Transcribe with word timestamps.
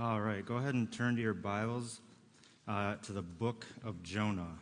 All 0.00 0.20
right, 0.20 0.46
go 0.46 0.58
ahead 0.58 0.74
and 0.74 0.92
turn 0.92 1.16
to 1.16 1.20
your 1.20 1.34
Bibles 1.34 2.00
uh, 2.68 2.94
to 3.02 3.10
the 3.10 3.20
book 3.20 3.66
of 3.82 4.00
Jonah. 4.04 4.56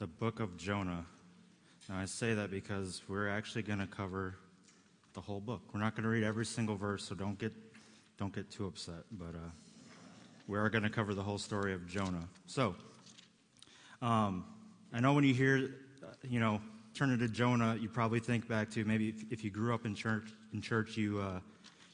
The 0.00 0.08
book 0.08 0.40
of 0.40 0.56
Jonah. 0.56 1.06
Now, 1.88 1.98
I 1.98 2.06
say 2.06 2.34
that 2.34 2.50
because 2.50 3.02
we're 3.06 3.28
actually 3.28 3.62
going 3.62 3.78
to 3.78 3.86
cover 3.86 4.34
the 5.12 5.20
whole 5.20 5.38
book. 5.38 5.60
We're 5.72 5.78
not 5.78 5.94
going 5.94 6.02
to 6.02 6.08
read 6.08 6.24
every 6.24 6.46
single 6.46 6.74
verse, 6.74 7.04
so 7.04 7.14
don't 7.14 7.38
get, 7.38 7.52
don't 8.18 8.34
get 8.34 8.50
too 8.50 8.66
upset. 8.66 9.04
But 9.12 9.36
uh, 9.36 9.50
we 10.48 10.58
are 10.58 10.68
going 10.68 10.82
to 10.82 10.90
cover 10.90 11.14
the 11.14 11.22
whole 11.22 11.38
story 11.38 11.74
of 11.74 11.86
Jonah. 11.86 12.28
So, 12.48 12.74
um, 14.02 14.46
I 14.92 14.98
know 14.98 15.12
when 15.12 15.22
you 15.22 15.32
hear, 15.32 15.76
uh, 16.02 16.06
you 16.28 16.40
know, 16.40 16.60
turn 16.92 17.16
to 17.16 17.28
Jonah, 17.28 17.78
you 17.80 17.88
probably 17.88 18.18
think 18.18 18.48
back 18.48 18.68
to 18.70 18.84
maybe 18.84 19.10
if, 19.10 19.24
if 19.30 19.44
you 19.44 19.50
grew 19.50 19.72
up 19.72 19.86
in 19.86 19.94
church, 19.94 20.26
in 20.52 20.60
church 20.60 20.96
you, 20.96 21.20
uh, 21.20 21.38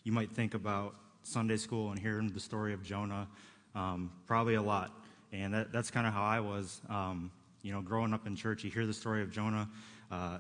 you 0.04 0.12
might 0.12 0.32
think 0.32 0.54
about 0.54 0.94
Sunday 1.22 1.56
school 1.56 1.90
and 1.90 1.98
hearing 1.98 2.28
the 2.28 2.40
story 2.40 2.72
of 2.72 2.82
Jonah, 2.82 3.28
um, 3.74 4.10
probably 4.26 4.54
a 4.54 4.62
lot. 4.62 4.92
And 5.32 5.54
that, 5.54 5.72
that's 5.72 5.90
kind 5.90 6.06
of 6.06 6.12
how 6.12 6.22
I 6.22 6.40
was. 6.40 6.80
Um, 6.88 7.30
you 7.62 7.72
know, 7.72 7.80
growing 7.80 8.14
up 8.14 8.26
in 8.26 8.36
church, 8.36 8.64
you 8.64 8.70
hear 8.70 8.86
the 8.86 8.94
story 8.94 9.22
of 9.22 9.30
Jonah, 9.30 9.68
uh, 10.10 10.38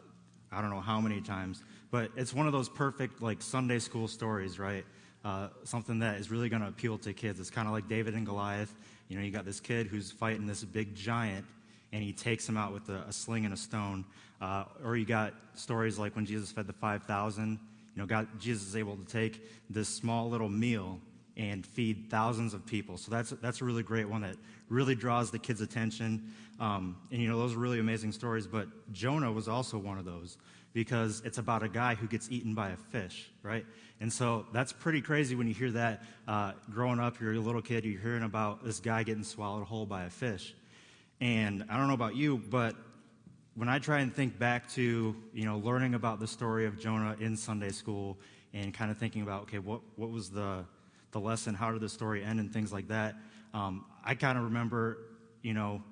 I 0.52 0.60
don't 0.60 0.70
know 0.70 0.80
how 0.80 1.00
many 1.00 1.20
times, 1.20 1.62
but 1.90 2.10
it's 2.16 2.34
one 2.34 2.46
of 2.46 2.52
those 2.52 2.68
perfect, 2.68 3.22
like, 3.22 3.42
Sunday 3.42 3.78
school 3.78 4.08
stories, 4.08 4.58
right? 4.58 4.84
Uh, 5.24 5.48
something 5.64 6.00
that 6.00 6.18
is 6.18 6.30
really 6.30 6.48
going 6.48 6.62
to 6.62 6.68
appeal 6.68 6.98
to 6.98 7.12
kids. 7.12 7.38
It's 7.38 7.50
kind 7.50 7.68
of 7.68 7.74
like 7.74 7.88
David 7.88 8.14
and 8.14 8.26
Goliath. 8.26 8.74
You 9.08 9.16
know, 9.16 9.22
you 9.22 9.30
got 9.30 9.44
this 9.44 9.60
kid 9.60 9.86
who's 9.86 10.10
fighting 10.10 10.46
this 10.46 10.64
big 10.64 10.94
giant, 10.94 11.44
and 11.92 12.02
he 12.02 12.12
takes 12.12 12.48
him 12.48 12.56
out 12.56 12.72
with 12.72 12.88
a, 12.88 13.04
a 13.08 13.12
sling 13.12 13.44
and 13.44 13.52
a 13.52 13.56
stone. 13.56 14.04
Uh, 14.40 14.64
or 14.82 14.96
you 14.96 15.04
got 15.04 15.34
stories 15.54 15.98
like 15.98 16.16
when 16.16 16.24
Jesus 16.24 16.50
fed 16.50 16.66
the 16.66 16.72
5,000. 16.72 17.58
You 17.94 18.02
know, 18.02 18.06
God, 18.06 18.28
Jesus 18.38 18.68
is 18.68 18.76
able 18.76 18.96
to 18.96 19.04
take 19.04 19.42
this 19.68 19.88
small 19.88 20.28
little 20.28 20.48
meal 20.48 21.00
and 21.36 21.66
feed 21.66 22.08
thousands 22.10 22.54
of 22.54 22.66
people. 22.66 22.96
So 22.98 23.10
that's, 23.10 23.30
that's 23.30 23.60
a 23.60 23.64
really 23.64 23.82
great 23.82 24.08
one 24.08 24.20
that 24.22 24.36
really 24.68 24.94
draws 24.94 25.30
the 25.30 25.38
kids' 25.38 25.60
attention. 25.60 26.32
Um, 26.58 26.96
and, 27.10 27.20
you 27.20 27.28
know, 27.28 27.38
those 27.38 27.54
are 27.54 27.58
really 27.58 27.80
amazing 27.80 28.12
stories. 28.12 28.46
But 28.46 28.68
Jonah 28.92 29.32
was 29.32 29.48
also 29.48 29.78
one 29.78 29.98
of 29.98 30.04
those 30.04 30.36
because 30.72 31.22
it's 31.24 31.38
about 31.38 31.62
a 31.62 31.68
guy 31.68 31.94
who 31.94 32.06
gets 32.06 32.30
eaten 32.30 32.54
by 32.54 32.70
a 32.70 32.76
fish, 32.76 33.30
right? 33.42 33.66
And 34.00 34.12
so 34.12 34.46
that's 34.52 34.72
pretty 34.72 35.00
crazy 35.00 35.34
when 35.34 35.48
you 35.48 35.54
hear 35.54 35.70
that 35.72 36.02
uh, 36.28 36.52
growing 36.70 37.00
up, 37.00 37.20
you're 37.20 37.34
a 37.34 37.38
little 37.38 37.62
kid, 37.62 37.84
you're 37.84 38.00
hearing 38.00 38.22
about 38.22 38.64
this 38.64 38.78
guy 38.78 39.02
getting 39.02 39.24
swallowed 39.24 39.66
whole 39.66 39.86
by 39.86 40.04
a 40.04 40.10
fish. 40.10 40.54
And 41.20 41.64
I 41.68 41.76
don't 41.76 41.88
know 41.88 41.94
about 41.94 42.16
you, 42.16 42.38
but 42.38 42.76
when 43.54 43.68
I 43.68 43.78
try 43.78 44.00
and 44.00 44.14
think 44.14 44.38
back 44.38 44.70
to, 44.72 45.14
you 45.32 45.44
know, 45.44 45.58
learning 45.58 45.94
about 45.94 46.20
the 46.20 46.26
story 46.26 46.66
of 46.66 46.78
Jonah 46.78 47.16
in 47.20 47.36
Sunday 47.36 47.70
school 47.70 48.18
and 48.54 48.72
kind 48.72 48.90
of 48.90 48.98
thinking 48.98 49.22
about, 49.22 49.42
okay, 49.42 49.58
what, 49.58 49.80
what 49.96 50.10
was 50.10 50.30
the, 50.30 50.64
the 51.12 51.20
lesson? 51.20 51.54
How 51.54 51.72
did 51.72 51.80
the 51.80 51.88
story 51.88 52.22
end 52.22 52.40
and 52.40 52.52
things 52.52 52.72
like 52.72 52.88
that? 52.88 53.16
Um, 53.52 53.84
I 54.04 54.14
kind 54.14 54.38
of 54.38 54.44
remember, 54.44 54.98
you 55.42 55.54
know, 55.54 55.82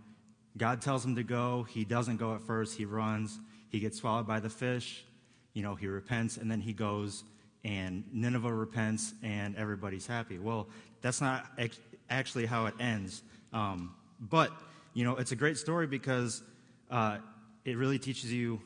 God 0.56 0.80
tells 0.80 1.04
him 1.04 1.16
to 1.16 1.22
go. 1.22 1.64
He 1.64 1.84
doesn't 1.84 2.16
go 2.16 2.34
at 2.34 2.42
first. 2.42 2.76
He 2.76 2.84
runs. 2.84 3.38
He 3.68 3.80
gets 3.80 3.98
swallowed 3.98 4.26
by 4.26 4.40
the 4.40 4.50
fish. 4.50 5.04
You 5.52 5.62
know, 5.62 5.74
he 5.74 5.88
repents 5.88 6.36
and 6.36 6.50
then 6.50 6.60
he 6.60 6.72
goes 6.72 7.24
and 7.64 8.04
Nineveh 8.12 8.52
repents 8.52 9.14
and 9.22 9.56
everybody's 9.56 10.06
happy. 10.06 10.38
Well, 10.38 10.68
that's 11.00 11.20
not 11.20 11.46
ex- 11.58 11.80
actually 12.08 12.46
how 12.46 12.66
it 12.66 12.74
ends. 12.78 13.22
Um, 13.52 13.94
but, 14.20 14.52
you 14.94 15.04
know, 15.04 15.16
it's 15.16 15.32
a 15.32 15.36
great 15.36 15.58
story 15.58 15.86
because 15.86 16.42
uh, 16.90 17.18
it 17.64 17.76
really 17.76 17.98
teaches 17.98 18.32
you 18.32 18.60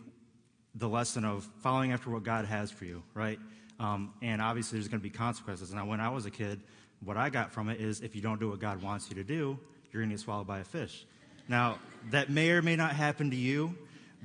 the 0.75 0.89
lesson 0.89 1.25
of 1.25 1.48
following 1.61 1.93
after 1.93 2.11
what 2.11 2.23
God 2.23 2.45
has 2.45 2.71
for 2.71 2.85
you, 2.85 3.03
right? 3.15 3.39
Um, 3.79 4.15
and 4.23 4.41
obviously, 4.41 4.79
there's 4.79 4.89
going 4.89 5.01
to 5.01 5.03
be 5.03 5.11
consequences. 5.11 5.73
Now, 5.73 5.87
when 5.87 6.01
I 6.01 6.09
was 6.09 6.27
a 6.27 6.31
kid, 6.31 6.61
what 7.05 7.17
I 7.17 7.31
got 7.31 7.53
from 7.53 7.69
it 7.69 7.81
is 7.81 8.01
if 8.01 8.15
you 8.15 8.23
don't 8.23 8.39
do 8.39 8.51
what 8.51 8.61
God 8.61 8.83
wants 8.83 9.08
you 9.11 9.17
to 9.17 9.25
do, 9.25 9.58
you're 9.91 10.03
going 10.03 10.11
to 10.11 10.17
get 10.17 10.20
swallowed 10.20 10.47
by 10.47 10.61
a 10.61 10.64
fish. 10.64 11.05
Now, 11.48 11.79
that 12.11 12.30
may 12.30 12.51
or 12.51 12.63
may 12.63 12.77
not 12.77 12.92
happen 12.92 13.30
to 13.30 13.36
you, 13.36 13.75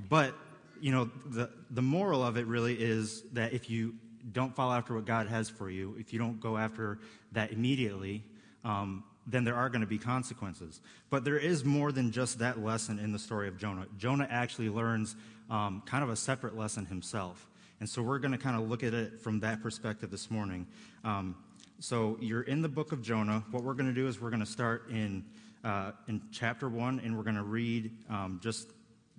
but 0.09 0.33
you 0.79 0.91
know 0.91 1.09
the 1.25 1.49
the 1.71 1.81
moral 1.81 2.23
of 2.23 2.37
it 2.37 2.45
really 2.45 2.75
is 2.75 3.23
that 3.33 3.53
if 3.53 3.69
you 3.69 3.95
don't 4.31 4.55
follow 4.55 4.73
after 4.73 4.93
what 4.93 5.05
God 5.05 5.27
has 5.27 5.49
for 5.49 5.69
you, 5.69 5.95
if 5.97 6.13
you 6.13 6.19
don't 6.19 6.39
go 6.39 6.57
after 6.57 6.99
that 7.31 7.51
immediately, 7.51 8.23
um, 8.63 9.03
then 9.27 9.43
there 9.43 9.55
are 9.55 9.69
going 9.69 9.81
to 9.81 9.87
be 9.87 9.97
consequences. 9.97 10.81
But 11.09 11.25
there 11.25 11.37
is 11.37 11.65
more 11.65 11.91
than 11.91 12.11
just 12.11 12.39
that 12.39 12.63
lesson 12.63 12.97
in 12.97 13.11
the 13.11 13.19
story 13.19 13.49
of 13.49 13.57
Jonah. 13.57 13.85
Jonah 13.97 14.27
actually 14.29 14.69
learns 14.69 15.15
um, 15.49 15.83
kind 15.85 16.03
of 16.03 16.09
a 16.09 16.15
separate 16.15 16.57
lesson 16.57 16.85
himself. 16.85 17.47
And 17.79 17.87
so 17.87 18.01
we're 18.01 18.19
going 18.19 18.31
to 18.31 18.37
kind 18.37 18.55
of 18.55 18.67
look 18.69 18.83
at 18.83 18.93
it 18.93 19.19
from 19.21 19.41
that 19.41 19.61
perspective 19.61 20.09
this 20.09 20.31
morning. 20.31 20.65
Um, 21.03 21.35
so 21.79 22.17
you're 22.21 22.41
in 22.41 22.61
the 22.61 22.69
book 22.69 22.91
of 22.91 23.01
Jonah. 23.01 23.43
What 23.51 23.63
we're 23.63 23.73
going 23.73 23.87
to 23.87 23.93
do 23.93 24.07
is 24.07 24.19
we're 24.19 24.31
going 24.31 24.39
to 24.39 24.45
start 24.45 24.89
in, 24.89 25.25
uh, 25.63 25.91
in 26.07 26.21
chapter 26.31 26.69
1, 26.69 27.01
and 27.03 27.15
we're 27.15 27.23
going 27.23 27.35
to 27.35 27.43
read 27.43 27.91
um, 28.09 28.39
just 28.41 28.71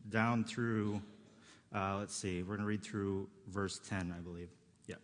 down 0.08 0.42
through, 0.42 1.00
uh, 1.74 1.98
let's 1.98 2.16
see, 2.16 2.42
we're 2.42 2.56
going 2.56 2.60
to 2.60 2.66
read 2.66 2.82
through 2.82 3.28
verse 3.46 3.78
10, 3.88 4.12
I 4.16 4.20
believe. 4.20 4.48
Yeah. 4.86 4.96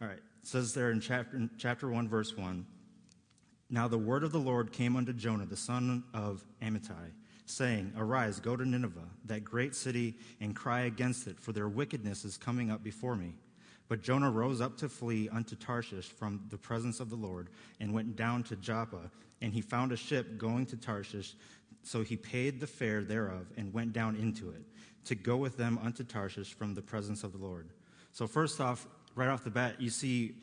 All 0.00 0.08
right. 0.08 0.16
It 0.16 0.48
says 0.48 0.72
there 0.72 0.92
in 0.92 1.00
chapter, 1.00 1.36
in 1.36 1.50
chapter 1.58 1.88
1, 1.88 2.08
verse 2.08 2.36
1 2.36 2.64
Now 3.72 3.88
the 3.88 3.98
word 3.98 4.22
of 4.22 4.30
the 4.30 4.38
Lord 4.38 4.70
came 4.70 4.94
unto 4.94 5.12
Jonah, 5.12 5.46
the 5.46 5.56
son 5.56 6.04
of 6.14 6.44
Amittai 6.62 7.10
saying, 7.52 7.92
Arise, 7.96 8.40
go 8.40 8.56
to 8.56 8.64
Nineveh, 8.64 9.08
that 9.26 9.44
great 9.44 9.74
city, 9.74 10.14
and 10.40 10.54
cry 10.54 10.82
against 10.82 11.26
it, 11.26 11.38
for 11.40 11.52
their 11.52 11.68
wickedness 11.68 12.24
is 12.24 12.36
coming 12.36 12.70
up 12.70 12.82
before 12.82 13.16
me. 13.16 13.34
But 13.88 14.02
Jonah 14.02 14.30
rose 14.30 14.60
up 14.60 14.78
to 14.78 14.88
flee 14.88 15.28
unto 15.28 15.54
Tarshish 15.56 16.06
from 16.06 16.40
the 16.50 16.56
presence 16.56 17.00
of 17.00 17.10
the 17.10 17.16
Lord, 17.16 17.50
and 17.80 17.92
went 17.92 18.16
down 18.16 18.42
to 18.44 18.56
Joppa, 18.56 19.10
and 19.40 19.52
he 19.52 19.60
found 19.60 19.92
a 19.92 19.96
ship 19.96 20.38
going 20.38 20.66
to 20.66 20.76
Tarshish. 20.76 21.34
So 21.82 22.02
he 22.02 22.16
paid 22.16 22.60
the 22.60 22.66
fare 22.66 23.02
thereof, 23.02 23.46
and 23.56 23.72
went 23.72 23.92
down 23.92 24.16
into 24.16 24.50
it, 24.50 24.62
to 25.04 25.14
go 25.14 25.36
with 25.36 25.56
them 25.56 25.78
unto 25.82 26.04
Tarshish 26.04 26.54
from 26.54 26.74
the 26.74 26.82
presence 26.82 27.24
of 27.24 27.32
the 27.32 27.38
Lord. 27.38 27.70
So, 28.12 28.26
first 28.26 28.60
off, 28.60 28.86
right 29.14 29.28
off 29.28 29.42
the 29.42 29.50
bat, 29.50 29.80
you 29.80 29.90
see 29.90 30.36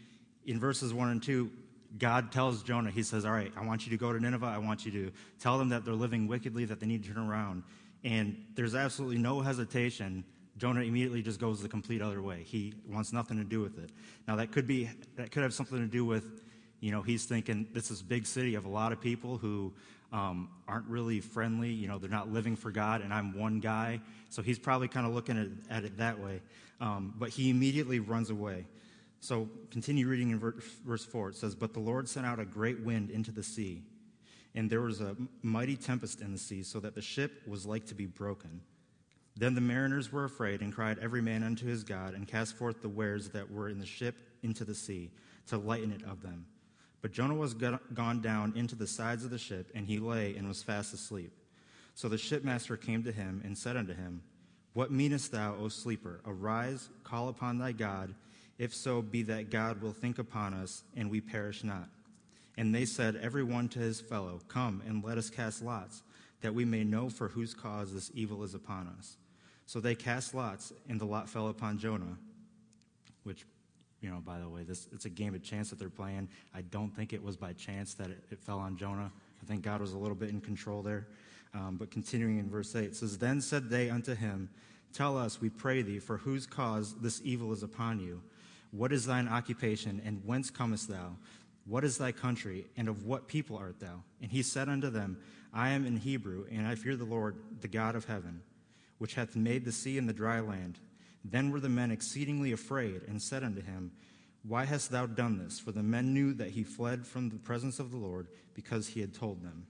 in 0.46 0.60
verses 0.60 0.94
1 0.94 1.10
and 1.10 1.24
2, 1.24 1.50
God 1.98 2.32
tells 2.32 2.64
Jonah, 2.64 2.92
He 2.92 3.04
says, 3.04 3.26
All 3.26 3.32
right, 3.32 3.52
I 3.58 3.66
want 3.66 3.86
you 3.86 3.92
to 3.92 3.98
go 3.98 4.14
to 4.14 4.20
Nineveh. 4.20 4.46
I 4.46 4.58
want 4.60 4.86
you 4.86 4.92
to 4.92 5.12
tell 5.40 5.58
them 5.58 5.70
that 5.70 5.86
they're 5.86 5.94
living 5.94 6.28
wickedly, 6.28 6.66
that 6.66 6.80
they 6.80 6.86
need 6.86 7.04
to 7.04 7.14
turn 7.14 7.30
around. 7.30 7.64
And 8.04 8.46
there's 8.56 8.76
absolutely 8.76 9.18
no 9.18 9.42
hesitation. 9.42 10.24
Jonah 10.58 10.82
immediately 10.82 11.22
just 11.22 11.40
goes 11.40 11.62
the 11.62 11.70
complete 11.70 12.02
other 12.02 12.22
way. 12.22 12.44
He 12.44 12.74
wants 12.88 13.14
nothing 13.14 13.38
to 13.38 13.44
do 13.44 13.62
with 13.62 13.80
it. 13.80 13.92
Now 14.28 14.36
that 14.36 14.52
could 14.52 14.68
be 14.68 14.90
that 15.16 15.32
could 15.32 15.44
have 15.44 15.54
something 15.54 15.80
to 15.80 15.88
do 15.88 16.06
with, 16.06 16.44
you 16.80 16.92
know, 16.92 17.02
he's 17.02 17.26
thinking 17.26 17.68
this 17.74 17.92
is 17.92 18.02
a 18.02 18.04
big 18.04 18.26
city 18.26 18.56
of 18.56 18.66
a 18.66 18.70
lot 18.70 18.92
of 18.92 19.02
people 19.02 19.38
who 19.38 19.74
um, 20.12 20.50
aren't 20.68 20.88
really 20.88 21.22
friendly. 21.22 21.70
You 21.70 21.88
know, 21.88 21.98
they're 21.98 22.10
not 22.10 22.32
living 22.32 22.56
for 22.56 22.72
God, 22.72 23.02
and 23.02 23.14
I'm 23.14 23.38
one 23.38 23.60
guy. 23.60 24.02
So 24.30 24.42
he's 24.42 24.60
probably 24.60 24.88
kind 24.88 25.06
of 25.06 25.14
looking 25.14 25.38
at, 25.38 25.78
at 25.78 25.84
it 25.86 25.98
that 25.98 26.20
way. 26.20 26.42
Um, 26.82 27.14
but 27.18 27.30
he 27.30 27.50
immediately 27.50 28.00
runs 28.00 28.30
away. 28.30 28.66
So 29.20 29.50
continue 29.70 30.08
reading 30.08 30.32
in 30.32 30.40
verse 30.40 31.06
4. 31.06 31.30
It 31.30 31.36
says, 31.36 31.56
But 31.56 31.74
the 31.74 31.80
Lord 31.80 32.08
sent 32.08 32.26
out 32.26 32.40
a 32.40 32.46
great 32.46 32.80
wind 32.82 33.10
into 33.10 33.32
the 33.32 33.44
sea, 33.44 33.84
and 34.56 34.70
there 34.70 34.82
was 34.82 35.02
a 35.02 35.16
mighty 35.42 35.76
tempest 35.76 36.22
in 36.22 36.32
the 36.32 36.38
sea, 36.38 36.64
so 36.64 36.80
that 36.80 36.96
the 36.96 37.02
ship 37.02 37.42
was 37.46 37.66
like 37.66 37.86
to 37.88 37.96
be 37.96 38.06
broken. 38.06 38.62
Then 39.36 39.56
the 39.56 39.62
mariners 39.62 40.12
were 40.12 40.26
afraid 40.26 40.62
and 40.62 40.74
cried 40.74 41.00
every 41.00 41.22
man 41.22 41.44
unto 41.44 41.66
his 41.66 41.84
God, 41.84 42.14
and 42.14 42.28
cast 42.28 42.56
forth 42.56 42.82
the 42.82 42.90
wares 42.90 43.30
that 43.30 43.52
were 43.52 43.70
in 43.70 43.80
the 43.80 43.86
ship 43.86 44.16
into 44.42 44.64
the 44.64 44.76
sea, 44.76 45.12
to 45.48 45.58
lighten 45.58 45.92
it 45.92 46.04
of 46.04 46.22
them. 46.22 46.46
But 47.02 47.12
Jonah 47.12 47.36
was 47.36 47.54
gone 47.54 48.22
down 48.22 48.54
into 48.56 48.76
the 48.76 48.88
sides 48.88 49.26
of 49.26 49.32
the 49.32 49.38
ship, 49.38 49.70
and 49.76 49.86
he 49.86 50.00
lay 50.00 50.36
and 50.36 50.48
was 50.48 50.64
fast 50.64 50.94
asleep. 50.94 51.32
So 51.94 52.08
the 52.08 52.18
shipmaster 52.18 52.78
came 52.78 53.04
to 53.04 53.12
him 53.12 53.42
and 53.44 53.58
said 53.58 53.76
unto 53.76 53.94
him, 53.94 54.22
What 54.74 54.92
meanest 54.92 55.32
thou, 55.32 55.56
O 55.56 55.68
sleeper? 55.68 56.22
Arise, 56.26 56.90
call 57.04 57.28
upon 57.28 57.58
thy 57.58 57.74
God 57.74 58.16
if 58.60 58.76
so, 58.76 59.02
be 59.02 59.24
that 59.24 59.50
God 59.50 59.82
will 59.82 59.94
think 59.94 60.20
upon 60.20 60.54
us, 60.54 60.84
and 60.96 61.10
we 61.10 61.22
perish 61.22 61.64
not. 61.64 61.90
And 62.58 62.76
they 62.76 62.86
said, 62.86 63.16
Every 63.16 63.44
one 63.44 63.70
to 63.70 63.80
his 63.80 64.02
fellow, 64.02 64.42
Come 64.50 64.84
and 64.86 65.04
let 65.04 65.18
us 65.18 65.30
cast 65.30 65.64
lots, 65.64 66.04
that 66.42 66.54
we 66.54 66.66
may 66.66 66.84
know 66.84 67.10
for 67.10 67.30
whose 67.30 67.54
cause 67.54 67.94
this 67.94 68.12
evil 68.14 68.44
is 68.44 68.54
upon 68.54 68.94
us. 69.00 69.16
So 69.66 69.80
they 69.80 69.96
cast 69.96 70.34
lots, 70.34 70.74
and 70.90 71.00
the 71.00 71.06
lot 71.06 71.30
fell 71.30 71.48
upon 71.48 71.78
Jonah, 71.78 72.18
which, 73.24 73.46
you 74.02 74.10
know, 74.10 74.22
by 74.26 74.40
the 74.40 74.50
way, 74.50 74.64
this 74.64 74.88
it's 74.92 75.06
a 75.06 75.10
game 75.10 75.34
of 75.36 75.42
chance 75.42 75.70
that 75.70 75.80
they're 75.80 75.90
playing. 75.90 76.28
I 76.54 76.62
don't 76.62 76.94
think 76.94 77.14
it 77.14 77.24
was 77.24 77.38
by 77.38 77.54
chance 77.54 77.94
that 77.94 78.10
it, 78.10 78.24
it 78.30 78.40
fell 78.40 78.60
on 78.60 78.78
Jonah. 78.78 79.12
I 79.42 79.46
think 79.46 79.62
God 79.62 79.80
was 79.80 79.94
a 79.94 79.98
little 79.98 80.16
bit 80.16 80.30
in 80.30 80.42
control 80.42 80.82
there. 80.82 81.08
Um, 81.54 81.78
but 81.78 81.92
continuing 81.92 82.40
in 82.40 82.50
verse 82.50 82.76
8, 82.76 82.84
it 82.84 82.96
says, 82.96 83.18
Then 83.18 83.40
said 83.42 83.70
they 83.70 83.90
unto 83.90 84.16
him, 84.16 84.50
Tell 84.92 85.18
us, 85.18 85.40
we 85.40 85.50
pray 85.50 85.82
thee, 85.82 86.00
for 86.00 86.18
whose 86.18 86.46
cause 86.46 86.96
this 86.96 87.22
evil 87.24 87.54
is 87.54 87.64
upon 87.64 88.00
you. 88.00 88.22
What 88.72 88.92
is 88.92 89.06
thine 89.06 89.28
occupation, 89.28 90.02
and 90.06 90.22
whence 90.26 90.50
comest 90.50 90.90
thou? 90.90 91.16
What 91.66 91.84
is 91.84 91.98
thy 91.98 92.12
country, 92.12 92.68
and 92.78 92.88
of 92.88 93.06
what 93.06 93.28
people 93.28 93.58
art 93.58 93.80
thou? 93.80 94.04
And 94.22 94.32
he 94.32 94.42
said 94.44 94.70
unto 94.70 94.90
them, 94.90 95.18
I 95.54 95.70
am 95.70 95.86
in 95.86 95.98
Hebrew, 95.98 96.46
and 96.52 96.68
I 96.68 96.76
fear 96.76 96.96
the 96.96 97.06
Lord, 97.06 97.36
the 97.62 97.68
God 97.68 97.96
of 97.96 98.06
heaven, 98.06 98.42
which 98.98 99.16
hath 99.16 99.36
made 99.36 99.66
the 99.66 99.72
sea 99.72 99.98
and 99.98 100.08
the 100.08 100.14
dry 100.14 100.40
land. 100.40 100.80
Then 101.24 101.52
were 101.52 101.60
the 101.60 101.70
men 101.70 101.92
exceedingly 101.92 102.52
afraid, 102.52 103.02
and 103.08 103.22
said 103.22 103.44
unto 103.44 103.62
him, 103.62 103.92
Why 104.44 104.66
hast 104.66 104.92
thou 104.92 105.06
done 105.06 105.38
this? 105.38 105.60
For 105.60 105.72
the 105.72 105.84
men 105.84 106.14
knew 106.14 106.34
that 106.36 106.52
he 106.52 106.64
fled 106.64 107.06
from 107.06 107.30
the 107.30 107.38
presence 107.38 107.80
of 107.80 107.92
the 107.92 107.98
Lord 107.98 108.28
because 108.54 108.88
he 108.88 109.02
had 109.02 109.14
told 109.14 109.44
them. 109.44 109.66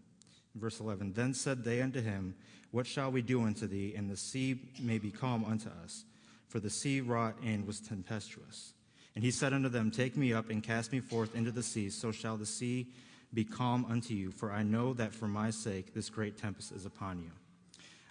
Verse 0.55 0.79
11 0.79 1.13
Then 1.13 1.33
said 1.33 1.63
they 1.63 1.81
unto 1.81 2.01
him, 2.01 2.35
What 2.71 2.87
shall 2.87 3.11
we 3.11 3.21
do 3.21 3.43
unto 3.43 3.67
thee, 3.67 3.93
and 3.95 4.09
the 4.09 4.17
sea 4.17 4.59
may 4.79 4.99
be 4.99 5.11
calm 5.11 5.45
unto 5.45 5.69
us? 5.83 6.05
For 6.47 6.59
the 6.59 6.69
sea 6.69 6.99
wrought 6.99 7.35
and 7.43 7.65
was 7.65 7.79
tempestuous. 7.79 8.73
And 9.19 9.23
he 9.25 9.31
said 9.31 9.51
unto 9.51 9.67
them, 9.67 9.91
Take 9.91 10.15
me 10.15 10.31
up 10.31 10.49
and 10.49 10.63
cast 10.63 10.93
me 10.93 11.01
forth 11.01 11.35
into 11.35 11.51
the 11.51 11.61
sea, 11.61 11.89
so 11.89 12.09
shall 12.09 12.37
the 12.37 12.45
sea 12.45 12.87
be 13.33 13.43
calm 13.43 13.85
unto 13.89 14.13
you. 14.13 14.31
For 14.31 14.49
I 14.49 14.63
know 14.63 14.93
that 14.93 15.13
for 15.13 15.27
my 15.27 15.49
sake 15.49 15.93
this 15.93 16.09
great 16.09 16.37
tempest 16.37 16.71
is 16.71 16.85
upon 16.85 17.19
you. 17.19 17.29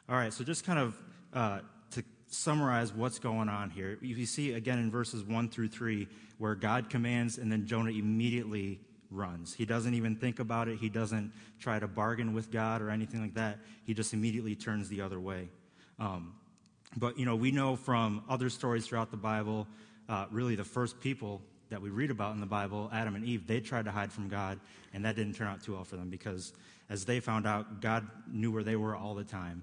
All 0.06 0.16
right, 0.16 0.34
so 0.34 0.44
just 0.44 0.66
kind 0.66 0.78
of 0.78 1.02
uh, 1.32 1.60
to 1.92 2.04
summarize 2.26 2.92
what's 2.92 3.18
going 3.18 3.48
on 3.48 3.70
here, 3.70 3.96
you 4.02 4.26
see 4.26 4.52
again 4.52 4.78
in 4.78 4.90
verses 4.90 5.24
1 5.24 5.48
through 5.48 5.68
3 5.68 6.06
where 6.36 6.54
God 6.54 6.90
commands 6.90 7.38
and 7.38 7.50
then 7.50 7.64
Jonah 7.66 7.92
immediately 7.92 8.78
runs. 9.10 9.54
He 9.54 9.64
doesn't 9.64 9.94
even 9.94 10.14
think 10.14 10.40
about 10.40 10.68
it, 10.68 10.78
he 10.78 10.90
doesn't 10.90 11.32
try 11.58 11.78
to 11.78 11.88
bargain 11.88 12.34
with 12.34 12.50
God 12.50 12.82
or 12.82 12.90
anything 12.90 13.22
like 13.22 13.32
that. 13.32 13.60
He 13.86 13.94
just 13.94 14.12
immediately 14.12 14.54
turns 14.54 14.90
the 14.90 15.00
other 15.00 15.18
way. 15.18 15.48
Um, 15.98 16.34
but, 16.96 17.18
you 17.18 17.24
know, 17.24 17.36
we 17.36 17.50
know 17.50 17.76
from 17.76 18.24
other 18.28 18.50
stories 18.50 18.86
throughout 18.86 19.10
the 19.10 19.16
Bible, 19.16 19.66
uh, 20.08 20.26
really 20.30 20.54
the 20.54 20.64
first 20.64 21.00
people 21.00 21.42
that 21.70 21.82
we 21.82 21.90
read 21.90 22.10
about 22.10 22.34
in 22.34 22.40
the 22.40 22.46
Bible, 22.46 22.88
Adam 22.92 23.14
and 23.14 23.24
Eve, 23.24 23.46
they 23.46 23.60
tried 23.60 23.84
to 23.84 23.90
hide 23.90 24.10
from 24.10 24.28
God, 24.28 24.58
and 24.94 25.04
that 25.04 25.16
didn't 25.16 25.34
turn 25.34 25.48
out 25.48 25.62
too 25.62 25.74
well 25.74 25.84
for 25.84 25.96
them 25.96 26.08
because 26.08 26.52
as 26.88 27.04
they 27.04 27.20
found 27.20 27.46
out, 27.46 27.80
God 27.80 28.08
knew 28.30 28.50
where 28.50 28.62
they 28.62 28.76
were 28.76 28.96
all 28.96 29.14
the 29.14 29.24
time. 29.24 29.62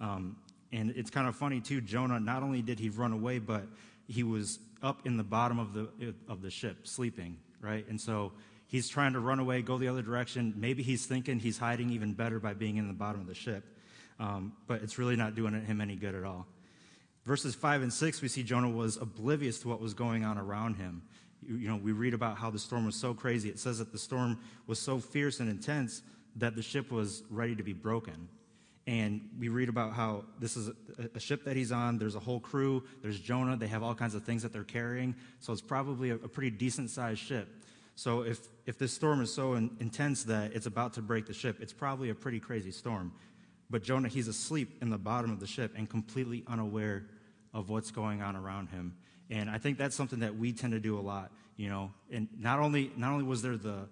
Um, 0.00 0.36
and 0.72 0.90
it's 0.90 1.10
kind 1.10 1.26
of 1.26 1.34
funny, 1.34 1.60
too. 1.60 1.80
Jonah, 1.80 2.20
not 2.20 2.42
only 2.42 2.60
did 2.60 2.78
he 2.78 2.90
run 2.90 3.12
away, 3.12 3.38
but 3.38 3.66
he 4.06 4.22
was 4.22 4.58
up 4.82 5.06
in 5.06 5.16
the 5.16 5.24
bottom 5.24 5.58
of 5.58 5.72
the, 5.72 6.14
of 6.28 6.42
the 6.42 6.50
ship, 6.50 6.86
sleeping, 6.86 7.38
right? 7.60 7.86
And 7.88 7.98
so 7.98 8.32
he's 8.66 8.88
trying 8.88 9.14
to 9.14 9.20
run 9.20 9.38
away, 9.38 9.62
go 9.62 9.78
the 9.78 9.88
other 9.88 10.02
direction. 10.02 10.52
Maybe 10.56 10.82
he's 10.82 11.06
thinking 11.06 11.38
he's 11.38 11.56
hiding 11.56 11.90
even 11.90 12.12
better 12.12 12.38
by 12.38 12.52
being 12.52 12.76
in 12.76 12.88
the 12.88 12.94
bottom 12.94 13.20
of 13.20 13.26
the 13.26 13.34
ship. 13.34 13.64
Um, 14.18 14.52
but 14.66 14.82
it's 14.82 14.98
really 14.98 15.16
not 15.16 15.34
doing 15.34 15.54
him 15.64 15.80
any 15.80 15.96
good 15.96 16.14
at 16.14 16.24
all. 16.24 16.46
Verses 17.26 17.56
5 17.56 17.82
and 17.82 17.92
6, 17.92 18.22
we 18.22 18.28
see 18.28 18.44
Jonah 18.44 18.70
was 18.70 18.96
oblivious 18.96 19.58
to 19.60 19.68
what 19.68 19.80
was 19.80 19.94
going 19.94 20.24
on 20.24 20.38
around 20.38 20.76
him. 20.76 21.02
You, 21.44 21.68
know, 21.68 21.76
we 21.76 21.90
read 21.90 22.14
about 22.14 22.38
how 22.38 22.50
the 22.50 22.58
storm 22.58 22.86
was 22.86 22.94
so 22.94 23.14
crazy. 23.14 23.48
It 23.48 23.58
says 23.58 23.78
that 23.78 23.90
the 23.90 23.98
storm 23.98 24.38
was 24.68 24.78
so 24.78 25.00
fierce 25.00 25.40
and 25.40 25.50
intense 25.50 26.02
that 26.36 26.54
the 26.54 26.62
ship 26.62 26.92
was 26.92 27.24
ready 27.28 27.56
to 27.56 27.64
be 27.64 27.72
broken. 27.72 28.28
And 28.86 29.28
we 29.38 29.48
read 29.48 29.68
about 29.68 29.92
how 29.92 30.24
this 30.38 30.56
is 30.56 30.70
a, 31.14 31.18
ship 31.18 31.44
that 31.44 31.56
he's 31.56 31.72
on. 31.72 31.98
There's 31.98 32.14
a 32.14 32.20
whole 32.20 32.38
crew. 32.38 32.84
There's 33.02 33.18
Jonah. 33.18 33.56
They 33.56 33.66
have 33.66 33.82
all 33.82 33.96
kinds 33.96 34.14
of 34.14 34.22
things 34.22 34.44
that 34.44 34.52
they're 34.52 34.62
carrying. 34.62 35.16
So 35.40 35.52
it's 35.52 35.60
probably 35.62 36.10
a, 36.10 36.14
a 36.14 36.28
pretty 36.28 36.50
decent 36.50 36.90
sized 36.90 37.18
ship. 37.18 37.48
So 37.96 38.22
if, 38.22 38.38
if 38.66 38.78
this 38.78 38.92
storm 38.92 39.20
is 39.20 39.34
so 39.34 39.54
in, 39.54 39.70
intense 39.80 40.22
that 40.24 40.52
it's 40.52 40.66
about 40.66 40.92
to 40.92 41.02
break 41.02 41.26
the 41.26 41.34
ship, 41.34 41.56
it's 41.60 41.72
probably 41.72 42.10
a 42.10 42.14
pretty 42.14 42.38
crazy 42.38 42.70
storm. 42.70 43.12
But 43.68 43.82
Jonah, 43.82 44.08
he's 44.08 44.28
asleep 44.28 44.78
in 44.80 44.90
the 44.90 44.98
bottom 44.98 45.32
of 45.32 45.40
the 45.40 45.46
ship 45.48 45.72
and 45.76 45.90
completely 45.90 46.44
unaware 46.46 47.06
of 47.56 47.70
what's 47.70 47.90
going 47.90 48.20
on 48.20 48.36
around 48.36 48.68
him. 48.68 48.94
And 49.30 49.48
I 49.48 49.56
think 49.56 49.78
that's 49.78 49.96
something 49.96 50.20
that 50.20 50.36
we 50.36 50.52
tend 50.52 50.74
to 50.74 50.78
do 50.78 50.98
a 50.98 51.00
lot, 51.00 51.32
you 51.56 51.70
know. 51.70 51.90
And 52.12 52.28
not 52.38 52.60
only, 52.60 52.92
not 52.96 53.12
only 53.12 53.24
was 53.24 53.40
there 53.40 53.56
the, 53.56 53.88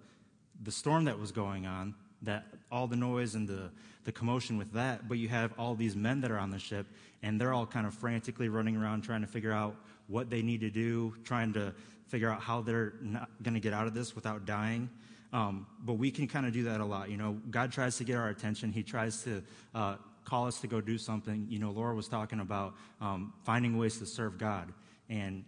the 0.63 0.71
storm 0.71 1.05
that 1.05 1.19
was 1.19 1.31
going 1.31 1.65
on, 1.65 1.95
that 2.21 2.45
all 2.71 2.85
the 2.85 2.95
noise 2.95 3.33
and 3.33 3.47
the, 3.47 3.71
the 4.05 4.11
commotion 4.11 4.59
with 4.59 4.71
that, 4.73 5.09
but 5.09 5.17
you 5.17 5.27
have 5.29 5.51
all 5.57 5.73
these 5.73 5.95
men 5.95 6.21
that 6.21 6.29
are 6.29 6.37
on 6.37 6.51
the 6.51 6.59
ship, 6.59 6.85
and 7.23 7.41
they're 7.41 7.53
all 7.53 7.65
kind 7.65 7.87
of 7.87 7.93
frantically 7.95 8.49
running 8.49 8.77
around 8.77 9.01
trying 9.01 9.21
to 9.21 9.27
figure 9.27 9.51
out 9.51 9.75
what 10.07 10.29
they 10.29 10.43
need 10.43 10.61
to 10.61 10.69
do, 10.69 11.15
trying 11.23 11.51
to 11.53 11.73
figure 12.07 12.29
out 12.29 12.39
how 12.39 12.61
they're 12.61 12.93
not 13.01 13.29
going 13.41 13.55
to 13.55 13.59
get 13.59 13.73
out 13.73 13.87
of 13.87 13.95
this 13.95 14.15
without 14.15 14.45
dying. 14.45 14.87
Um, 15.33 15.65
but 15.83 15.93
we 15.93 16.11
can 16.11 16.27
kind 16.27 16.45
of 16.45 16.53
do 16.53 16.65
that 16.65 16.81
a 16.81 16.85
lot. 16.85 17.09
You 17.09 17.17
know, 17.17 17.39
God 17.49 17.71
tries 17.71 17.97
to 17.97 18.03
get 18.03 18.15
our 18.15 18.29
attention. 18.29 18.71
He 18.71 18.83
tries 18.83 19.23
to 19.23 19.43
uh, 19.73 19.95
call 20.25 20.47
us 20.47 20.59
to 20.61 20.67
go 20.67 20.81
do 20.81 20.97
something. 20.97 21.47
You 21.49 21.59
know, 21.59 21.71
Laura 21.71 21.95
was 21.95 22.07
talking 22.07 22.39
about 22.39 22.75
um, 22.99 23.33
finding 23.43 23.77
ways 23.77 23.99
to 23.99 24.05
serve 24.05 24.37
God. 24.37 24.73
And 25.07 25.45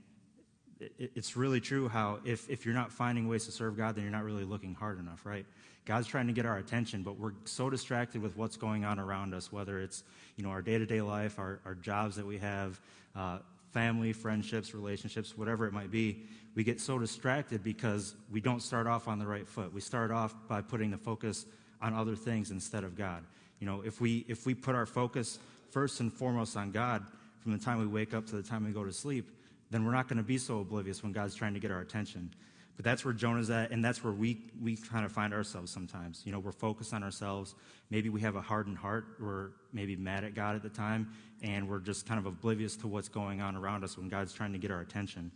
it, 0.80 1.12
it's 1.16 1.36
really 1.36 1.60
true 1.60 1.90
how 1.90 2.20
if, 2.24 2.50
if 2.50 2.66
you're 2.66 2.76
not 2.76 2.92
finding 2.92 3.28
ways 3.28 3.46
to 3.46 3.52
serve 3.52 3.76
God, 3.76 3.96
then 3.96 4.04
you're 4.04 4.12
not 4.12 4.24
really 4.24 4.46
looking 4.46 4.76
hard 4.76 5.00
enough, 5.00 5.26
right? 5.26 5.46
God's 5.86 6.08
trying 6.08 6.28
to 6.28 6.34
get 6.34 6.46
our 6.46 6.58
attention, 6.58 7.02
but 7.02 7.18
we're 7.18 7.34
so 7.46 7.70
distracted 7.70 8.22
with 8.22 8.38
what's 8.38 8.58
going 8.58 8.86
on 8.86 9.00
around 9.00 9.34
us, 9.34 9.52
whether 9.52 9.80
it's, 9.80 10.04
you 10.36 10.44
know, 10.44 10.50
our 10.50 10.62
day-to-day 10.62 11.02
life, 11.02 11.40
our, 11.40 11.60
our 11.66 11.76
jobs 11.76 12.18
that 12.18 12.26
we 12.26 12.38
have, 12.38 12.80
uh, 13.16 13.40
family, 13.72 14.14
friendships, 14.14 14.74
relationships, 14.74 15.38
whatever 15.38 15.66
it 15.66 15.74
might 15.74 15.92
be, 15.92 16.24
we 16.56 16.64
get 16.64 16.82
so 16.82 17.00
distracted 17.00 17.64
because 17.64 18.16
we 18.32 18.42
don't 18.42 18.62
start 18.62 18.88
off 18.88 19.08
on 19.08 19.20
the 19.20 19.26
right 19.26 19.48
foot. 19.48 19.74
We 19.74 19.82
start 19.82 20.12
off 20.12 20.36
by 20.48 20.62
putting 20.62 20.92
the 20.92 20.98
focus 20.98 21.46
on 21.82 21.94
other 21.94 22.16
things 22.16 22.52
instead 22.52 22.84
of 22.84 22.98
God. 22.98 23.24
You 23.60 23.68
know, 23.68 23.82
if 23.82 24.00
we 24.02 24.26
if 24.28 24.46
we 24.46 24.54
put 24.54 24.76
our 24.76 24.86
focus 24.86 25.40
first 25.72 26.00
and 26.00 26.12
foremost 26.12 26.56
on 26.56 26.72
God 26.72 27.06
from 27.40 27.52
the 27.52 27.58
time 27.58 27.80
we 27.80 27.88
wake 27.88 28.14
up 28.14 28.26
to 28.28 28.36
the 28.36 28.44
time 28.44 28.66
we 28.66 28.72
go 28.72 28.84
to 28.84 28.94
sleep, 28.94 29.30
then 29.70 29.86
we're 29.86 29.92
not 29.92 30.08
going 30.08 30.18
to 30.18 30.24
be 30.24 30.38
so 30.38 30.60
oblivious 30.60 31.04
when 31.04 31.12
God's 31.12 31.36
trying 31.36 31.54
to 31.54 31.60
get 31.60 31.72
our 31.72 31.82
attention. 31.82 32.32
But 32.78 32.86
that's 32.86 33.04
where 33.04 33.14
Jonah's 33.14 33.50
at, 33.50 33.72
and 33.72 33.84
that's 33.84 34.04
where 34.04 34.14
we, 34.14 34.38
we 34.62 34.76
kind 34.76 35.04
of 35.04 35.12
find 35.12 35.34
ourselves 35.34 35.72
sometimes. 35.72 36.22
You 36.26 36.32
know, 36.32 36.38
we're 36.38 36.52
focused 36.52 36.94
on 36.94 37.04
ourselves. 37.04 37.56
Maybe 37.90 38.10
we 38.10 38.22
have 38.22 38.36
a 38.36 38.42
hardened 38.42 38.78
heart. 38.78 39.06
We're 39.20 39.50
maybe 39.74 39.96
mad 39.96 40.24
at 40.24 40.36
God 40.36 40.56
at 40.56 40.62
the 40.62 40.70
time, 40.70 41.10
and 41.42 41.68
we're 41.68 41.80
just 41.80 42.08
kind 42.08 42.20
of 42.20 42.28
oblivious 42.28 42.76
to 42.78 42.88
what's 42.88 43.10
going 43.10 43.42
on 43.42 43.56
around 43.56 43.84
us 43.84 43.98
when 43.98 44.10
God's 44.10 44.32
trying 44.32 44.54
to 44.54 44.60
get 44.60 44.70
our 44.70 44.82
attention. 44.82 45.32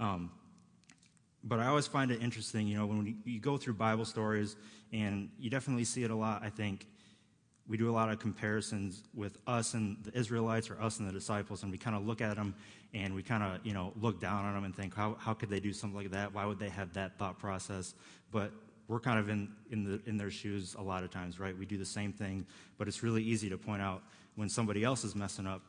Um, 0.00 0.30
but 1.44 1.58
I 1.60 1.66
always 1.66 1.86
find 1.86 2.10
it 2.10 2.22
interesting, 2.22 2.66
you 2.66 2.78
know, 2.78 2.86
when 2.86 3.04
we, 3.04 3.16
you 3.30 3.40
go 3.40 3.58
through 3.58 3.74
Bible 3.74 4.06
stories, 4.06 4.56
and 4.90 5.28
you 5.38 5.50
definitely 5.50 5.84
see 5.84 6.02
it 6.02 6.10
a 6.10 6.16
lot, 6.16 6.42
I 6.42 6.48
think, 6.48 6.86
we 7.68 7.76
do 7.76 7.90
a 7.90 7.92
lot 7.92 8.10
of 8.10 8.18
comparisons 8.18 9.02
with 9.14 9.38
us 9.46 9.74
and 9.74 9.96
the 10.04 10.16
Israelites 10.16 10.70
or 10.70 10.80
us 10.80 10.98
and 11.00 11.08
the 11.08 11.12
disciples, 11.12 11.62
and 11.62 11.72
we 11.72 11.78
kind 11.78 11.96
of 11.96 12.06
look 12.06 12.20
at 12.20 12.36
them 12.36 12.54
and 12.94 13.14
we 13.14 13.22
kind 13.22 13.42
of, 13.42 13.66
you 13.66 13.74
know, 13.74 13.92
look 14.00 14.20
down 14.20 14.44
on 14.44 14.54
them 14.54 14.64
and 14.64 14.74
think, 14.74 14.94
how, 14.94 15.16
how 15.18 15.34
could 15.34 15.50
they 15.50 15.60
do 15.60 15.72
something 15.72 15.96
like 15.96 16.10
that? 16.12 16.32
Why 16.32 16.46
would 16.46 16.58
they 16.58 16.68
have 16.68 16.92
that 16.94 17.18
thought 17.18 17.38
process? 17.38 17.94
But 18.30 18.52
we're 18.88 19.00
kind 19.00 19.18
of 19.18 19.28
in, 19.28 19.48
in, 19.70 19.84
the, 19.84 20.00
in 20.06 20.16
their 20.16 20.30
shoes 20.30 20.76
a 20.78 20.82
lot 20.82 21.02
of 21.02 21.10
times, 21.10 21.40
right? 21.40 21.56
We 21.56 21.66
do 21.66 21.76
the 21.76 21.84
same 21.84 22.12
thing, 22.12 22.46
but 22.78 22.86
it's 22.86 23.02
really 23.02 23.22
easy 23.22 23.48
to 23.50 23.58
point 23.58 23.82
out 23.82 24.02
when 24.36 24.48
somebody 24.48 24.84
else 24.84 25.02
is 25.02 25.14
messing 25.16 25.46
up 25.46 25.62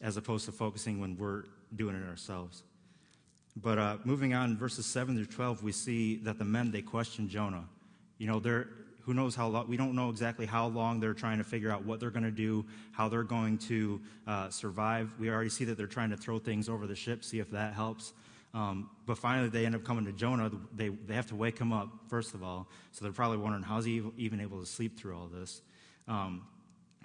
as 0.00 0.16
opposed 0.16 0.46
to 0.46 0.52
focusing 0.52 1.00
when 1.00 1.16
we're 1.16 1.44
doing 1.76 1.94
it 1.94 2.08
ourselves. 2.08 2.62
But 3.56 3.78
uh, 3.78 3.98
moving 4.04 4.32
on, 4.32 4.56
verses 4.56 4.86
7 4.86 5.14
through 5.14 5.26
12, 5.26 5.62
we 5.62 5.72
see 5.72 6.16
that 6.16 6.38
the 6.38 6.44
men, 6.44 6.70
they 6.70 6.80
question 6.80 7.28
Jonah. 7.28 7.64
You 8.16 8.26
know, 8.26 8.40
they're, 8.40 8.68
who 9.02 9.14
knows 9.14 9.34
how 9.34 9.48
long, 9.48 9.68
we 9.68 9.76
don't 9.76 9.94
know 9.94 10.10
exactly 10.10 10.46
how 10.46 10.66
long 10.68 11.00
they're 11.00 11.14
trying 11.14 11.38
to 11.38 11.44
figure 11.44 11.70
out 11.70 11.84
what 11.84 12.00
they're 12.00 12.10
going 12.10 12.24
to 12.24 12.30
do, 12.30 12.64
how 12.92 13.08
they're 13.08 13.22
going 13.22 13.58
to 13.58 14.00
uh, 14.26 14.48
survive. 14.50 15.12
We 15.18 15.30
already 15.30 15.50
see 15.50 15.64
that 15.64 15.76
they're 15.76 15.86
trying 15.86 16.10
to 16.10 16.16
throw 16.16 16.38
things 16.38 16.68
over 16.68 16.86
the 16.86 16.94
ship, 16.94 17.24
see 17.24 17.40
if 17.40 17.50
that 17.50 17.74
helps. 17.74 18.12
Um, 18.54 18.90
but 19.06 19.18
finally, 19.18 19.48
they 19.48 19.64
end 19.64 19.74
up 19.74 19.82
coming 19.82 20.04
to 20.04 20.12
Jonah. 20.12 20.50
They, 20.74 20.90
they 20.90 21.14
have 21.14 21.26
to 21.28 21.34
wake 21.34 21.58
him 21.58 21.72
up, 21.72 21.88
first 22.08 22.34
of 22.34 22.42
all. 22.42 22.68
So 22.92 23.04
they're 23.04 23.12
probably 23.12 23.38
wondering, 23.38 23.62
how's 23.62 23.84
he 23.84 24.02
even 24.18 24.40
able 24.40 24.60
to 24.60 24.66
sleep 24.66 24.98
through 24.98 25.16
all 25.16 25.26
this? 25.26 25.62
Um, 26.06 26.46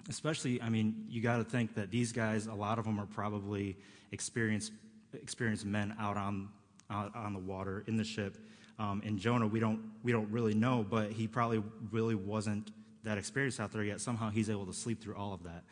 especially, 0.08 0.60
I 0.60 0.68
mean, 0.68 1.06
you 1.08 1.22
got 1.22 1.38
to 1.38 1.44
think 1.44 1.74
that 1.74 1.90
these 1.90 2.12
guys, 2.12 2.46
a 2.46 2.54
lot 2.54 2.78
of 2.78 2.84
them 2.84 3.00
are 3.00 3.06
probably 3.06 3.76
experienced, 4.12 4.72
experienced 5.14 5.64
men 5.64 5.94
out 5.98 6.16
on, 6.16 6.50
out 6.90 7.14
on 7.16 7.32
the 7.32 7.38
water 7.38 7.82
in 7.86 7.96
the 7.96 8.04
ship. 8.04 8.36
Um, 8.78 9.02
and 9.04 9.18
Jonah, 9.18 9.46
we 9.46 9.60
don't, 9.60 9.80
we 10.02 10.12
don't 10.12 10.30
really 10.30 10.54
know, 10.54 10.86
but 10.88 11.10
he 11.10 11.26
probably 11.26 11.62
really 11.90 12.14
wasn't 12.14 12.70
that 13.04 13.18
experienced 13.18 13.58
out 13.60 13.72
there 13.72 13.82
yet. 13.82 14.00
Somehow 14.00 14.30
he's 14.30 14.50
able 14.50 14.66
to 14.66 14.72
sleep 14.72 15.02
through 15.02 15.16
all 15.16 15.32
of 15.32 15.42
that. 15.44 15.64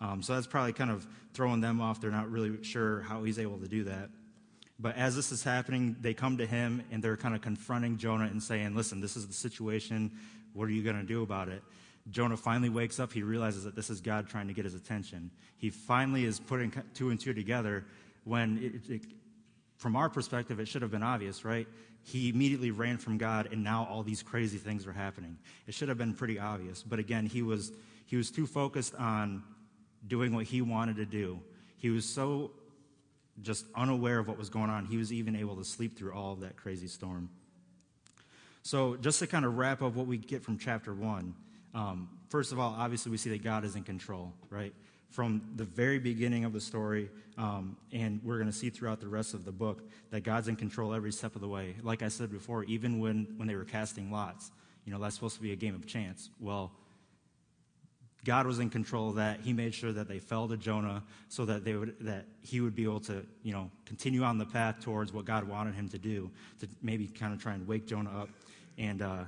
Um, 0.00 0.22
so 0.22 0.34
that's 0.34 0.46
probably 0.46 0.72
kind 0.72 0.90
of 0.90 1.06
throwing 1.32 1.60
them 1.60 1.80
off. 1.80 2.00
They're 2.00 2.10
not 2.10 2.30
really 2.30 2.62
sure 2.64 3.02
how 3.02 3.22
he's 3.22 3.38
able 3.38 3.58
to 3.58 3.68
do 3.68 3.84
that. 3.84 4.10
But 4.78 4.96
as 4.96 5.14
this 5.14 5.30
is 5.30 5.44
happening, 5.44 5.96
they 6.00 6.12
come 6.12 6.38
to 6.38 6.46
him 6.46 6.82
and 6.90 7.02
they're 7.02 7.16
kind 7.16 7.34
of 7.34 7.40
confronting 7.40 7.98
Jonah 7.98 8.24
and 8.24 8.42
saying, 8.42 8.74
Listen, 8.74 9.00
this 9.00 9.16
is 9.16 9.28
the 9.28 9.32
situation. 9.32 10.10
What 10.54 10.64
are 10.64 10.72
you 10.72 10.82
going 10.82 10.96
to 10.96 11.04
do 11.06 11.22
about 11.22 11.48
it? 11.48 11.62
Jonah 12.10 12.36
finally 12.36 12.68
wakes 12.68 12.98
up. 12.98 13.12
He 13.12 13.22
realizes 13.22 13.62
that 13.64 13.76
this 13.76 13.90
is 13.90 14.00
God 14.00 14.28
trying 14.28 14.48
to 14.48 14.52
get 14.52 14.64
his 14.64 14.74
attention. 14.74 15.30
He 15.56 15.70
finally 15.70 16.24
is 16.24 16.40
putting 16.40 16.72
two 16.94 17.10
and 17.10 17.20
two 17.20 17.32
together 17.32 17.84
when, 18.24 18.58
it, 18.58 18.90
it, 18.92 19.02
from 19.76 19.94
our 19.94 20.08
perspective, 20.08 20.58
it 20.58 20.66
should 20.66 20.82
have 20.82 20.90
been 20.90 21.04
obvious, 21.04 21.44
right? 21.44 21.68
He 22.04 22.28
immediately 22.28 22.70
ran 22.70 22.98
from 22.98 23.18
God, 23.18 23.48
and 23.52 23.62
now 23.62 23.86
all 23.90 24.02
these 24.02 24.22
crazy 24.22 24.58
things 24.58 24.86
are 24.86 24.92
happening. 24.92 25.38
It 25.66 25.74
should 25.74 25.88
have 25.88 25.98
been 25.98 26.14
pretty 26.14 26.38
obvious. 26.38 26.82
But 26.82 26.98
again, 26.98 27.26
he 27.26 27.42
was, 27.42 27.72
he 28.06 28.16
was 28.16 28.30
too 28.30 28.46
focused 28.46 28.94
on 28.96 29.42
doing 30.06 30.34
what 30.34 30.44
he 30.44 30.62
wanted 30.62 30.96
to 30.96 31.04
do. 31.04 31.40
He 31.76 31.90
was 31.90 32.04
so 32.04 32.50
just 33.40 33.66
unaware 33.74 34.18
of 34.18 34.28
what 34.28 34.36
was 34.36 34.50
going 34.50 34.70
on, 34.70 34.84
he 34.84 34.96
was 34.96 35.12
even 35.12 35.36
able 35.36 35.56
to 35.56 35.64
sleep 35.64 35.96
through 35.96 36.12
all 36.12 36.32
of 36.32 36.40
that 36.40 36.56
crazy 36.56 36.86
storm. 36.86 37.30
So, 38.62 38.96
just 38.96 39.18
to 39.20 39.26
kind 39.26 39.44
of 39.44 39.56
wrap 39.56 39.82
up 39.82 39.94
what 39.94 40.06
we 40.06 40.18
get 40.18 40.42
from 40.42 40.58
chapter 40.58 40.94
one, 40.94 41.34
um, 41.74 42.08
first 42.28 42.52
of 42.52 42.58
all, 42.58 42.76
obviously, 42.78 43.10
we 43.10 43.16
see 43.16 43.30
that 43.30 43.42
God 43.42 43.64
is 43.64 43.74
in 43.74 43.82
control, 43.82 44.32
right? 44.50 44.74
From 45.12 45.42
the 45.56 45.64
very 45.64 45.98
beginning 45.98 46.44
of 46.44 46.52
the 46.52 46.60
story, 46.60 47.10
um, 47.36 47.76
and 47.92 48.20
we're 48.24 48.38
going 48.38 48.50
to 48.50 48.52
see 48.52 48.70
throughout 48.70 48.98
the 48.98 49.08
rest 49.08 49.34
of 49.34 49.44
the 49.44 49.52
book 49.52 49.82
that 50.10 50.22
God's 50.22 50.48
in 50.48 50.56
control 50.56 50.94
every 50.94 51.12
step 51.12 51.34
of 51.34 51.42
the 51.42 51.48
way. 51.48 51.76
Like 51.82 52.02
I 52.02 52.08
said 52.08 52.32
before, 52.32 52.64
even 52.64 52.98
when, 52.98 53.28
when 53.36 53.46
they 53.46 53.54
were 53.54 53.64
casting 53.64 54.10
lots, 54.10 54.50
you 54.84 54.92
know, 54.92 54.98
that's 54.98 55.14
supposed 55.14 55.36
to 55.36 55.42
be 55.42 55.52
a 55.52 55.56
game 55.56 55.74
of 55.74 55.86
chance. 55.86 56.30
Well, 56.40 56.72
God 58.24 58.46
was 58.46 58.58
in 58.58 58.70
control 58.70 59.10
of 59.10 59.16
that. 59.16 59.40
He 59.40 59.52
made 59.52 59.74
sure 59.74 59.92
that 59.92 60.08
they 60.08 60.18
fell 60.18 60.48
to 60.48 60.56
Jonah 60.56 61.02
so 61.28 61.44
that 61.44 61.64
they 61.64 61.74
would 61.74 61.96
that 62.00 62.26
he 62.40 62.60
would 62.60 62.74
be 62.74 62.84
able 62.84 63.00
to, 63.00 63.26
you 63.42 63.52
know, 63.52 63.70
continue 63.84 64.22
on 64.22 64.38
the 64.38 64.46
path 64.46 64.80
towards 64.80 65.12
what 65.12 65.24
God 65.24 65.44
wanted 65.44 65.74
him 65.74 65.88
to 65.88 65.98
do, 65.98 66.30
to 66.60 66.68
maybe 66.82 67.08
kind 67.08 67.34
of 67.34 67.42
try 67.42 67.54
and 67.54 67.66
wake 67.66 67.86
Jonah 67.86 68.22
up 68.22 68.28
and 68.78 69.02
uh, 69.02 69.24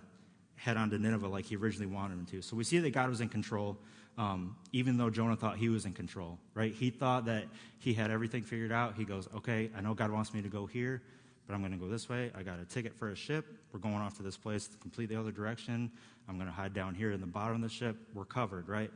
head 0.56 0.76
on 0.76 0.90
to 0.90 0.98
Nineveh 0.98 1.26
like 1.26 1.44
he 1.44 1.56
originally 1.56 1.92
wanted 1.92 2.14
him 2.14 2.26
to. 2.26 2.42
So 2.42 2.56
we 2.56 2.64
see 2.64 2.78
that 2.78 2.90
God 2.90 3.08
was 3.08 3.20
in 3.20 3.28
control, 3.28 3.76
um, 4.16 4.56
even 4.72 4.96
though 4.96 5.10
Jonah 5.10 5.36
thought 5.36 5.56
he 5.56 5.68
was 5.68 5.84
in 5.84 5.92
control, 5.92 6.38
right? 6.54 6.72
He 6.72 6.90
thought 6.90 7.26
that 7.26 7.44
he 7.78 7.94
had 7.94 8.10
everything 8.10 8.42
figured 8.42 8.72
out. 8.72 8.94
He 8.96 9.04
goes, 9.04 9.28
okay, 9.34 9.70
I 9.76 9.80
know 9.80 9.94
God 9.94 10.10
wants 10.10 10.32
me 10.32 10.42
to 10.42 10.48
go 10.48 10.66
here, 10.66 11.02
but 11.46 11.54
I'm 11.54 11.60
going 11.60 11.72
to 11.72 11.78
go 11.78 11.88
this 11.88 12.08
way. 12.08 12.30
I 12.34 12.42
got 12.42 12.60
a 12.60 12.64
ticket 12.64 12.94
for 12.94 13.10
a 13.10 13.16
ship. 13.16 13.44
We're 13.72 13.80
going 13.80 13.96
off 13.96 14.16
to 14.18 14.22
this 14.22 14.36
place, 14.36 14.68
completely 14.80 15.16
other 15.16 15.32
direction. 15.32 15.90
I'm 16.28 16.36
going 16.36 16.46
to 16.46 16.52
hide 16.52 16.74
down 16.74 16.94
here 16.94 17.12
in 17.12 17.20
the 17.20 17.26
bottom 17.26 17.56
of 17.56 17.62
the 17.62 17.68
ship. 17.68 17.96
We're 18.14 18.24
covered, 18.24 18.68
right? 18.68 18.90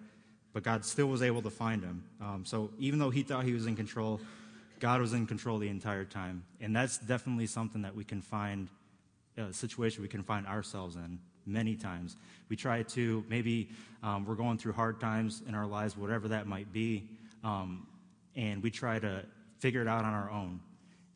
But 0.53 0.63
God 0.63 0.85
still 0.85 1.09
was 1.09 1.23
able 1.23 1.43
to 1.43 1.51
find 1.51 1.83
him. 1.83 2.05
Um, 2.21 2.45
so 2.47 2.71
even 2.79 2.99
though 2.99 3.11
he 3.11 3.23
thought 3.23 3.45
he 3.45 3.53
was 3.53 3.67
in 3.67 3.77
control, 3.77 4.21
God 4.81 5.01
was 5.01 5.13
in 5.13 5.27
control 5.27 5.59
the 5.59 5.69
entire 5.69 6.05
time. 6.05 6.45
And 6.61 6.75
that's 6.75 6.97
definitely 6.97 7.47
something 7.47 7.83
that 7.83 7.95
we 7.95 8.05
can 8.05 8.23
find, 8.23 8.69
a 9.37 9.53
situation 9.53 10.03
we 10.03 10.09
can 10.09 10.23
find 10.23 10.47
ourselves 10.47 10.97
in 10.97 11.19
many 11.49 11.75
times. 11.75 12.17
We 12.49 12.57
try 12.57 12.83
to, 12.83 13.25
maybe 13.29 13.71
um, 14.03 14.25
we're 14.25 14.35
going 14.35 14.59
through 14.59 14.73
hard 14.73 15.01
times 15.01 15.43
in 15.49 15.55
our 15.55 15.67
lives, 15.67 15.97
whatever 15.97 16.29
that 16.29 16.47
might 16.47 16.73
be, 16.73 17.09
um, 17.43 17.87
and 18.37 18.63
we 18.63 18.71
try 18.71 18.99
to 18.99 19.25
figure 19.59 19.83
it 19.83 19.89
out 19.89 20.05
on 20.05 20.13
our 20.13 20.31
own. 20.31 20.61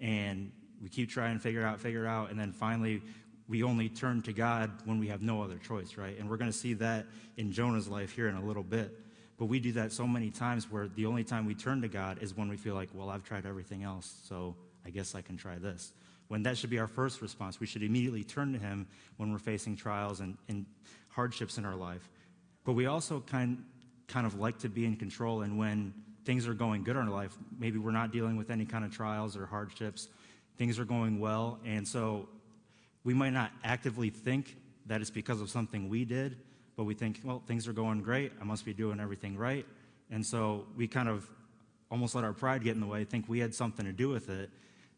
And 0.00 0.50
we 0.82 0.88
keep 0.88 1.10
trying 1.10 1.36
to 1.36 1.42
figure 1.42 1.60
it 1.60 1.64
out, 1.64 1.80
figure 1.80 2.04
it 2.04 2.08
out, 2.08 2.30
and 2.30 2.40
then 2.40 2.52
finally 2.52 3.02
we 3.48 3.62
only 3.62 3.88
turn 3.88 4.22
to 4.22 4.32
God 4.32 4.70
when 4.84 4.98
we 4.98 5.08
have 5.08 5.22
no 5.22 5.42
other 5.42 5.58
choice, 5.58 5.96
right? 5.96 6.18
And 6.18 6.28
we're 6.28 6.38
going 6.38 6.50
to 6.50 6.56
see 6.56 6.74
that 6.74 7.06
in 7.36 7.52
Jonah's 7.52 7.88
life 7.88 8.12
here 8.12 8.28
in 8.28 8.34
a 8.34 8.44
little 8.44 8.62
bit. 8.62 8.98
But 9.38 9.46
we 9.46 9.60
do 9.60 9.72
that 9.72 9.92
so 9.92 10.06
many 10.06 10.30
times 10.30 10.70
where 10.70 10.88
the 10.88 11.06
only 11.06 11.24
time 11.24 11.46
we 11.46 11.54
turn 11.54 11.82
to 11.82 11.88
God 11.88 12.22
is 12.22 12.36
when 12.36 12.48
we 12.48 12.56
feel 12.56 12.74
like, 12.74 12.90
well, 12.94 13.10
I've 13.10 13.24
tried 13.24 13.44
everything 13.44 13.82
else, 13.82 14.14
so 14.24 14.56
I 14.86 14.90
guess 14.90 15.14
I 15.14 15.20
can 15.20 15.36
try 15.36 15.56
this. 15.56 15.92
When 16.32 16.44
that 16.44 16.56
should 16.56 16.70
be 16.70 16.78
our 16.78 16.86
first 16.86 17.20
response. 17.20 17.60
We 17.60 17.66
should 17.66 17.82
immediately 17.82 18.24
turn 18.24 18.54
to 18.54 18.58
Him 18.58 18.86
when 19.18 19.30
we're 19.30 19.38
facing 19.38 19.76
trials 19.76 20.20
and, 20.20 20.38
and 20.48 20.64
hardships 21.10 21.58
in 21.58 21.66
our 21.66 21.74
life. 21.74 22.08
But 22.64 22.72
we 22.72 22.86
also 22.86 23.20
kind, 23.20 23.62
kind 24.08 24.26
of 24.26 24.40
like 24.40 24.60
to 24.60 24.70
be 24.70 24.86
in 24.86 24.96
control, 24.96 25.42
and 25.42 25.58
when 25.58 25.92
things 26.24 26.48
are 26.48 26.54
going 26.54 26.84
good 26.84 26.96
in 26.96 27.02
our 27.02 27.10
life, 27.10 27.36
maybe 27.58 27.78
we're 27.78 27.90
not 27.90 28.12
dealing 28.12 28.38
with 28.38 28.48
any 28.50 28.64
kind 28.64 28.82
of 28.82 28.90
trials 28.90 29.36
or 29.36 29.44
hardships, 29.44 30.08
things 30.56 30.78
are 30.78 30.86
going 30.86 31.20
well, 31.20 31.58
and 31.66 31.86
so 31.86 32.30
we 33.04 33.12
might 33.12 33.34
not 33.34 33.50
actively 33.62 34.08
think 34.08 34.56
that 34.86 35.02
it's 35.02 35.10
because 35.10 35.42
of 35.42 35.50
something 35.50 35.90
we 35.90 36.06
did, 36.06 36.38
but 36.78 36.84
we 36.84 36.94
think, 36.94 37.20
well, 37.22 37.42
things 37.46 37.68
are 37.68 37.74
going 37.74 38.00
great. 38.00 38.32
I 38.40 38.44
must 38.44 38.64
be 38.64 38.72
doing 38.72 39.00
everything 39.00 39.36
right. 39.36 39.66
And 40.10 40.24
so 40.24 40.64
we 40.78 40.88
kind 40.88 41.10
of 41.10 41.28
almost 41.90 42.14
let 42.14 42.24
our 42.24 42.32
pride 42.32 42.64
get 42.64 42.74
in 42.74 42.80
the 42.80 42.86
way, 42.86 43.04
think 43.04 43.28
we 43.28 43.40
had 43.40 43.54
something 43.54 43.84
to 43.84 43.92
do 43.92 44.08
with 44.08 44.30
it. 44.30 44.48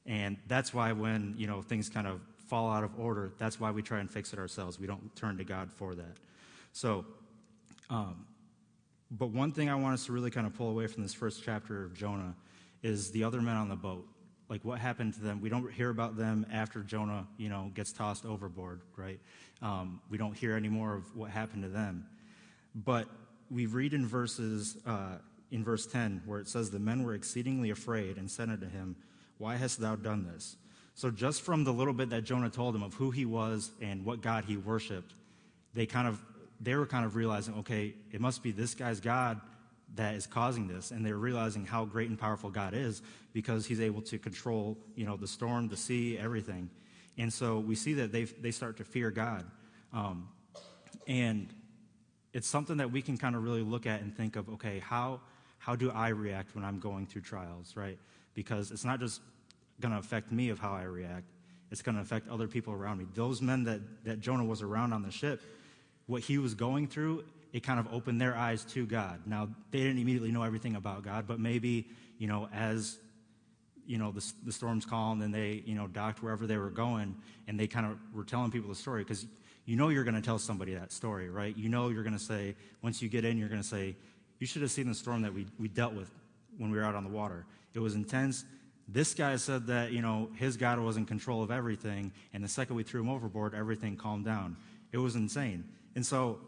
And 0.06 0.36
that's 0.46 0.74
why 0.74 0.92
when, 0.92 1.34
you 1.36 1.46
know, 1.46 1.62
things 1.62 1.88
kind 1.88 2.06
of 2.06 2.20
fall 2.48 2.70
out 2.70 2.84
of 2.84 2.98
order, 2.98 3.32
that's 3.38 3.58
why 3.58 3.70
we 3.70 3.82
try 3.82 4.00
and 4.00 4.10
fix 4.10 4.32
it 4.32 4.38
ourselves. 4.38 4.78
We 4.78 4.86
don't 4.86 5.14
turn 5.16 5.38
to 5.38 5.44
God 5.44 5.70
for 5.72 5.94
that. 5.94 6.16
So, 6.72 7.04
um, 7.88 8.26
but 9.10 9.30
one 9.30 9.52
thing 9.52 9.70
I 9.70 9.74
want 9.76 9.94
us 9.94 10.06
to 10.06 10.12
really 10.12 10.30
kind 10.30 10.46
of 10.46 10.54
pull 10.54 10.70
away 10.70 10.86
from 10.86 11.02
this 11.02 11.14
first 11.14 11.42
chapter 11.44 11.84
of 11.84 11.94
Jonah 11.94 12.34
is 12.82 13.10
the 13.12 13.24
other 13.24 13.40
men 13.40 13.56
on 13.56 13.68
the 13.68 13.76
boat 13.76 14.06
like 14.48 14.64
what 14.64 14.78
happened 14.78 15.14
to 15.14 15.20
them. 15.20 15.40
We 15.40 15.48
don't 15.48 15.72
hear 15.72 15.90
about 15.90 16.16
them 16.16 16.46
after 16.52 16.80
Jonah, 16.80 17.26
you 17.38 17.48
know, 17.48 17.70
gets 17.74 17.92
tossed 17.92 18.26
overboard, 18.26 18.82
right? 18.96 19.18
Um, 19.62 20.00
we 20.10 20.18
don't 20.18 20.36
hear 20.36 20.56
any 20.56 20.68
more 20.68 20.94
of 20.94 21.16
what 21.16 21.30
happened 21.30 21.62
to 21.62 21.68
them. 21.68 22.06
But 22.74 23.08
we 23.50 23.66
read 23.66 23.94
in 23.94 24.06
verses, 24.06 24.76
uh, 24.86 25.16
in 25.50 25.64
verse 25.64 25.86
10, 25.86 26.22
where 26.26 26.40
it 26.40 26.48
says, 26.48 26.70
The 26.70 26.78
men 26.78 27.04
were 27.04 27.14
exceedingly 27.14 27.70
afraid 27.70 28.16
and 28.16 28.30
said 28.30 28.48
unto 28.48 28.68
him, 28.68 28.96
Why 29.38 29.56
hast 29.56 29.80
thou 29.80 29.96
done 29.96 30.24
this? 30.24 30.56
So 30.94 31.10
just 31.10 31.42
from 31.42 31.64
the 31.64 31.72
little 31.72 31.92
bit 31.92 32.10
that 32.10 32.22
Jonah 32.24 32.50
told 32.50 32.74
them 32.74 32.82
of 32.82 32.94
who 32.94 33.10
he 33.10 33.24
was 33.24 33.70
and 33.80 34.04
what 34.04 34.20
God 34.20 34.44
he 34.44 34.56
worshiped, 34.56 35.12
they 35.74 35.86
kind 35.86 36.06
of, 36.06 36.20
they 36.60 36.74
were 36.74 36.86
kind 36.86 37.04
of 37.04 37.16
realizing, 37.16 37.54
okay, 37.58 37.94
it 38.12 38.20
must 38.20 38.42
be 38.42 38.52
this 38.52 38.74
guy's 38.74 39.00
God 39.00 39.40
that 39.96 40.14
is 40.14 40.26
causing 40.26 40.68
this. 40.68 40.90
And 40.90 41.04
they're 41.04 41.16
realizing 41.16 41.64
how 41.64 41.84
great 41.84 42.08
and 42.08 42.18
powerful 42.18 42.50
god 42.50 42.74
is 42.74 43.02
because 43.32 43.66
he's 43.66 43.80
able 43.80 44.02
to 44.02 44.18
control 44.18 44.76
you 44.96 45.06
know 45.06 45.16
the 45.16 45.28
storm 45.28 45.68
the 45.68 45.76
sea 45.76 46.18
everything. 46.18 46.70
And 47.16 47.32
so 47.32 47.58
we 47.58 47.74
see 47.74 47.94
that 47.94 48.12
they 48.12 48.24
they 48.24 48.50
start 48.50 48.76
to 48.78 48.84
fear 48.84 49.10
god. 49.10 49.44
Um, 49.92 50.28
and 51.06 51.52
it's 52.32 52.48
something 52.48 52.78
that 52.78 52.90
we 52.90 53.02
can 53.02 53.16
kind 53.16 53.36
of 53.36 53.44
really 53.44 53.62
look 53.62 53.86
at 53.86 54.00
and 54.00 54.16
think 54.16 54.36
of 54.36 54.48
okay 54.48 54.80
how 54.80 55.20
how 55.58 55.76
do 55.76 55.90
i 55.90 56.08
react 56.08 56.54
when 56.54 56.64
i'm 56.64 56.78
going 56.78 57.06
through 57.06 57.20
trials 57.20 57.76
right 57.76 57.98
because 58.34 58.70
it's 58.70 58.84
not 58.84 59.00
just 59.00 59.20
going 59.80 59.92
to 59.92 59.98
affect 59.98 60.30
me 60.30 60.50
of 60.50 60.58
how 60.58 60.72
i 60.72 60.82
react 60.82 61.24
it's 61.70 61.82
going 61.82 61.94
to 61.94 62.00
affect 62.00 62.28
other 62.28 62.46
people 62.46 62.72
around 62.72 62.98
me 62.98 63.06
those 63.14 63.40
men 63.40 63.64
that 63.64 63.80
that 64.04 64.20
jonah 64.20 64.44
was 64.44 64.62
around 64.62 64.92
on 64.92 65.02
the 65.02 65.10
ship 65.10 65.42
what 66.06 66.22
he 66.22 66.38
was 66.38 66.54
going 66.54 66.86
through 66.86 67.24
it 67.54 67.62
kind 67.62 67.78
of 67.78 67.86
opened 67.94 68.20
their 68.20 68.36
eyes 68.36 68.64
to 68.64 68.84
God. 68.84 69.20
Now, 69.26 69.48
they 69.70 69.78
didn't 69.78 69.98
immediately 69.98 70.32
know 70.32 70.42
everything 70.42 70.74
about 70.74 71.04
God, 71.04 71.24
but 71.28 71.38
maybe, 71.38 71.86
you 72.18 72.26
know, 72.26 72.48
as, 72.52 72.98
you 73.86 73.96
know, 73.96 74.10
the, 74.10 74.32
the 74.44 74.50
storms 74.50 74.84
calmed 74.84 75.22
and 75.22 75.32
they, 75.32 75.62
you 75.64 75.76
know, 75.76 75.86
docked 75.86 76.20
wherever 76.20 76.48
they 76.48 76.58
were 76.58 76.68
going 76.68 77.14
and 77.46 77.58
they 77.58 77.68
kind 77.68 77.86
of 77.86 77.96
were 78.12 78.24
telling 78.24 78.50
people 78.50 78.68
the 78.68 78.74
story 78.74 79.04
because 79.04 79.24
you 79.66 79.76
know 79.76 79.88
you're 79.88 80.02
going 80.02 80.16
to 80.16 80.20
tell 80.20 80.36
somebody 80.36 80.74
that 80.74 80.90
story, 80.90 81.30
right? 81.30 81.56
You 81.56 81.68
know 81.68 81.90
you're 81.90 82.02
going 82.02 82.18
to 82.18 82.22
say, 82.22 82.56
once 82.82 83.00
you 83.00 83.08
get 83.08 83.24
in, 83.24 83.38
you're 83.38 83.48
going 83.48 83.62
to 83.62 83.66
say, 83.66 83.94
you 84.40 84.48
should 84.48 84.62
have 84.62 84.72
seen 84.72 84.88
the 84.88 84.94
storm 84.94 85.22
that 85.22 85.32
we, 85.32 85.46
we 85.56 85.68
dealt 85.68 85.94
with 85.94 86.10
when 86.58 86.72
we 86.72 86.76
were 86.76 86.84
out 86.84 86.96
on 86.96 87.04
the 87.04 87.10
water. 87.10 87.46
It 87.74 87.80
was 87.80 87.94
intense. 87.94 88.44
This 88.86 89.14
guy 89.14 89.36
said 89.36 89.66
that, 89.66 89.92
you 89.92 90.02
know, 90.02 90.30
his 90.36 90.56
God 90.56 90.78
was 90.78 90.96
in 90.96 91.06
control 91.06 91.42
of 91.42 91.50
everything, 91.50 92.12
and 92.32 92.44
the 92.44 92.48
second 92.48 92.76
we 92.76 92.82
threw 92.82 93.00
him 93.00 93.08
overboard, 93.08 93.54
everything 93.54 93.96
calmed 93.96 94.24
down. 94.24 94.56
It 94.92 94.98
was 94.98 95.16
insane. 95.16 95.64
And 95.96 96.04
so 96.04 96.38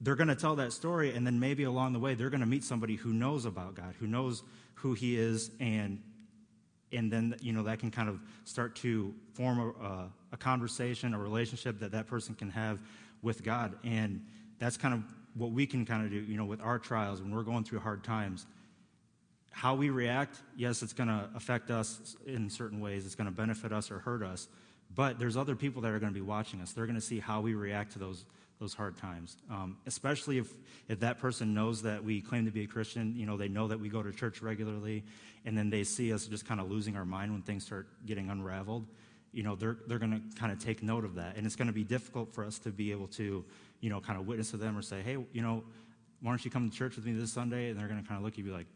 they're 0.00 0.16
going 0.16 0.28
to 0.28 0.34
tell 0.34 0.56
that 0.56 0.72
story, 0.72 1.14
and 1.14 1.26
then 1.26 1.38
maybe 1.38 1.62
along 1.62 1.92
the 1.92 1.98
way, 1.98 2.14
they're 2.14 2.30
going 2.30 2.40
to 2.40 2.46
meet 2.46 2.64
somebody 2.64 2.96
who 2.96 3.12
knows 3.12 3.44
about 3.44 3.74
God, 3.74 3.94
who 4.00 4.06
knows 4.06 4.42
who 4.74 4.94
He 4.94 5.16
is, 5.16 5.50
and 5.60 6.02
and 6.92 7.10
then 7.10 7.34
you 7.40 7.52
know 7.52 7.62
that 7.62 7.78
can 7.78 7.90
kind 7.90 8.08
of 8.08 8.20
start 8.44 8.76
to 8.76 9.14
form 9.32 9.74
a, 9.80 10.08
a 10.32 10.36
conversation, 10.36 11.14
a 11.14 11.18
relationship 11.18 11.78
that 11.80 11.92
that 11.92 12.06
person 12.06 12.34
can 12.34 12.50
have 12.50 12.80
with 13.22 13.42
God, 13.44 13.76
and 13.84 14.26
that's 14.58 14.76
kind 14.76 14.92
of 14.92 15.02
what 15.34 15.52
we 15.52 15.66
can 15.66 15.86
kind 15.86 16.04
of 16.04 16.10
do, 16.10 16.18
you 16.18 16.36
know, 16.36 16.44
with 16.44 16.60
our 16.60 16.78
trials 16.78 17.22
when 17.22 17.34
we're 17.34 17.42
going 17.42 17.64
through 17.64 17.78
hard 17.78 18.04
times. 18.04 18.46
How 19.52 19.74
we 19.74 19.90
react, 19.90 20.36
yes, 20.56 20.82
it's 20.82 20.92
going 20.92 21.08
to 21.08 21.28
affect 21.36 21.70
us 21.70 22.16
in 22.26 22.50
certain 22.50 22.80
ways. 22.80 23.06
It's 23.06 23.14
going 23.14 23.28
to 23.28 23.36
benefit 23.36 23.72
us 23.72 23.90
or 23.90 24.00
hurt 24.00 24.22
us, 24.22 24.48
but 24.94 25.18
there's 25.18 25.36
other 25.36 25.54
people 25.54 25.82
that 25.82 25.92
are 25.92 25.98
going 25.98 26.12
to 26.12 26.18
be 26.18 26.26
watching 26.26 26.60
us. 26.60 26.72
They're 26.72 26.86
going 26.86 26.96
to 26.96 27.00
see 27.00 27.20
how 27.20 27.40
we 27.40 27.54
react 27.54 27.92
to 27.92 27.98
those 27.98 28.24
those 28.62 28.74
hard 28.74 28.96
times. 28.96 29.36
Um, 29.50 29.76
especially 29.86 30.38
if, 30.38 30.54
if 30.88 31.00
that 31.00 31.18
person 31.18 31.52
knows 31.52 31.82
that 31.82 32.02
we 32.04 32.20
claim 32.20 32.44
to 32.44 32.52
be 32.52 32.62
a 32.62 32.66
Christian, 32.66 33.12
you 33.16 33.26
know, 33.26 33.36
they 33.36 33.48
know 33.48 33.66
that 33.66 33.80
we 33.80 33.88
go 33.88 34.04
to 34.04 34.12
church 34.12 34.40
regularly, 34.40 35.02
and 35.44 35.58
then 35.58 35.68
they 35.68 35.82
see 35.82 36.12
us 36.12 36.26
just 36.26 36.46
kind 36.46 36.60
of 36.60 36.70
losing 36.70 36.96
our 36.96 37.04
mind 37.04 37.32
when 37.32 37.42
things 37.42 37.64
start 37.64 37.88
getting 38.06 38.30
unraveled. 38.30 38.86
You 39.32 39.42
know, 39.42 39.56
they're, 39.56 39.78
they're 39.88 39.98
going 39.98 40.12
to 40.12 40.38
kind 40.38 40.52
of 40.52 40.60
take 40.60 40.80
note 40.80 41.04
of 41.04 41.16
that. 41.16 41.36
And 41.36 41.44
it's 41.44 41.56
going 41.56 41.66
to 41.66 41.72
be 41.72 41.82
difficult 41.82 42.32
for 42.32 42.44
us 42.44 42.60
to 42.60 42.70
be 42.70 42.92
able 42.92 43.08
to, 43.08 43.44
you 43.80 43.90
know, 43.90 44.00
kind 44.00 44.18
of 44.18 44.28
witness 44.28 44.52
to 44.52 44.58
them 44.58 44.78
or 44.78 44.82
say, 44.82 45.02
hey, 45.02 45.16
you 45.32 45.42
know, 45.42 45.64
why 46.20 46.30
don't 46.30 46.44
you 46.44 46.50
come 46.50 46.70
to 46.70 46.76
church 46.76 46.94
with 46.94 47.04
me 47.04 47.12
this 47.14 47.32
Sunday? 47.32 47.70
And 47.70 47.80
they're 47.80 47.88
going 47.88 48.00
to 48.00 48.06
kind 48.06 48.18
of 48.18 48.24
look 48.24 48.34
at 48.34 48.44
you 48.44 48.52
like, 48.52 48.66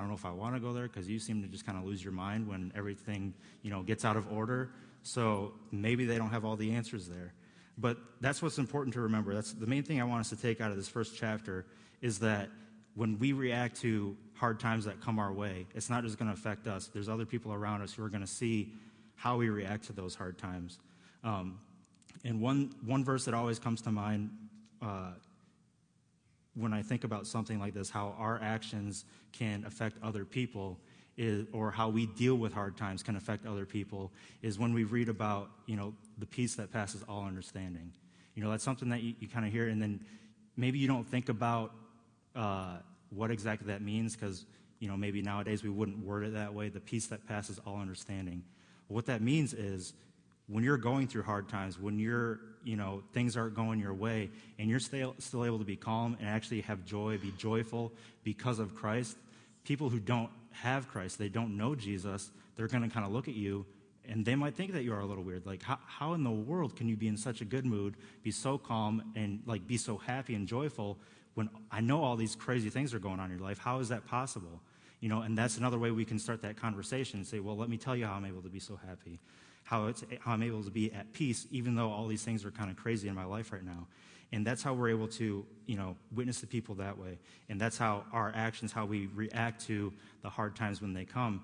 I 0.00 0.02
don't 0.02 0.08
know 0.08 0.16
if 0.16 0.24
I 0.24 0.30
want 0.30 0.54
to 0.54 0.60
go 0.60 0.72
there 0.72 0.88
because 0.88 1.06
you 1.10 1.18
seem 1.18 1.42
to 1.42 1.48
just 1.48 1.66
kind 1.66 1.76
of 1.76 1.84
lose 1.84 2.02
your 2.02 2.14
mind 2.14 2.48
when 2.48 2.72
everything, 2.74 3.34
you 3.60 3.70
know, 3.70 3.82
gets 3.82 4.02
out 4.02 4.16
of 4.16 4.32
order. 4.32 4.70
So 5.02 5.52
maybe 5.70 6.06
they 6.06 6.16
don't 6.16 6.30
have 6.30 6.46
all 6.46 6.56
the 6.56 6.72
answers 6.72 7.06
there. 7.06 7.34
But 7.76 7.98
that's 8.18 8.40
what's 8.40 8.56
important 8.56 8.94
to 8.94 9.02
remember. 9.02 9.34
That's 9.34 9.52
the 9.52 9.66
main 9.66 9.82
thing 9.82 10.00
I 10.00 10.04
want 10.04 10.20
us 10.20 10.30
to 10.30 10.36
take 10.36 10.62
out 10.62 10.70
of 10.70 10.78
this 10.78 10.88
first 10.88 11.18
chapter 11.18 11.66
is 12.00 12.20
that 12.20 12.48
when 12.94 13.18
we 13.18 13.34
react 13.34 13.82
to 13.82 14.16
hard 14.36 14.58
times 14.58 14.86
that 14.86 15.02
come 15.02 15.18
our 15.18 15.34
way, 15.34 15.66
it's 15.74 15.90
not 15.90 16.02
just 16.02 16.18
going 16.18 16.28
to 16.28 16.34
affect 16.34 16.66
us. 16.66 16.86
There's 16.86 17.10
other 17.10 17.26
people 17.26 17.52
around 17.52 17.82
us 17.82 17.92
who 17.92 18.02
are 18.02 18.08
going 18.08 18.22
to 18.22 18.26
see 18.26 18.72
how 19.16 19.36
we 19.36 19.50
react 19.50 19.84
to 19.88 19.92
those 19.92 20.14
hard 20.14 20.38
times. 20.38 20.78
Um, 21.22 21.58
and 22.24 22.40
one, 22.40 22.74
one 22.86 23.04
verse 23.04 23.26
that 23.26 23.34
always 23.34 23.58
comes 23.58 23.82
to 23.82 23.90
mind 23.90 24.30
uh, 24.80 25.10
when 26.60 26.72
I 26.72 26.82
think 26.82 27.04
about 27.04 27.26
something 27.26 27.58
like 27.58 27.74
this, 27.74 27.90
how 27.90 28.14
our 28.18 28.40
actions 28.42 29.04
can 29.32 29.64
affect 29.64 29.96
other 30.02 30.24
people, 30.24 30.78
is, 31.16 31.46
or 31.52 31.70
how 31.70 31.88
we 31.88 32.06
deal 32.06 32.36
with 32.36 32.52
hard 32.52 32.76
times 32.76 33.02
can 33.02 33.16
affect 33.16 33.46
other 33.46 33.66
people, 33.66 34.12
is 34.42 34.58
when 34.58 34.72
we 34.72 34.84
read 34.84 35.08
about, 35.08 35.50
you 35.66 35.76
know, 35.76 35.94
the 36.18 36.26
peace 36.26 36.54
that 36.54 36.72
passes 36.72 37.02
all 37.08 37.24
understanding. 37.24 37.92
You 38.34 38.42
know, 38.42 38.50
that's 38.50 38.64
something 38.64 38.88
that 38.90 39.02
you, 39.02 39.14
you 39.20 39.28
kind 39.28 39.44
of 39.44 39.52
hear, 39.52 39.68
and 39.68 39.82
then 39.82 40.00
maybe 40.56 40.78
you 40.78 40.88
don't 40.88 41.06
think 41.06 41.28
about 41.28 41.72
uh, 42.36 42.76
what 43.10 43.30
exactly 43.30 43.66
that 43.68 43.82
means 43.82 44.14
because, 44.14 44.46
you 44.78 44.88
know, 44.88 44.96
maybe 44.96 45.20
nowadays 45.20 45.62
we 45.62 45.70
wouldn't 45.70 45.98
word 46.04 46.24
it 46.24 46.34
that 46.34 46.54
way 46.54 46.68
the 46.68 46.80
peace 46.80 47.06
that 47.08 47.26
passes 47.26 47.58
all 47.66 47.80
understanding. 47.80 48.42
What 48.88 49.06
that 49.06 49.20
means 49.20 49.52
is 49.52 49.94
when 50.46 50.64
you're 50.64 50.78
going 50.78 51.06
through 51.06 51.22
hard 51.22 51.48
times, 51.48 51.78
when 51.78 51.98
you're, 51.98 52.40
you 52.64 52.76
know, 52.76 53.02
things 53.12 53.36
aren't 53.36 53.54
going 53.54 53.80
your 53.80 53.94
way, 53.94 54.30
and 54.58 54.68
you're 54.68 54.80
still, 54.80 55.14
still 55.18 55.44
able 55.44 55.58
to 55.58 55.64
be 55.64 55.76
calm 55.76 56.16
and 56.20 56.28
actually 56.28 56.60
have 56.62 56.84
joy, 56.84 57.18
be 57.18 57.32
joyful 57.38 57.92
because 58.22 58.58
of 58.58 58.74
Christ, 58.74 59.16
people 59.64 59.88
who 59.88 60.00
don't 60.00 60.30
have 60.52 60.88
Christ, 60.88 61.18
they 61.18 61.28
don't 61.28 61.56
know 61.56 61.74
Jesus, 61.74 62.30
they're 62.56 62.68
going 62.68 62.82
to 62.82 62.90
kind 62.90 63.06
of 63.06 63.12
look 63.12 63.28
at 63.28 63.34
you 63.34 63.64
and 64.10 64.24
they 64.24 64.34
might 64.34 64.54
think 64.54 64.72
that 64.72 64.82
you 64.82 64.92
are 64.92 65.00
a 65.00 65.06
little 65.06 65.22
weird. 65.22 65.46
Like, 65.46 65.62
how, 65.62 65.78
how 65.86 66.14
in 66.14 66.24
the 66.24 66.30
world 66.30 66.74
can 66.74 66.88
you 66.88 66.96
be 66.96 67.06
in 67.06 67.16
such 67.16 67.40
a 67.40 67.44
good 67.44 67.64
mood, 67.64 67.96
be 68.22 68.30
so 68.30 68.58
calm, 68.58 69.12
and 69.14 69.40
like 69.46 69.66
be 69.66 69.76
so 69.76 69.98
happy 69.98 70.34
and 70.34 70.48
joyful 70.48 70.98
when 71.34 71.48
I 71.70 71.80
know 71.80 72.02
all 72.02 72.16
these 72.16 72.34
crazy 72.34 72.70
things 72.70 72.92
are 72.92 72.98
going 72.98 73.20
on 73.20 73.30
in 73.30 73.38
your 73.38 73.46
life? 73.46 73.58
How 73.58 73.78
is 73.78 73.88
that 73.90 74.06
possible? 74.06 74.62
You 75.00 75.08
know, 75.08 75.22
and 75.22 75.38
that's 75.38 75.58
another 75.58 75.78
way 75.78 75.90
we 75.90 76.04
can 76.04 76.18
start 76.18 76.42
that 76.42 76.56
conversation 76.56 77.20
and 77.20 77.26
say, 77.26 77.40
well, 77.40 77.56
let 77.56 77.68
me 77.68 77.76
tell 77.76 77.94
you 77.94 78.06
how 78.06 78.14
I'm 78.14 78.24
able 78.24 78.42
to 78.42 78.48
be 78.48 78.58
so 78.58 78.78
happy, 78.86 79.20
how, 79.62 79.86
it's, 79.86 80.04
how 80.20 80.32
I'm 80.32 80.42
able 80.42 80.64
to 80.64 80.70
be 80.70 80.92
at 80.92 81.12
peace, 81.12 81.46
even 81.50 81.74
though 81.74 81.90
all 81.90 82.06
these 82.06 82.22
things 82.22 82.44
are 82.44 82.50
kind 82.50 82.70
of 82.70 82.76
crazy 82.76 83.08
in 83.08 83.14
my 83.14 83.24
life 83.24 83.52
right 83.52 83.64
now. 83.64 83.86
And 84.32 84.46
that's 84.46 84.62
how 84.62 84.74
we're 84.74 84.90
able 84.90 85.08
to, 85.08 85.44
you 85.66 85.76
know, 85.76 85.96
witness 86.14 86.40
the 86.40 86.46
people 86.46 86.76
that 86.76 86.96
way. 86.96 87.18
And 87.48 87.60
that's 87.60 87.76
how 87.76 88.04
our 88.12 88.32
actions, 88.34 88.72
how 88.72 88.86
we 88.86 89.06
react 89.08 89.66
to 89.66 89.92
the 90.22 90.28
hard 90.28 90.54
times 90.54 90.80
when 90.80 90.92
they 90.92 91.04
come, 91.04 91.42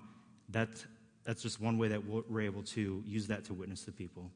that's, 0.49 0.85
that's 1.25 1.41
just 1.41 1.59
one 1.59 1.77
way 1.77 1.89
that 1.89 2.01
we're 2.05 2.41
able 2.41 2.63
to 2.63 3.03
use 3.05 3.27
that 3.27 3.43
to 3.45 3.53
witness 3.53 3.83
the 3.83 3.91
people. 3.91 4.31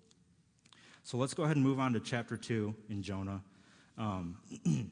So 1.03 1.17
let's 1.17 1.33
go 1.33 1.43
ahead 1.43 1.55
and 1.55 1.65
move 1.65 1.79
on 1.79 1.93
to 1.93 1.99
chapter 1.99 2.37
2 2.37 2.75
in 2.89 3.01
Jonah. 3.01 3.41
Um, 3.97 4.37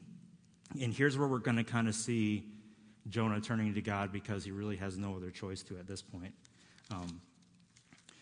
and 0.80 0.94
here's 0.94 1.18
where 1.18 1.28
we're 1.28 1.38
going 1.38 1.56
to 1.56 1.64
kind 1.64 1.88
of 1.88 1.94
see 1.94 2.44
Jonah 3.08 3.40
turning 3.40 3.74
to 3.74 3.82
God 3.82 4.12
because 4.12 4.44
he 4.44 4.50
really 4.50 4.76
has 4.76 4.98
no 4.98 5.16
other 5.16 5.30
choice 5.30 5.62
to 5.64 5.78
at 5.78 5.86
this 5.86 6.02
point. 6.02 6.32
Um, 6.90 7.20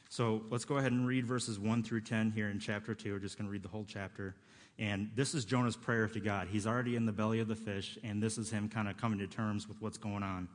so 0.09 0.43
let's 0.51 0.65
go 0.65 0.79
ahead 0.79 0.93
and 0.93 1.07
read 1.07 1.27
verses 1.27 1.59
1 1.59 1.83
through 1.83 2.01
10 2.01 2.31
here 2.31 2.49
in 2.49 2.59
chapter 2.59 2.95
2. 2.95 3.13
We're 3.13 3.19
just 3.19 3.37
going 3.37 3.47
to 3.47 3.53
read 3.53 3.63
the 3.63 3.69
whole 3.69 3.85
chapter. 3.87 4.35
And 4.79 5.11
this 5.15 5.35
is 5.35 5.45
Jonah's 5.45 5.77
prayer 5.77 6.09
to 6.09 6.21
God. 6.21 6.49
He's 6.51 6.67
already 6.67 6.97
in 6.97 7.05
the 7.05 7.13
belly 7.13 7.41
of 7.41 7.49
the 7.49 7.57
fish, 7.57 7.99
and 8.03 8.23
this 8.23 8.39
is 8.39 8.51
him 8.51 8.69
kind 8.69 8.89
of 8.89 8.97
coming 8.97 9.19
to 9.19 9.27
terms 9.27 9.69
with 9.69 9.83
what's 9.83 9.99
going 9.99 10.23
on. 10.23 10.49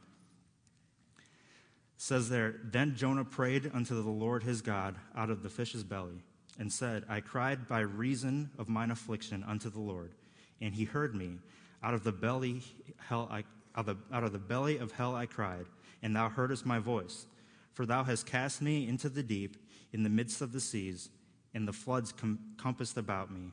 It 1.17 2.01
says 2.01 2.29
there, 2.29 2.55
Then 2.63 2.95
Jonah 2.95 3.25
prayed 3.25 3.69
unto 3.73 4.01
the 4.01 4.09
Lord 4.09 4.43
his 4.43 4.61
God 4.61 4.95
out 5.15 5.29
of 5.29 5.43
the 5.43 5.49
fish's 5.49 5.83
belly, 5.83 6.23
and 6.57 6.71
said, 6.71 7.03
I 7.07 7.19
cried 7.19 7.67
by 7.67 7.81
reason 7.81 8.49
of 8.57 8.69
mine 8.69 8.91
affliction 8.91 9.43
unto 9.43 9.69
the 9.69 9.81
Lord, 9.81 10.13
and 10.61 10.73
he 10.73 10.85
heard 10.85 11.13
me. 11.13 11.37
Out 11.83 11.93
of 11.93 12.03
the 12.03 12.13
belly 12.13 12.61
hell 12.97 13.27
I, 13.29 13.39
out 13.39 13.45
of 13.75 13.85
the, 13.85 13.97
out 14.15 14.23
of 14.23 14.31
the 14.31 14.39
belly 14.39 14.77
of 14.77 14.93
hell 14.93 15.15
I 15.15 15.25
cried, 15.25 15.65
and 16.01 16.15
thou 16.15 16.29
heardest 16.29 16.65
my 16.65 16.79
voice. 16.79 17.25
For 17.73 17.85
thou 17.85 18.03
hast 18.03 18.25
cast 18.25 18.61
me 18.61 18.87
into 18.87 19.09
the 19.09 19.23
deep, 19.23 19.57
in 19.91 20.03
the 20.03 20.09
midst 20.09 20.41
of 20.41 20.51
the 20.51 20.59
seas, 20.59 21.09
and 21.53 21.67
the 21.67 21.73
floods 21.73 22.11
com- 22.11 22.39
compassed 22.57 22.97
about 22.97 23.31
me. 23.31 23.51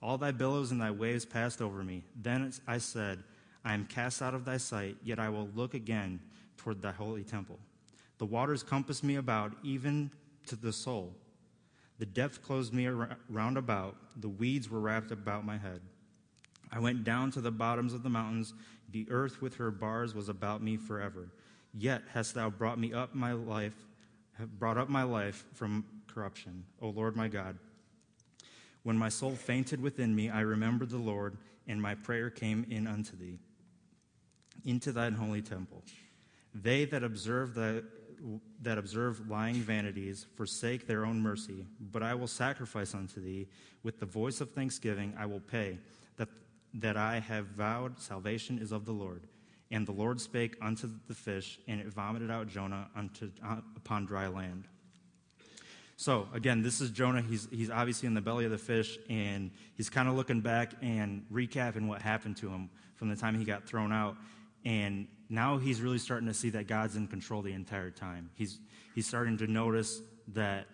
All 0.00 0.18
thy 0.18 0.30
billows 0.30 0.70
and 0.70 0.80
thy 0.80 0.90
waves 0.90 1.24
passed 1.24 1.60
over 1.60 1.82
me. 1.82 2.04
Then 2.14 2.52
I 2.66 2.78
said, 2.78 3.22
I 3.64 3.74
am 3.74 3.86
cast 3.86 4.22
out 4.22 4.34
of 4.34 4.44
thy 4.44 4.56
sight, 4.56 4.96
yet 5.02 5.18
I 5.18 5.28
will 5.28 5.48
look 5.54 5.74
again 5.74 6.20
toward 6.56 6.80
thy 6.80 6.92
holy 6.92 7.24
temple. 7.24 7.58
The 8.18 8.26
waters 8.26 8.62
compassed 8.62 9.04
me 9.04 9.16
about, 9.16 9.52
even 9.62 10.10
to 10.46 10.56
the 10.56 10.72
soul. 10.72 11.14
The 11.98 12.06
depth 12.06 12.42
closed 12.42 12.72
me 12.72 12.86
round 12.86 13.58
about, 13.58 13.96
the 14.16 14.28
weeds 14.28 14.70
were 14.70 14.80
wrapped 14.80 15.10
about 15.10 15.44
my 15.44 15.58
head. 15.58 15.80
I 16.70 16.78
went 16.78 17.02
down 17.02 17.32
to 17.32 17.40
the 17.40 17.50
bottoms 17.50 17.92
of 17.92 18.02
the 18.02 18.10
mountains, 18.10 18.54
the 18.90 19.06
earth 19.10 19.42
with 19.42 19.56
her 19.56 19.70
bars 19.70 20.14
was 20.14 20.28
about 20.28 20.62
me 20.62 20.76
forever. 20.76 21.28
Yet 21.74 22.02
hast 22.12 22.34
thou 22.34 22.50
brought 22.50 22.78
me 22.78 22.92
up 22.92 23.14
my 23.14 23.32
life, 23.32 23.74
brought 24.58 24.78
up 24.78 24.88
my 24.88 25.02
life 25.02 25.44
from 25.54 25.84
corruption, 26.06 26.64
O 26.80 26.88
Lord 26.88 27.16
my 27.16 27.28
God. 27.28 27.58
When 28.82 28.96
my 28.96 29.08
soul 29.08 29.32
fainted 29.32 29.80
within 29.80 30.14
me, 30.14 30.30
I 30.30 30.40
remembered 30.40 30.90
the 30.90 30.96
Lord, 30.96 31.36
and 31.66 31.80
my 31.80 31.94
prayer 31.94 32.30
came 32.30 32.66
in 32.70 32.86
unto 32.86 33.16
thee, 33.16 33.38
into 34.64 34.92
thine 34.92 35.14
holy 35.14 35.42
temple. 35.42 35.82
They 36.54 36.84
that 36.86 37.04
observe 37.04 37.54
the 37.54 37.84
that 38.62 38.78
observe 38.78 39.30
lying 39.30 39.56
vanities 39.56 40.26
forsake 40.36 40.88
their 40.88 41.06
own 41.06 41.20
mercy, 41.20 41.66
but 41.80 42.02
I 42.02 42.14
will 42.14 42.26
sacrifice 42.26 42.92
unto 42.92 43.20
thee 43.20 43.46
with 43.84 44.00
the 44.00 44.06
voice 44.06 44.40
of 44.40 44.50
thanksgiving 44.50 45.14
I 45.16 45.26
will 45.26 45.40
pay 45.40 45.78
that 46.16 46.28
that 46.74 46.96
I 46.96 47.20
have 47.20 47.46
vowed 47.46 48.00
salvation 48.00 48.58
is 48.58 48.72
of 48.72 48.86
the 48.86 48.92
Lord. 48.92 49.22
And 49.70 49.86
the 49.86 49.92
Lord 49.92 50.20
spake 50.20 50.56
unto 50.62 50.88
the 51.08 51.14
fish, 51.14 51.58
and 51.68 51.80
it 51.80 51.88
vomited 51.88 52.30
out 52.30 52.48
Jonah 52.48 52.88
unto, 52.96 53.30
uh, 53.44 53.56
upon 53.76 54.06
dry 54.06 54.28
land. 54.28 54.64
So 55.96 56.28
again, 56.32 56.62
this 56.62 56.80
is 56.80 56.90
Jonah. 56.90 57.20
He's, 57.20 57.48
he's 57.50 57.70
obviously 57.70 58.06
in 58.06 58.14
the 58.14 58.20
belly 58.20 58.44
of 58.44 58.50
the 58.50 58.58
fish, 58.58 58.98
and 59.10 59.50
he's 59.76 59.90
kind 59.90 60.08
of 60.08 60.14
looking 60.14 60.40
back 60.40 60.72
and 60.80 61.26
recapping 61.32 61.88
what 61.88 62.00
happened 62.00 62.36
to 62.38 62.48
him 62.48 62.70
from 62.94 63.08
the 63.08 63.16
time 63.16 63.38
he 63.38 63.44
got 63.44 63.66
thrown 63.66 63.92
out. 63.92 64.16
And 64.64 65.08
now 65.28 65.58
he's 65.58 65.80
really 65.80 65.98
starting 65.98 66.28
to 66.28 66.34
see 66.34 66.50
that 66.50 66.66
God's 66.66 66.96
in 66.96 67.08
control 67.08 67.42
the 67.42 67.52
entire 67.52 67.90
time. 67.90 68.30
He's, 68.34 68.60
he's 68.94 69.06
starting 69.06 69.36
to 69.38 69.46
notice 69.46 70.00
that 70.34 70.66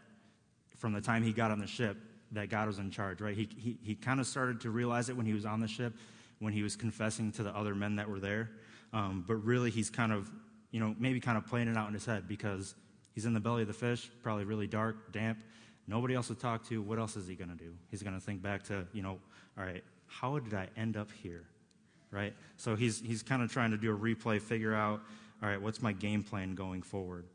from 0.77 0.93
the 0.93 1.01
time 1.01 1.23
he 1.23 1.33
got 1.33 1.51
on 1.51 1.59
the 1.59 1.67
ship, 1.67 1.97
that 2.33 2.51
God 2.51 2.67
was 2.67 2.79
in 2.79 2.91
charge, 2.91 3.21
right? 3.21 3.37
He, 3.37 3.49
he, 3.57 3.79
he 3.83 3.95
kind 3.95 4.21
of 4.21 4.27
started 4.27 4.61
to 4.63 4.71
realize 4.71 5.09
it 5.09 5.17
when 5.17 5.27
he 5.27 5.33
was 5.33 5.47
on 5.47 5.61
the 5.61 5.69
ship, 5.69 5.95
when 6.39 6.53
he 6.53 6.63
was 6.63 6.77
confessing 6.77 7.33
to 7.33 7.43
the 7.43 7.51
other 7.57 7.75
men 7.75 7.97
that 7.97 8.09
were 8.09 8.21
there. 8.21 8.51
Um, 8.95 9.25
but 9.27 9.35
really, 9.35 9.71
he's 9.71 9.91
kind 9.91 10.13
of, 10.13 10.31
you 10.71 10.81
know, 10.81 10.95
maybe 10.99 11.21
kind 11.21 11.37
of 11.37 11.47
playing 11.47 11.69
it 11.69 11.77
out 11.77 11.89
in 11.89 11.95
his 11.95 12.07
head 12.07 12.27
because 12.27 12.75
He's 13.15 13.27
in 13.27 13.33
the 13.33 13.41
belly 13.41 13.63
of 13.63 13.69
the 13.69 13.75
fish, 13.75 14.11
probably 14.23 14.45
really 14.45 14.67
dark, 14.67 15.13
damp. 15.13 15.39
Nobody 15.87 16.15
else 16.15 16.29
to 16.29 16.35
talk 16.35 16.67
to. 16.69 16.83
What 16.83 16.99
else 16.99 17.17
is 17.17 17.29
he 17.29 17.37
going 17.37 17.51
to 17.51 17.57
do? 17.57 17.73
He's 17.91 18.03
going 18.03 18.15
to 18.15 18.21
think 18.21 18.43
back 18.43 18.65
to, 18.65 18.87
you 18.93 19.03
know, 19.03 19.19
all 19.57 19.65
right, 19.65 19.85
how 20.07 20.39
did 20.39 20.53
I 20.53 20.69
end 20.77 20.97
up 20.97 21.11
here? 21.23 21.45
Right? 22.11 22.35
So 22.57 22.75
he's, 22.75 23.01
he's 23.01 23.23
kind 23.23 23.43
of 23.43 23.53
trying 23.53 23.71
to 23.71 23.77
do 23.77 23.95
a 23.95 23.99
replay, 23.99 24.41
figure 24.41 24.75
out, 24.75 25.01
all 25.43 25.49
right, 25.49 25.61
what's 25.61 25.81
my 25.81 25.93
game 25.93 26.23
plan 26.23 26.55
going 26.55 26.83
forward? 26.83 27.27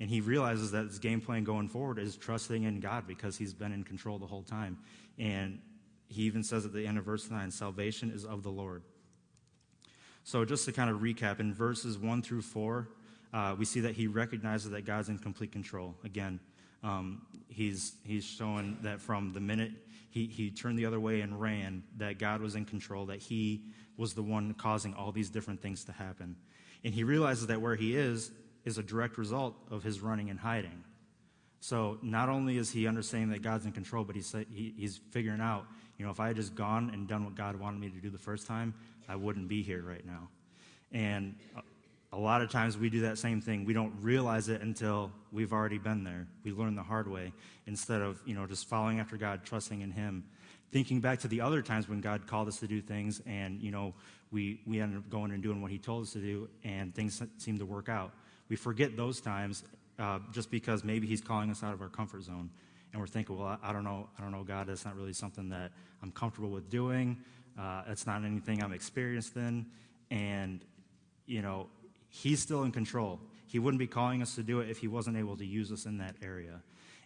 And 0.00 0.08
he 0.10 0.20
realizes 0.20 0.72
that 0.72 0.86
his 0.86 0.98
game 0.98 1.20
plan 1.20 1.44
going 1.44 1.68
forward 1.68 1.98
is 1.98 2.16
trusting 2.16 2.64
in 2.64 2.80
God 2.80 3.06
because 3.06 3.36
he's 3.36 3.52
been 3.52 3.72
in 3.72 3.84
control 3.84 4.18
the 4.18 4.26
whole 4.26 4.44
time. 4.44 4.78
And 5.18 5.60
he 6.08 6.22
even 6.22 6.42
says 6.42 6.64
at 6.64 6.72
the 6.72 6.86
end 6.86 6.98
of 6.98 7.04
verse 7.04 7.30
9, 7.30 7.50
salvation 7.50 8.10
is 8.10 8.24
of 8.24 8.42
the 8.42 8.50
Lord. 8.50 8.82
So 10.28 10.44
just 10.44 10.66
to 10.66 10.72
kind 10.72 10.90
of 10.90 10.98
recap, 10.98 11.40
in 11.40 11.54
verses 11.54 11.96
1 11.96 12.20
through 12.20 12.42
4, 12.42 12.86
uh, 13.32 13.56
we 13.58 13.64
see 13.64 13.80
that 13.80 13.94
he 13.94 14.08
recognizes 14.08 14.70
that 14.72 14.84
God's 14.84 15.08
in 15.08 15.18
complete 15.18 15.52
control. 15.52 15.94
Again, 16.04 16.38
um, 16.84 17.22
he's, 17.48 17.94
he's 18.04 18.24
showing 18.24 18.76
that 18.82 19.00
from 19.00 19.32
the 19.32 19.40
minute 19.40 19.70
he, 20.10 20.26
he 20.26 20.50
turned 20.50 20.78
the 20.78 20.84
other 20.84 21.00
way 21.00 21.22
and 21.22 21.40
ran, 21.40 21.82
that 21.96 22.18
God 22.18 22.42
was 22.42 22.56
in 22.56 22.66
control, 22.66 23.06
that 23.06 23.20
he 23.20 23.62
was 23.96 24.12
the 24.12 24.22
one 24.22 24.52
causing 24.52 24.92
all 24.92 25.12
these 25.12 25.30
different 25.30 25.62
things 25.62 25.82
to 25.84 25.92
happen. 25.92 26.36
And 26.84 26.92
he 26.92 27.04
realizes 27.04 27.46
that 27.46 27.62
where 27.62 27.74
he 27.74 27.96
is 27.96 28.30
is 28.66 28.76
a 28.76 28.82
direct 28.82 29.16
result 29.16 29.56
of 29.70 29.82
his 29.82 30.00
running 30.00 30.28
and 30.28 30.38
hiding. 30.38 30.84
So 31.60 31.96
not 32.02 32.28
only 32.28 32.58
is 32.58 32.70
he 32.70 32.86
understanding 32.86 33.30
that 33.30 33.40
God's 33.40 33.64
in 33.64 33.72
control, 33.72 34.04
but 34.04 34.14
he's, 34.14 34.30
he, 34.50 34.74
he's 34.76 35.00
figuring 35.10 35.40
out, 35.40 35.64
you 35.96 36.04
know, 36.04 36.10
if 36.10 36.20
I 36.20 36.26
had 36.26 36.36
just 36.36 36.54
gone 36.54 36.90
and 36.92 37.08
done 37.08 37.24
what 37.24 37.34
God 37.34 37.56
wanted 37.56 37.80
me 37.80 37.88
to 37.88 37.98
do 37.98 38.10
the 38.10 38.18
first 38.18 38.46
time, 38.46 38.74
I 39.08 39.16
wouldn't 39.16 39.48
be 39.48 39.62
here 39.62 39.82
right 39.82 40.04
now. 40.04 40.28
And 40.92 41.34
a 42.12 42.18
lot 42.18 42.40
of 42.40 42.50
times 42.50 42.78
we 42.78 42.88
do 42.88 43.00
that 43.02 43.18
same 43.18 43.40
thing. 43.40 43.64
We 43.64 43.74
don't 43.74 43.92
realize 44.00 44.48
it 44.48 44.62
until 44.62 45.10
we've 45.30 45.52
already 45.52 45.78
been 45.78 46.04
there. 46.04 46.26
We 46.42 46.52
learn 46.52 46.74
the 46.74 46.82
hard 46.82 47.10
way 47.10 47.32
instead 47.66 48.00
of, 48.00 48.20
you 48.24 48.34
know, 48.34 48.46
just 48.46 48.66
following 48.66 48.98
after 48.98 49.16
God, 49.16 49.44
trusting 49.44 49.80
in 49.80 49.90
Him. 49.90 50.24
Thinking 50.70 51.00
back 51.00 51.18
to 51.20 51.28
the 51.28 51.40
other 51.40 51.62
times 51.62 51.88
when 51.88 52.00
God 52.00 52.26
called 52.26 52.48
us 52.48 52.58
to 52.60 52.66
do 52.66 52.80
things 52.80 53.22
and, 53.26 53.60
you 53.60 53.70
know, 53.70 53.94
we, 54.30 54.60
we 54.66 54.80
ended 54.80 54.98
up 54.98 55.08
going 55.08 55.30
and 55.32 55.42
doing 55.42 55.62
what 55.62 55.70
He 55.70 55.78
told 55.78 56.04
us 56.04 56.12
to 56.12 56.18
do 56.18 56.48
and 56.64 56.94
things 56.94 57.22
seem 57.38 57.58
to 57.58 57.66
work 57.66 57.88
out. 57.88 58.12
We 58.48 58.56
forget 58.56 58.96
those 58.96 59.20
times 59.20 59.64
uh, 59.98 60.18
just 60.32 60.50
because 60.50 60.84
maybe 60.84 61.06
He's 61.06 61.20
calling 61.20 61.50
us 61.50 61.62
out 61.62 61.74
of 61.74 61.82
our 61.82 61.88
comfort 61.88 62.22
zone. 62.22 62.50
And 62.92 63.00
we're 63.00 63.06
thinking, 63.06 63.38
well, 63.38 63.58
I, 63.62 63.70
I 63.70 63.72
don't 63.72 63.84
know, 63.84 64.08
I 64.18 64.22
don't 64.22 64.32
know, 64.32 64.44
God, 64.44 64.66
that's 64.66 64.84
not 64.84 64.96
really 64.96 65.12
something 65.12 65.50
that 65.50 65.72
I'm 66.02 66.10
comfortable 66.10 66.50
with 66.50 66.70
doing. 66.70 67.18
Uh, 67.58 67.82
it's 67.88 68.06
not 68.06 68.24
anything 68.24 68.62
I'm 68.62 68.72
experienced 68.72 69.36
in. 69.36 69.66
And, 70.10 70.64
you 71.26 71.42
know, 71.42 71.68
He's 72.10 72.40
still 72.40 72.62
in 72.62 72.72
control. 72.72 73.20
He 73.46 73.58
wouldn't 73.58 73.78
be 73.78 73.86
calling 73.86 74.22
us 74.22 74.34
to 74.36 74.42
do 74.42 74.60
it 74.60 74.70
if 74.70 74.78
He 74.78 74.88
wasn't 74.88 75.16
able 75.16 75.36
to 75.36 75.44
use 75.44 75.72
us 75.72 75.84
in 75.86 75.98
that 75.98 76.14
area. 76.22 76.62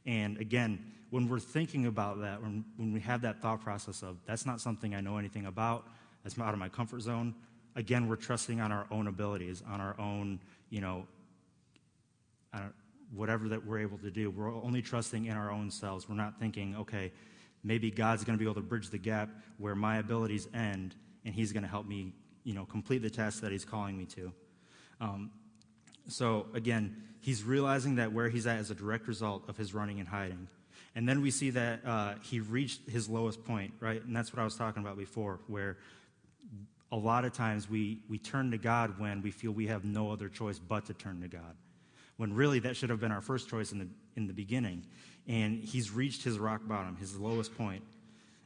And 0.06 0.38
again, 0.38 0.92
when 1.10 1.28
we're 1.28 1.38
thinking 1.40 1.86
about 1.86 2.20
that, 2.20 2.42
when, 2.42 2.64
when 2.76 2.92
we 2.92 3.00
have 3.00 3.22
that 3.22 3.40
thought 3.40 3.60
process 3.60 4.02
of, 4.02 4.16
that's 4.26 4.46
not 4.46 4.60
something 4.60 4.94
I 4.94 5.00
know 5.00 5.18
anything 5.18 5.46
about, 5.46 5.86
that's 6.22 6.38
out 6.38 6.52
of 6.52 6.58
my 6.58 6.68
comfort 6.68 7.02
zone, 7.02 7.34
again, 7.76 8.08
we're 8.08 8.16
trusting 8.16 8.60
on 8.60 8.72
our 8.72 8.86
own 8.90 9.06
abilities, 9.06 9.62
on 9.68 9.80
our 9.80 9.98
own, 9.98 10.40
you 10.70 10.80
know, 10.80 11.06
whatever 13.14 13.48
that 13.48 13.64
we're 13.64 13.78
able 13.78 13.98
to 13.98 14.10
do. 14.10 14.30
We're 14.30 14.54
only 14.54 14.82
trusting 14.82 15.26
in 15.26 15.36
our 15.36 15.50
own 15.50 15.70
selves. 15.70 16.08
We're 16.08 16.14
not 16.16 16.38
thinking, 16.38 16.76
okay, 16.76 17.12
maybe 17.64 17.90
God's 17.90 18.24
going 18.24 18.38
to 18.38 18.42
be 18.42 18.48
able 18.48 18.60
to 18.60 18.66
bridge 18.66 18.90
the 18.90 18.98
gap 18.98 19.30
where 19.58 19.74
my 19.74 19.98
abilities 19.98 20.48
end 20.54 20.94
and 21.24 21.34
He's 21.34 21.52
going 21.52 21.62
to 21.62 21.68
help 21.68 21.86
me 21.86 22.12
you 22.44 22.54
know, 22.54 22.64
complete 22.64 23.02
the 23.02 23.10
task 23.10 23.40
that 23.42 23.52
he's 23.52 23.64
calling 23.64 23.96
me 23.96 24.04
to. 24.06 24.32
Um, 25.00 25.30
so 26.08 26.46
again, 26.54 26.96
he's 27.20 27.44
realizing 27.44 27.96
that 27.96 28.12
where 28.12 28.28
he's 28.28 28.46
at 28.46 28.58
is 28.58 28.70
a 28.70 28.74
direct 28.74 29.06
result 29.06 29.48
of 29.48 29.56
his 29.56 29.74
running 29.74 30.00
and 30.00 30.08
hiding. 30.08 30.48
And 30.94 31.08
then 31.08 31.22
we 31.22 31.30
see 31.30 31.50
that 31.50 31.80
uh, 31.86 32.14
he 32.22 32.40
reached 32.40 32.88
his 32.88 33.08
lowest 33.08 33.44
point, 33.44 33.72
right? 33.80 34.04
And 34.04 34.14
that's 34.14 34.32
what 34.32 34.40
I 34.40 34.44
was 34.44 34.56
talking 34.56 34.82
about 34.82 34.98
before, 34.98 35.40
where 35.46 35.78
a 36.90 36.96
lot 36.96 37.24
of 37.24 37.32
times 37.32 37.70
we, 37.70 38.00
we 38.10 38.18
turn 38.18 38.50
to 38.50 38.58
God 38.58 38.98
when 38.98 39.22
we 39.22 39.30
feel 39.30 39.52
we 39.52 39.68
have 39.68 39.84
no 39.84 40.10
other 40.10 40.28
choice 40.28 40.58
but 40.58 40.86
to 40.86 40.94
turn 40.94 41.22
to 41.22 41.28
God. 41.28 41.56
When 42.22 42.34
really 42.34 42.60
that 42.60 42.76
should 42.76 42.90
have 42.90 43.00
been 43.00 43.10
our 43.10 43.20
first 43.20 43.48
choice 43.48 43.72
in 43.72 43.80
the, 43.80 43.88
in 44.14 44.28
the 44.28 44.32
beginning. 44.32 44.84
And 45.26 45.60
he's 45.60 45.90
reached 45.90 46.22
his 46.22 46.38
rock 46.38 46.60
bottom, 46.62 46.94
his 46.94 47.18
lowest 47.18 47.52
point. 47.58 47.82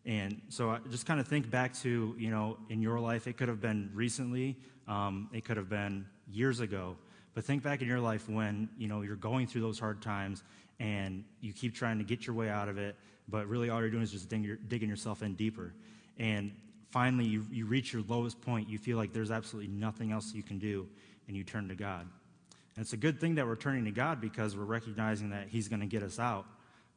And 0.06 0.40
so 0.48 0.70
I 0.70 0.78
just 0.90 1.04
kind 1.04 1.20
of 1.20 1.28
think 1.28 1.50
back 1.50 1.74
to, 1.80 2.16
you 2.18 2.30
know, 2.30 2.56
in 2.70 2.80
your 2.80 2.98
life, 2.98 3.26
it 3.26 3.36
could 3.36 3.48
have 3.48 3.60
been 3.60 3.90
recently, 3.92 4.56
um, 4.88 5.28
it 5.30 5.44
could 5.44 5.58
have 5.58 5.68
been 5.68 6.06
years 6.26 6.60
ago. 6.60 6.96
But 7.34 7.44
think 7.44 7.62
back 7.62 7.82
in 7.82 7.86
your 7.86 8.00
life 8.00 8.30
when, 8.30 8.70
you 8.78 8.88
know, 8.88 9.02
you're 9.02 9.14
going 9.14 9.46
through 9.46 9.60
those 9.60 9.78
hard 9.78 10.00
times 10.00 10.42
and 10.80 11.22
you 11.42 11.52
keep 11.52 11.74
trying 11.74 11.98
to 11.98 12.04
get 12.04 12.26
your 12.26 12.34
way 12.34 12.48
out 12.48 12.70
of 12.70 12.78
it, 12.78 12.96
but 13.28 13.46
really 13.46 13.68
all 13.68 13.80
you're 13.80 13.90
doing 13.90 14.04
is 14.04 14.12
just 14.12 14.30
digging, 14.30 14.56
digging 14.68 14.88
yourself 14.88 15.22
in 15.22 15.34
deeper. 15.34 15.74
And 16.18 16.50
finally, 16.92 17.26
you, 17.26 17.44
you 17.52 17.66
reach 17.66 17.92
your 17.92 18.04
lowest 18.08 18.40
point. 18.40 18.70
You 18.70 18.78
feel 18.78 18.96
like 18.96 19.12
there's 19.12 19.30
absolutely 19.30 19.70
nothing 19.70 20.12
else 20.12 20.32
you 20.32 20.42
can 20.42 20.58
do, 20.58 20.88
and 21.28 21.36
you 21.36 21.44
turn 21.44 21.68
to 21.68 21.74
God. 21.74 22.06
And 22.76 22.82
it's 22.82 22.92
a 22.92 22.98
good 22.98 23.20
thing 23.20 23.36
that 23.36 23.46
we're 23.46 23.56
turning 23.56 23.84
to 23.86 23.90
God 23.90 24.20
because 24.20 24.56
we're 24.56 24.64
recognizing 24.64 25.30
that 25.30 25.48
He's 25.48 25.68
going 25.68 25.80
to 25.80 25.86
get 25.86 26.02
us 26.02 26.18
out. 26.18 26.46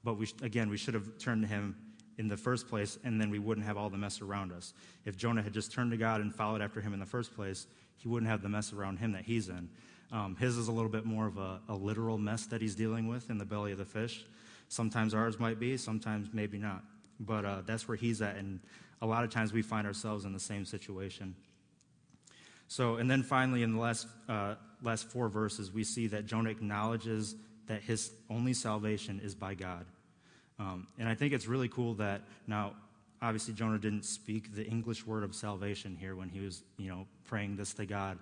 But 0.03 0.17
we, 0.17 0.27
again, 0.41 0.69
we 0.69 0.77
should 0.77 0.93
have 0.93 1.17
turned 1.17 1.41
to 1.43 1.47
Him 1.47 1.75
in 2.17 2.27
the 2.27 2.37
first 2.37 2.67
place, 2.67 2.99
and 3.03 3.19
then 3.19 3.29
we 3.29 3.39
wouldn't 3.39 3.65
have 3.65 3.77
all 3.77 3.89
the 3.89 3.97
mess 3.97 4.21
around 4.21 4.51
us. 4.51 4.73
If 5.05 5.15
Jonah 5.17 5.41
had 5.41 5.53
just 5.53 5.71
turned 5.71 5.91
to 5.91 5.97
God 5.97 6.19
and 6.21 6.35
followed 6.35 6.61
after 6.61 6.81
Him 6.81 6.93
in 6.93 6.99
the 6.99 7.05
first 7.05 7.33
place, 7.33 7.65
he 7.99 8.07
wouldn't 8.07 8.29
have 8.29 8.41
the 8.41 8.49
mess 8.49 8.73
around 8.73 8.97
him 8.97 9.11
that 9.11 9.23
he's 9.23 9.49
in. 9.49 9.69
Um, 10.11 10.35
his 10.37 10.57
is 10.57 10.67
a 10.67 10.71
little 10.71 10.89
bit 10.89 11.05
more 11.05 11.27
of 11.27 11.37
a, 11.37 11.59
a, 11.69 11.75
literal 11.75 12.17
mess 12.17 12.45
that 12.47 12.61
he's 12.61 12.73
dealing 12.73 13.07
with 13.07 13.29
in 13.29 13.37
the 13.37 13.45
belly 13.45 13.71
of 13.71 13.77
the 13.77 13.85
fish. 13.85 14.25
Sometimes 14.69 15.13
ours 15.13 15.39
might 15.39 15.59
be, 15.59 15.77
sometimes 15.77 16.29
maybe 16.33 16.57
not. 16.57 16.83
But 17.19 17.45
uh, 17.45 17.61
that's 17.65 17.87
where 17.87 17.97
he's 17.97 18.21
at, 18.21 18.37
and 18.37 18.59
a 19.01 19.05
lot 19.05 19.23
of 19.23 19.29
times 19.29 19.53
we 19.53 19.61
find 19.61 19.85
ourselves 19.85 20.25
in 20.25 20.33
the 20.33 20.39
same 20.39 20.65
situation. 20.65 21.35
So, 22.67 22.95
and 22.95 23.11
then 23.11 23.21
finally, 23.23 23.61
in 23.61 23.73
the 23.73 23.79
last, 23.79 24.07
uh, 24.27 24.55
last 24.81 25.09
four 25.09 25.29
verses, 25.29 25.71
we 25.71 25.83
see 25.83 26.07
that 26.07 26.25
Jonah 26.25 26.49
acknowledges 26.49 27.35
that 27.67 27.81
his 27.81 28.11
only 28.29 28.53
salvation 28.53 29.19
is 29.23 29.35
by 29.35 29.53
God. 29.53 29.85
Um, 30.57 30.87
and 30.97 31.07
I 31.07 31.15
think 31.15 31.33
it's 31.33 31.47
really 31.47 31.69
cool 31.69 31.93
that 31.95 32.21
now, 32.47 32.73
obviously, 33.21 33.53
Jonah 33.53 33.77
didn't 33.77 34.03
speak 34.03 34.55
the 34.55 34.65
English 34.65 35.05
word 35.05 35.23
of 35.23 35.33
salvation 35.35 35.95
here 35.99 36.15
when 36.15 36.29
he 36.29 36.39
was, 36.39 36.63
you 36.77 36.89
know, 36.89 37.07
praying 37.25 37.55
this 37.55 37.73
to 37.75 37.85
God. 37.85 38.17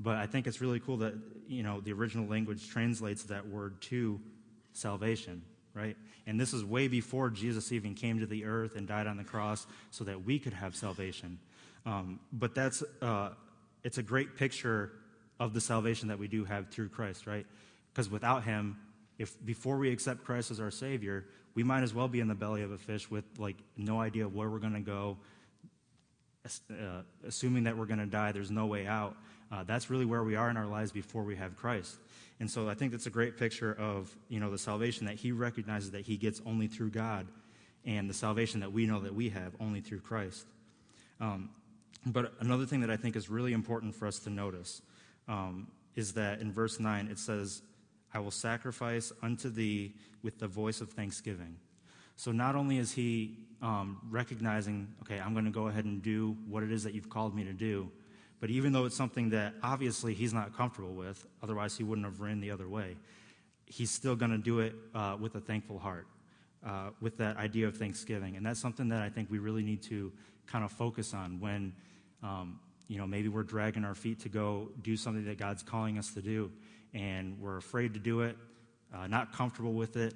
But 0.00 0.16
I 0.16 0.26
think 0.26 0.46
it's 0.46 0.60
really 0.60 0.80
cool 0.80 0.98
that, 0.98 1.14
you 1.48 1.62
know, 1.62 1.80
the 1.80 1.92
original 1.92 2.26
language 2.26 2.68
translates 2.68 3.24
that 3.24 3.48
word 3.48 3.80
to 3.82 4.20
salvation, 4.72 5.42
right? 5.74 5.96
And 6.26 6.38
this 6.38 6.52
is 6.52 6.64
way 6.64 6.88
before 6.88 7.30
Jesus 7.30 7.72
even 7.72 7.94
came 7.94 8.20
to 8.20 8.26
the 8.26 8.44
earth 8.44 8.76
and 8.76 8.86
died 8.86 9.06
on 9.06 9.16
the 9.16 9.24
cross 9.24 9.66
so 9.90 10.04
that 10.04 10.24
we 10.24 10.38
could 10.38 10.52
have 10.52 10.76
salvation. 10.76 11.38
Um, 11.86 12.20
but 12.32 12.54
that's, 12.54 12.82
uh, 13.00 13.30
it's 13.82 13.98
a 13.98 14.02
great 14.02 14.36
picture 14.36 14.92
of 15.40 15.54
the 15.54 15.60
salvation 15.60 16.08
that 16.08 16.18
we 16.18 16.28
do 16.28 16.44
have 16.44 16.68
through 16.68 16.88
Christ, 16.88 17.26
right? 17.26 17.46
Because 17.92 18.10
without 18.10 18.44
him, 18.44 18.76
if 19.18 19.34
before 19.44 19.78
we 19.78 19.90
accept 19.90 20.24
Christ 20.24 20.50
as 20.50 20.60
our 20.60 20.70
Savior, 20.70 21.24
we 21.54 21.62
might 21.64 21.82
as 21.82 21.92
well 21.92 22.08
be 22.08 22.20
in 22.20 22.28
the 22.28 22.34
belly 22.34 22.62
of 22.62 22.70
a 22.70 22.78
fish 22.78 23.10
with 23.10 23.24
like 23.38 23.56
no 23.76 24.00
idea 24.00 24.24
of 24.24 24.34
where 24.34 24.48
we're 24.48 24.58
going 24.58 24.74
to 24.74 24.80
go, 24.80 25.16
uh, 26.70 27.02
assuming 27.26 27.64
that 27.64 27.76
we're 27.76 27.86
going 27.86 27.98
to 27.98 28.06
die, 28.06 28.32
there's 28.32 28.50
no 28.50 28.66
way 28.66 28.86
out. 28.86 29.16
Uh, 29.50 29.64
that's 29.64 29.90
really 29.90 30.04
where 30.04 30.22
we 30.22 30.36
are 30.36 30.50
in 30.50 30.56
our 30.56 30.66
lives 30.66 30.92
before 30.92 31.22
we 31.22 31.34
have 31.36 31.56
Christ. 31.56 31.96
And 32.40 32.50
so 32.50 32.68
I 32.68 32.74
think 32.74 32.92
that's 32.92 33.06
a 33.06 33.10
great 33.10 33.36
picture 33.36 33.72
of 33.72 34.14
you 34.28 34.40
know 34.40 34.50
the 34.50 34.58
salvation 34.58 35.06
that 35.06 35.16
he 35.16 35.32
recognizes 35.32 35.90
that 35.92 36.02
he 36.02 36.16
gets 36.16 36.40
only 36.46 36.68
through 36.68 36.90
God, 36.90 37.26
and 37.84 38.08
the 38.08 38.14
salvation 38.14 38.60
that 38.60 38.72
we 38.72 38.86
know 38.86 39.00
that 39.00 39.14
we 39.14 39.30
have 39.30 39.54
only 39.60 39.80
through 39.80 40.00
Christ. 40.00 40.46
Um, 41.20 41.50
but 42.06 42.32
another 42.40 42.66
thing 42.66 42.80
that 42.80 42.90
I 42.90 42.96
think 42.96 43.16
is 43.16 43.28
really 43.28 43.52
important 43.52 43.94
for 43.94 44.06
us 44.06 44.20
to 44.20 44.30
notice 44.30 44.82
um, 45.28 45.68
is 45.94 46.12
that 46.14 46.40
in 46.40 46.52
verse 46.52 46.80
9 46.80 47.08
it 47.08 47.18
says, 47.18 47.62
I 48.12 48.20
will 48.20 48.30
sacrifice 48.30 49.12
unto 49.22 49.50
thee 49.50 49.94
with 50.22 50.38
the 50.38 50.48
voice 50.48 50.80
of 50.80 50.90
thanksgiving. 50.90 51.56
So 52.16 52.32
not 52.32 52.56
only 52.56 52.78
is 52.78 52.92
he 52.92 53.38
um, 53.62 54.00
recognizing, 54.10 54.88
okay, 55.02 55.20
I'm 55.20 55.34
going 55.34 55.44
to 55.44 55.50
go 55.50 55.68
ahead 55.68 55.84
and 55.84 56.02
do 56.02 56.36
what 56.48 56.62
it 56.62 56.72
is 56.72 56.82
that 56.84 56.94
you've 56.94 57.10
called 57.10 57.34
me 57.34 57.44
to 57.44 57.52
do, 57.52 57.90
but 58.40 58.50
even 58.50 58.72
though 58.72 58.84
it's 58.84 58.96
something 58.96 59.30
that 59.30 59.54
obviously 59.62 60.14
he's 60.14 60.32
not 60.32 60.56
comfortable 60.56 60.94
with, 60.94 61.26
otherwise 61.42 61.76
he 61.76 61.84
wouldn't 61.84 62.06
have 62.06 62.20
ran 62.20 62.40
the 62.40 62.50
other 62.50 62.68
way, 62.68 62.96
he's 63.66 63.90
still 63.90 64.16
going 64.16 64.30
to 64.30 64.38
do 64.38 64.60
it 64.60 64.74
uh, 64.94 65.16
with 65.20 65.34
a 65.34 65.40
thankful 65.40 65.78
heart, 65.78 66.06
uh, 66.66 66.90
with 67.00 67.16
that 67.18 67.36
idea 67.36 67.66
of 67.66 67.76
thanksgiving. 67.76 68.36
And 68.36 68.46
that's 68.46 68.60
something 68.60 68.88
that 68.88 69.02
I 69.02 69.10
think 69.10 69.30
we 69.30 69.38
really 69.38 69.62
need 69.62 69.82
to 69.84 70.12
kind 70.46 70.64
of 70.64 70.72
focus 70.72 71.14
on 71.14 71.40
when, 71.40 71.72
um, 72.22 72.60
you 72.88 72.98
know, 72.98 73.06
maybe 73.06 73.28
we're 73.28 73.44
dragging 73.44 73.84
our 73.84 73.94
feet 73.94 74.20
to 74.20 74.28
go 74.28 74.70
do 74.82 74.96
something 74.96 75.24
that 75.26 75.38
God's 75.38 75.62
calling 75.62 75.98
us 75.98 76.12
to 76.14 76.22
do, 76.22 76.50
and 76.92 77.38
we're 77.40 77.56
afraid 77.56 77.94
to 77.94 78.00
do 78.00 78.22
it, 78.22 78.36
uh, 78.92 79.06
not 79.06 79.32
comfortable 79.32 79.74
with 79.74 79.96
it 79.96 80.14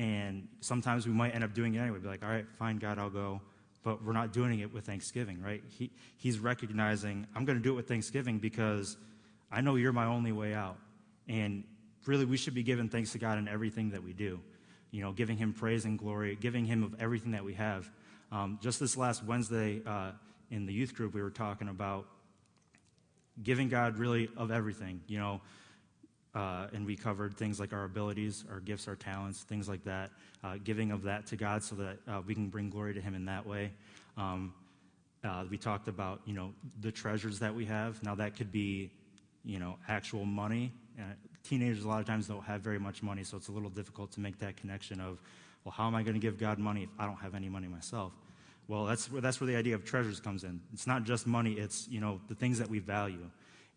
and 0.00 0.48
sometimes 0.60 1.06
we 1.06 1.12
might 1.12 1.34
end 1.34 1.44
up 1.44 1.52
doing 1.52 1.74
it 1.74 1.78
anyway. 1.78 1.98
Be 1.98 2.08
like, 2.08 2.22
all 2.22 2.30
right, 2.30 2.46
fine, 2.58 2.78
God, 2.78 2.98
I'll 2.98 3.10
go. 3.10 3.42
But 3.82 4.02
we're 4.02 4.14
not 4.14 4.32
doing 4.32 4.60
it 4.60 4.72
with 4.72 4.86
thanksgiving, 4.86 5.42
right? 5.42 5.62
He, 5.68 5.90
he's 6.16 6.38
recognizing, 6.38 7.26
I'm 7.34 7.44
going 7.44 7.58
to 7.58 7.62
do 7.62 7.72
it 7.72 7.76
with 7.76 7.86
thanksgiving 7.86 8.38
because 8.38 8.96
I 9.52 9.60
know 9.60 9.74
you're 9.74 9.92
my 9.92 10.06
only 10.06 10.32
way 10.32 10.54
out. 10.54 10.78
And 11.28 11.64
really, 12.06 12.24
we 12.24 12.38
should 12.38 12.54
be 12.54 12.62
giving 12.62 12.88
thanks 12.88 13.12
to 13.12 13.18
God 13.18 13.36
in 13.36 13.46
everything 13.46 13.90
that 13.90 14.02
we 14.02 14.14
do. 14.14 14.40
You 14.90 15.02
know, 15.02 15.12
giving 15.12 15.36
Him 15.36 15.52
praise 15.52 15.84
and 15.84 15.98
glory, 15.98 16.34
giving 16.40 16.64
Him 16.64 16.82
of 16.82 16.94
everything 16.98 17.32
that 17.32 17.44
we 17.44 17.52
have. 17.54 17.90
Um, 18.32 18.58
just 18.62 18.80
this 18.80 18.96
last 18.96 19.22
Wednesday 19.22 19.82
uh, 19.86 20.12
in 20.50 20.66
the 20.66 20.72
youth 20.72 20.94
group, 20.94 21.14
we 21.14 21.22
were 21.22 21.30
talking 21.30 21.68
about 21.68 22.06
giving 23.42 23.68
God 23.68 23.96
really 23.98 24.28
of 24.36 24.50
everything. 24.50 25.00
You 25.06 25.18
know, 25.18 25.40
uh, 26.34 26.68
and 26.72 26.86
we 26.86 26.96
covered 26.96 27.36
things 27.36 27.58
like 27.58 27.72
our 27.72 27.84
abilities, 27.84 28.44
our 28.50 28.60
gifts, 28.60 28.86
our 28.86 28.96
talents, 28.96 29.42
things 29.42 29.68
like 29.68 29.82
that, 29.84 30.10
uh, 30.44 30.56
giving 30.62 30.92
of 30.92 31.02
that 31.02 31.26
to 31.26 31.36
God 31.36 31.62
so 31.62 31.74
that 31.76 31.98
uh, 32.06 32.20
we 32.26 32.34
can 32.34 32.48
bring 32.48 32.70
glory 32.70 32.94
to 32.94 33.00
Him 33.00 33.14
in 33.14 33.24
that 33.24 33.46
way. 33.46 33.72
Um, 34.16 34.52
uh, 35.22 35.44
we 35.50 35.58
talked 35.58 35.88
about, 35.88 36.20
you 36.24 36.32
know, 36.32 36.52
the 36.80 36.90
treasures 36.90 37.38
that 37.40 37.54
we 37.54 37.64
have. 37.66 38.02
Now 38.02 38.14
that 38.14 38.36
could 38.36 38.50
be, 38.50 38.90
you 39.44 39.58
know, 39.58 39.76
actual 39.88 40.24
money. 40.24 40.72
Uh, 40.98 41.02
teenagers 41.42 41.84
a 41.84 41.88
lot 41.88 42.00
of 42.00 42.06
times 42.06 42.26
don't 42.26 42.44
have 42.44 42.60
very 42.60 42.78
much 42.78 43.02
money, 43.02 43.24
so 43.24 43.36
it's 43.36 43.48
a 43.48 43.52
little 43.52 43.70
difficult 43.70 44.12
to 44.12 44.20
make 44.20 44.38
that 44.38 44.56
connection 44.56 45.00
of, 45.00 45.20
well, 45.64 45.72
how 45.72 45.86
am 45.86 45.94
I 45.94 46.02
going 46.02 46.14
to 46.14 46.20
give 46.20 46.38
God 46.38 46.58
money 46.58 46.84
if 46.84 46.90
I 46.98 47.06
don't 47.06 47.16
have 47.16 47.34
any 47.34 47.48
money 47.48 47.68
myself? 47.68 48.12
Well, 48.70 48.84
that's 48.84 49.10
where, 49.10 49.20
that's 49.20 49.40
where 49.40 49.48
the 49.48 49.56
idea 49.56 49.74
of 49.74 49.84
treasures 49.84 50.20
comes 50.20 50.44
in. 50.44 50.60
It's 50.72 50.86
not 50.86 51.02
just 51.02 51.26
money; 51.26 51.54
it's 51.54 51.88
you 51.88 52.00
know 52.00 52.20
the 52.28 52.36
things 52.36 52.60
that 52.60 52.70
we 52.70 52.78
value. 52.78 53.28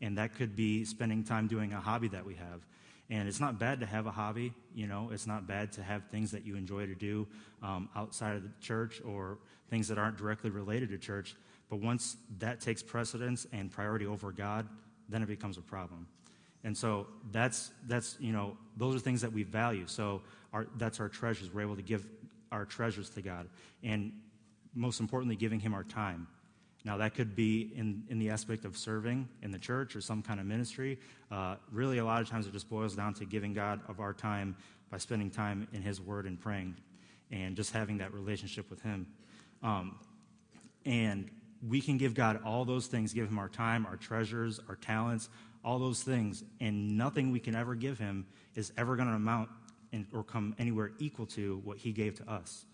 And 0.01 0.19
that 0.19 0.36
could 0.36 0.56
be 0.56 0.86
spending 0.86 1.23
time 1.23 1.47
doing 1.47 1.73
a 1.73 1.79
hobby 1.79 2.10
that 2.10 2.23
we 2.23 2.36
have. 2.36 2.62
And 3.10 3.27
it's 3.27 3.39
not 3.39 3.58
bad 3.58 3.79
to 3.79 3.86
have 3.86 4.06
a 4.06 4.12
hobby, 4.12 4.53
you 4.75 4.86
know, 4.86 5.10
it's 5.12 5.25
not 5.25 5.47
bad 5.47 5.71
to 5.73 5.84
have 5.84 6.03
things 6.12 6.32
that 6.32 6.45
you 6.45 6.56
enjoy 6.56 6.86
to 6.86 6.95
do 6.95 7.25
um, 7.62 7.89
outside 7.95 8.36
of 8.36 8.43
the 8.43 8.49
church 8.60 9.01
or 9.06 9.38
things 9.69 9.88
that 9.88 9.97
aren't 9.97 10.17
directly 10.17 10.49
related 10.49 10.89
to 10.89 10.97
church. 10.97 11.36
But 11.69 11.79
once 11.79 12.17
that 12.39 12.60
takes 12.60 12.84
precedence 12.84 13.47
and 13.53 13.71
priority 13.71 14.06
over 14.06 14.32
God, 14.32 14.67
then 15.10 15.23
it 15.23 15.27
becomes 15.27 15.58
a 15.58 15.62
problem. 15.62 16.06
And 16.63 16.75
so 16.75 17.08
that's, 17.32 17.71
that's 17.88 18.17
you 18.19 18.34
know, 18.34 18.58
those 18.77 18.95
are 18.95 18.99
things 18.99 19.21
that 19.21 19.32
we 19.32 19.43
value. 19.43 19.86
So 19.88 20.21
our, 20.51 20.67
that's 20.77 20.99
our 20.99 21.10
treasures. 21.10 21.53
We're 21.53 21.62
able 21.62 21.77
to 21.77 21.82
give 21.82 22.06
our 22.51 22.65
treasures 22.65 23.10
to 23.12 23.21
God. 23.21 23.47
And 23.84 24.12
most 24.75 24.99
importantly, 24.99 25.36
giving 25.36 25.59
Him 25.59 25.73
our 25.73 25.83
time. 25.83 26.27
Now, 26.86 26.97
that 26.97 27.13
could 27.15 27.36
be 27.36 27.71
in, 27.75 28.03
in 28.09 28.19
the 28.19 28.29
aspect 28.29 28.65
of 28.65 28.75
serving 28.75 29.29
in 29.41 29.51
the 29.51 29.59
church 29.59 29.95
or 29.95 30.01
some 30.01 30.21
kind 30.21 30.39
of 30.39 30.45
ministry. 30.45 30.99
Uh, 31.31 31.55
really, 31.71 31.99
a 31.99 32.05
lot 32.05 32.21
of 32.21 32.29
times 32.29 32.45
it 32.45 32.51
just 32.51 32.69
boils 32.69 32.95
down 32.95 33.13
to 33.15 33.25
giving 33.25 33.53
God 33.53 33.79
of 33.88 34.01
our 34.01 34.13
time 34.13 34.55
by 34.91 34.97
spending 34.97 35.29
time 35.29 35.67
in 35.71 35.81
His 35.81 36.01
Word 36.01 36.25
and 36.25 36.39
praying 36.39 36.75
and 37.31 37.55
just 37.55 37.71
having 37.71 37.99
that 37.99 38.13
relationship 38.13 38.69
with 38.69 38.81
Him. 38.81 39.07
Um, 39.62 39.97
and 40.86 41.29
we 41.65 41.79
can 41.79 41.97
give 41.97 42.13
God 42.13 42.41
all 42.43 42.65
those 42.65 42.88
things, 42.88 43.13
give 43.13 43.29
Him 43.29 43.39
our 43.39 43.49
time, 43.49 43.86
our 43.86 43.95
treasures, 43.95 44.59
our 44.67 44.75
talents, 44.75 45.29
all 45.63 45.79
those 45.79 46.03
things, 46.03 46.43
and 46.59 46.97
nothing 46.97 47.31
we 47.31 47.39
can 47.39 47.55
ever 47.55 47.75
give 47.75 47.97
Him 47.97 48.25
is 48.55 48.73
ever 48.77 48.97
going 48.97 49.07
to 49.07 49.15
amount 49.15 49.49
in, 49.93 50.05
or 50.12 50.21
come 50.21 50.53
anywhere 50.59 50.91
equal 50.99 51.27
to 51.27 51.62
what 51.63 51.77
He 51.77 51.93
gave 51.93 52.15
to 52.15 52.29
us 52.29 52.65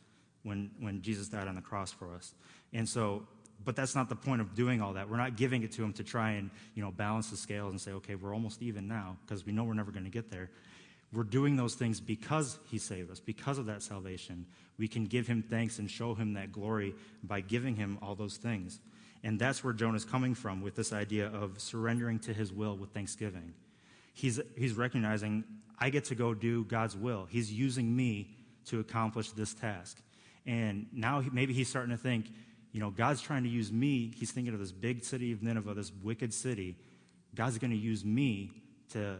when, 0.44 0.72
when 0.80 1.02
Jesus 1.02 1.28
died 1.28 1.48
on 1.48 1.56
the 1.56 1.62
cross 1.62 1.92
for 1.92 2.14
us. 2.14 2.34
And 2.74 2.88
so 2.88 3.28
but 3.64 3.76
that's 3.76 3.96
not 3.96 4.10
the 4.10 4.16
point 4.16 4.42
of 4.42 4.56
doing 4.56 4.82
all 4.82 4.94
that. 4.94 5.10
We're 5.10 5.18
not 5.18 5.36
giving 5.36 5.64
it 5.64 5.72
to 5.74 5.84
him 5.84 5.94
to 5.94 6.04
try 6.04 6.32
and, 6.32 6.50
you 6.76 6.84
know, 6.84 6.92
balance 6.92 7.30
the 7.30 7.38
scales 7.38 7.72
and 7.72 7.82
say, 7.82 7.92
okay, 7.92 8.16
we're 8.16 8.34
almost 8.34 8.62
even 8.62 8.88
now, 8.88 9.18
because 9.26 9.46
we 9.46 9.52
know 9.52 9.64
we're 9.64 9.74
never 9.74 9.92
going 9.92 10.06
to 10.06 10.10
get 10.10 10.32
there. 10.32 10.50
We're 11.12 11.24
doing 11.24 11.56
those 11.56 11.76
things 11.76 12.00
because 12.00 12.60
he 12.70 12.78
saved 12.78 13.12
us, 13.12 13.20
because 13.20 13.58
of 13.58 13.66
that 13.66 13.82
salvation. 13.82 14.46
We 14.78 14.88
can 14.88 15.06
give 15.06 15.28
him 15.28 15.44
thanks 15.44 15.80
and 15.80 15.90
show 15.90 16.14
him 16.14 16.34
that 16.34 16.52
glory 16.52 16.96
by 17.24 17.42
giving 17.42 17.76
him 17.76 17.98
all 18.02 18.16
those 18.16 18.38
things. 18.38 18.80
And 19.24 19.38
that's 19.38 19.64
where 19.64 19.74
Jonah's 19.74 20.06
coming 20.06 20.36
from 20.36 20.62
with 20.62 20.76
this 20.76 20.94
idea 20.94 21.28
of 21.28 21.60
surrendering 21.60 22.20
to 22.20 22.34
his 22.34 22.54
will 22.54 22.78
with 22.78 22.92
thanksgiving. 22.92 23.54
He's, 24.14 24.40
he's 24.58 24.74
recognizing, 24.74 25.44
I 25.78 25.90
get 25.90 26.06
to 26.06 26.16
go 26.16 26.34
do 26.34 26.64
God's 26.64 26.96
will. 26.96 27.28
He's 27.30 27.52
using 27.52 27.94
me 27.94 28.30
to 28.68 28.80
accomplish 28.80 29.32
this 29.32 29.54
task. 29.54 29.98
And 30.50 30.88
now 30.92 31.20
he, 31.20 31.30
maybe 31.30 31.54
he's 31.54 31.68
starting 31.68 31.92
to 31.92 32.02
think, 32.02 32.26
you 32.72 32.80
know, 32.80 32.90
God's 32.90 33.22
trying 33.22 33.44
to 33.44 33.50
use 33.50 33.72
me. 33.72 34.12
He's 34.18 34.32
thinking 34.32 34.52
of 34.52 34.60
this 34.60 34.72
big 34.72 35.04
city 35.04 35.32
of 35.32 35.44
Nineveh, 35.44 35.76
this 35.76 35.92
wicked 36.02 36.34
city. 36.34 36.76
God's 37.36 37.60
going 37.60 37.70
to 37.70 37.78
use 37.78 38.04
me 38.04 38.52
to, 38.94 39.18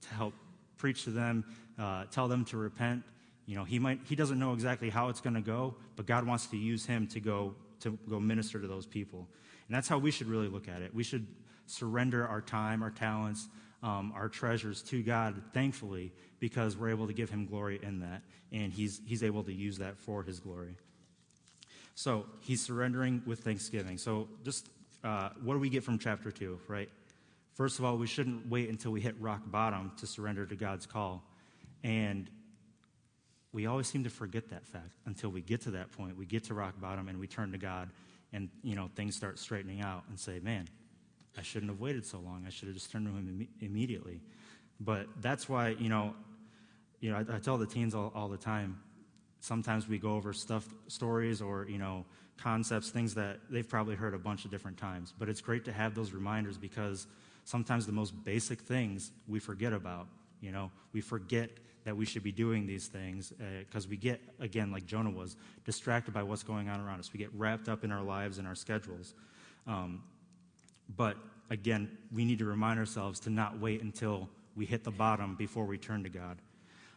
to 0.00 0.14
help 0.14 0.32
preach 0.78 1.04
to 1.04 1.10
them, 1.10 1.44
uh, 1.78 2.04
tell 2.10 2.28
them 2.28 2.46
to 2.46 2.56
repent. 2.56 3.02
You 3.44 3.56
know, 3.56 3.64
he 3.64 3.78
might 3.78 4.00
he 4.08 4.16
doesn't 4.16 4.38
know 4.38 4.54
exactly 4.54 4.88
how 4.88 5.10
it's 5.10 5.20
going 5.20 5.34
to 5.34 5.42
go, 5.42 5.74
but 5.96 6.06
God 6.06 6.26
wants 6.26 6.46
to 6.46 6.56
use 6.56 6.86
him 6.86 7.06
to 7.08 7.20
go 7.20 7.54
to 7.80 7.98
go 8.08 8.18
minister 8.18 8.58
to 8.58 8.66
those 8.66 8.86
people. 8.86 9.28
And 9.68 9.76
that's 9.76 9.88
how 9.88 9.98
we 9.98 10.10
should 10.10 10.28
really 10.28 10.48
look 10.48 10.66
at 10.66 10.80
it. 10.80 10.94
We 10.94 11.02
should 11.02 11.26
surrender 11.66 12.26
our 12.26 12.40
time, 12.40 12.82
our 12.82 12.90
talents, 12.90 13.48
um, 13.82 14.12
our 14.14 14.28
treasures 14.28 14.82
to 14.82 15.02
God, 15.02 15.42
thankfully, 15.52 16.12
because 16.38 16.76
we're 16.76 16.90
able 16.90 17.06
to 17.06 17.12
give 17.12 17.30
him 17.30 17.46
glory 17.46 17.80
in 17.82 18.00
that. 18.00 18.22
And 18.52 18.72
he's, 18.72 19.00
he's 19.06 19.22
able 19.22 19.44
to 19.44 19.52
use 19.52 19.78
that 19.78 19.98
for 19.98 20.22
his 20.22 20.40
glory. 20.40 20.76
So 21.94 22.26
he's 22.40 22.62
surrendering 22.62 23.22
with 23.26 23.40
thanksgiving. 23.40 23.98
So 23.98 24.28
just 24.44 24.68
uh, 25.04 25.30
what 25.42 25.54
do 25.54 25.60
we 25.60 25.70
get 25.70 25.84
from 25.84 25.98
chapter 25.98 26.30
2, 26.30 26.60
right? 26.68 26.88
First 27.54 27.78
of 27.78 27.84
all, 27.84 27.96
we 27.96 28.06
shouldn't 28.06 28.48
wait 28.48 28.68
until 28.68 28.90
we 28.90 29.00
hit 29.00 29.14
rock 29.20 29.42
bottom 29.46 29.92
to 29.98 30.06
surrender 30.06 30.46
to 30.46 30.56
God's 30.56 30.86
call. 30.86 31.22
And 31.82 32.30
we 33.52 33.66
always 33.66 33.88
seem 33.88 34.04
to 34.04 34.10
forget 34.10 34.50
that 34.50 34.66
fact 34.66 34.96
until 35.06 35.30
we 35.30 35.42
get 35.42 35.62
to 35.62 35.72
that 35.72 35.92
point. 35.92 36.16
We 36.16 36.26
get 36.26 36.44
to 36.44 36.54
rock 36.54 36.80
bottom 36.80 37.08
and 37.08 37.18
we 37.18 37.26
turn 37.26 37.52
to 37.52 37.58
God 37.58 37.90
and, 38.32 38.48
you 38.62 38.76
know, 38.76 38.88
things 38.94 39.16
start 39.16 39.38
straightening 39.38 39.80
out 39.80 40.04
and 40.08 40.18
say, 40.18 40.38
man, 40.40 40.68
I 41.38 41.42
shouldn't 41.42 41.70
have 41.70 41.80
waited 41.80 42.04
so 42.04 42.18
long. 42.18 42.44
I 42.46 42.50
should 42.50 42.68
have 42.68 42.76
just 42.76 42.90
turned 42.90 43.06
to 43.06 43.12
him 43.12 43.48
Im- 43.60 43.68
immediately. 43.68 44.20
But 44.80 45.06
that's 45.20 45.48
why, 45.48 45.70
you 45.70 45.88
know, 45.88 46.14
you 47.00 47.10
know, 47.10 47.16
I, 47.16 47.36
I 47.36 47.38
tell 47.38 47.58
the 47.58 47.66
teens 47.66 47.94
all, 47.94 48.12
all, 48.14 48.28
the 48.28 48.36
time. 48.36 48.80
Sometimes 49.40 49.88
we 49.88 49.98
go 49.98 50.14
over 50.14 50.32
stuff, 50.32 50.68
stories, 50.88 51.40
or 51.40 51.66
you 51.68 51.78
know, 51.78 52.04
concepts, 52.36 52.90
things 52.90 53.14
that 53.14 53.40
they've 53.50 53.68
probably 53.68 53.94
heard 53.94 54.14
a 54.14 54.18
bunch 54.18 54.44
of 54.44 54.50
different 54.50 54.76
times. 54.76 55.14
But 55.18 55.28
it's 55.28 55.40
great 55.40 55.64
to 55.66 55.72
have 55.72 55.94
those 55.94 56.12
reminders 56.12 56.58
because 56.58 57.06
sometimes 57.44 57.86
the 57.86 57.92
most 57.92 58.12
basic 58.24 58.60
things 58.60 59.12
we 59.28 59.38
forget 59.38 59.72
about. 59.72 60.08
You 60.40 60.52
know, 60.52 60.70
we 60.92 61.00
forget 61.00 61.50
that 61.84 61.96
we 61.96 62.04
should 62.04 62.22
be 62.22 62.32
doing 62.32 62.66
these 62.66 62.88
things 62.88 63.32
because 63.58 63.86
uh, 63.86 63.88
we 63.90 63.96
get, 63.96 64.20
again, 64.38 64.70
like 64.70 64.86
Jonah 64.86 65.10
was, 65.10 65.36
distracted 65.64 66.12
by 66.12 66.22
what's 66.22 66.42
going 66.42 66.68
on 66.68 66.80
around 66.80 67.00
us. 67.00 67.12
We 67.12 67.18
get 67.18 67.30
wrapped 67.34 67.68
up 67.68 67.84
in 67.84 67.92
our 67.92 68.02
lives 68.02 68.38
and 68.38 68.46
our 68.46 68.54
schedules. 68.54 69.14
Um, 69.66 70.02
but 70.96 71.16
again, 71.50 71.96
we 72.12 72.24
need 72.24 72.38
to 72.38 72.44
remind 72.44 72.78
ourselves 72.78 73.20
to 73.20 73.30
not 73.30 73.58
wait 73.58 73.82
until 73.82 74.28
we 74.56 74.66
hit 74.66 74.84
the 74.84 74.90
bottom 74.90 75.36
before 75.36 75.64
we 75.64 75.78
turn 75.78 76.02
to 76.04 76.08
God. 76.08 76.38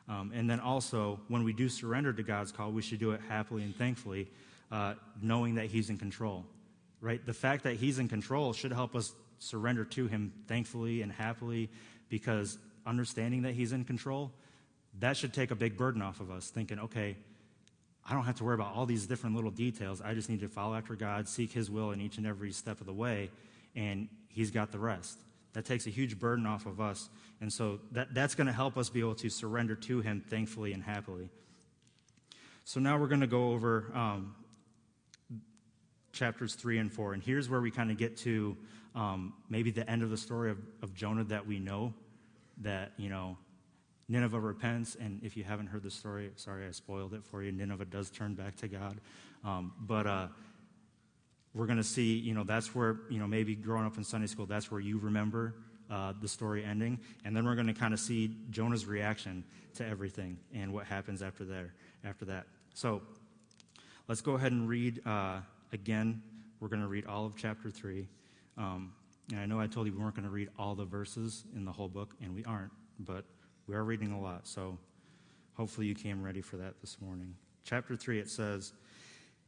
Um, 0.08 0.32
and 0.34 0.50
then 0.50 0.60
also, 0.60 1.20
when 1.28 1.44
we 1.44 1.54
do 1.54 1.70
surrender 1.70 2.12
to 2.14 2.24
God's 2.24 2.52
call, 2.52 2.72
we 2.72 2.82
should 2.82 3.00
do 3.00 3.12
it 3.12 3.22
happily 3.30 3.64
and 3.64 3.76
thankfully, 3.76 4.30
uh, 4.72 4.96
knowing 5.22 5.56
that 5.56 5.68
He's 5.68 5.90
in 5.90 5.98
control. 5.98 6.46
Right? 7.00 7.26
The 7.26 7.34
fact 7.34 7.64
that 7.64 7.76
He's 7.76 8.00
in 8.00 8.08
control 8.08 8.54
should 8.54 8.72
help 8.72 8.96
us 8.96 9.14
surrender 9.40 9.86
to 9.86 10.08
Him 10.08 10.34
thankfully 10.48 11.02
and 11.02 11.12
happily, 11.12 11.70
because 12.10 12.58
understanding 12.86 13.44
that 13.44 13.54
He's 13.54 13.72
in 13.72 13.86
control, 13.86 14.32
that 15.00 15.16
should 15.16 15.34
take 15.34 15.52
a 15.52 15.56
big 15.56 15.78
burden 15.78 16.02
off 16.02 16.20
of 16.20 16.32
us, 16.32 16.50
thinking, 16.50 16.80
okay, 16.80 17.16
I 18.06 18.14
don't 18.14 18.26
have 18.26 18.36
to 18.36 18.44
worry 18.44 18.56
about 18.56 18.76
all 18.76 18.86
these 18.86 19.06
different 19.06 19.36
little 19.36 19.52
details. 19.52 20.02
I 20.02 20.14
just 20.14 20.30
need 20.30 20.42
to 20.42 20.50
follow 20.50 20.76
after 20.76 20.96
God, 20.96 21.30
seek 21.30 21.54
His 21.54 21.72
will 21.72 21.92
in 21.92 22.02
each 22.02 22.18
and 22.18 22.28
every 22.28 22.52
step 22.52 22.82
of 22.82 22.88
the 22.88 22.94
way, 22.94 23.30
and 23.76 24.08
He's 24.30 24.52
got 24.52 24.72
the 24.72 24.80
rest. 24.80 25.20
That 25.54 25.66
takes 25.66 25.86
a 25.86 25.92
huge 25.92 26.20
burden 26.20 26.48
off 26.48 26.66
of 26.66 26.82
us. 26.82 27.10
And 27.40 27.54
so 27.54 27.80
that, 27.92 28.14
that's 28.14 28.34
going 28.34 28.48
to 28.48 28.54
help 28.54 28.78
us 28.78 28.90
be 28.90 29.00
able 29.00 29.16
to 29.16 29.30
surrender 29.30 29.76
to 29.76 30.02
Him 30.02 30.24
thankfully 30.28 30.74
and 30.74 30.84
happily. 30.84 31.30
So 32.66 32.80
now 32.80 32.98
we're 32.98 33.08
going 33.08 33.22
to 33.22 33.28
go 33.28 33.52
over 33.52 33.92
um, 33.94 34.36
chapters 36.14 36.56
3 36.56 36.80
and 36.80 36.92
4. 36.92 37.14
And 37.14 37.22
here's 37.22 37.50
where 37.50 37.62
we 37.62 37.70
kind 37.70 37.92
of 37.92 37.98
get 37.98 38.18
to 38.18 38.58
um, 38.96 39.34
maybe 39.50 39.72
the 39.72 39.88
end 39.90 40.02
of 40.02 40.10
the 40.10 40.18
story 40.18 40.50
of, 40.50 40.58
of 40.82 40.94
Jonah 40.94 41.24
that 41.26 41.46
we 41.46 41.60
know 41.60 41.94
that, 42.62 42.94
you 42.98 43.10
know, 43.10 43.38
Nineveh 44.08 44.40
repents. 44.40 44.96
And 44.96 45.22
if 45.24 45.36
you 45.36 45.44
haven't 45.44 45.68
heard 45.68 45.84
the 45.84 45.92
story, 45.92 46.32
sorry 46.36 46.68
I 46.68 46.72
spoiled 46.72 47.14
it 47.14 47.24
for 47.24 47.44
you. 47.44 47.52
Nineveh 47.52 47.86
does 47.86 48.10
turn 48.10 48.36
back 48.36 48.56
to 48.58 48.68
God. 48.68 49.00
Um, 49.44 49.74
but 49.82 50.08
uh, 50.08 50.28
we're 51.54 51.66
going 51.68 51.78
to 51.78 51.84
see, 51.84 52.18
you 52.18 52.34
know, 52.34 52.44
that's 52.44 52.74
where, 52.74 53.02
you 53.10 53.20
know, 53.20 53.28
maybe 53.28 53.56
growing 53.56 53.86
up 53.86 53.98
in 53.98 54.04
Sunday 54.04 54.28
school, 54.28 54.46
that's 54.46 54.72
where 54.72 54.80
you 54.80 54.98
remember 54.98 55.56
uh, 55.89 56.13
the 56.20 56.28
story 56.28 56.63
ending. 56.63 57.00
And 57.24 57.36
then 57.36 57.46
we're 57.46 57.56
going 57.56 57.68
to 57.68 57.74
kind 57.74 57.94
of 57.94 58.00
see 58.00 58.36
Jonah's 58.50 58.86
reaction 58.86 59.44
to 59.76 59.88
everything 59.88 60.38
and 60.54 60.74
what 60.74 60.86
happens 60.86 61.22
after 61.22 61.46
there, 61.46 61.74
after 62.04 62.26
that. 62.26 62.46
So 62.74 63.02
let's 64.08 64.22
go 64.22 64.34
ahead 64.34 64.52
and 64.52 64.68
read 64.68 65.06
uh, 65.06 65.42
again. 65.72 66.22
We're 66.60 66.70
going 66.70 66.82
to 66.82 66.88
read 66.88 67.06
all 67.06 67.26
of 67.26 67.36
chapter 67.36 67.70
3. 67.70 68.08
Um, 68.58 68.94
and 69.32 69.39
I 69.39 69.46
know 69.46 69.60
I 69.60 69.68
told 69.68 69.88
you 69.88 69.94
we 69.94 70.00
weren't 70.00 70.16
going 70.16 70.28
to 70.28 70.32
read 70.32 70.50
all 70.58 70.76
the 70.76 70.86
verses 70.86 71.46
in 71.56 71.66
the 71.66 71.72
whole 71.72 71.88
book, 71.88 72.13
and 72.22 72.36
we 72.36 72.44
aren't, 72.46 72.72
but 73.00 73.26
we 73.68 73.76
are 73.76 73.84
reading 73.84 74.12
a 74.12 74.20
lot. 74.20 74.48
So 74.48 74.78
hopefully 75.56 75.88
you 75.88 75.96
came 75.96 76.24
ready 76.24 76.42
for 76.42 76.58
that 76.58 76.82
this 76.82 76.98
morning. 77.00 77.36
Chapter 77.63 77.96
3, 77.96 78.20
it 78.20 78.30
says, 78.30 78.74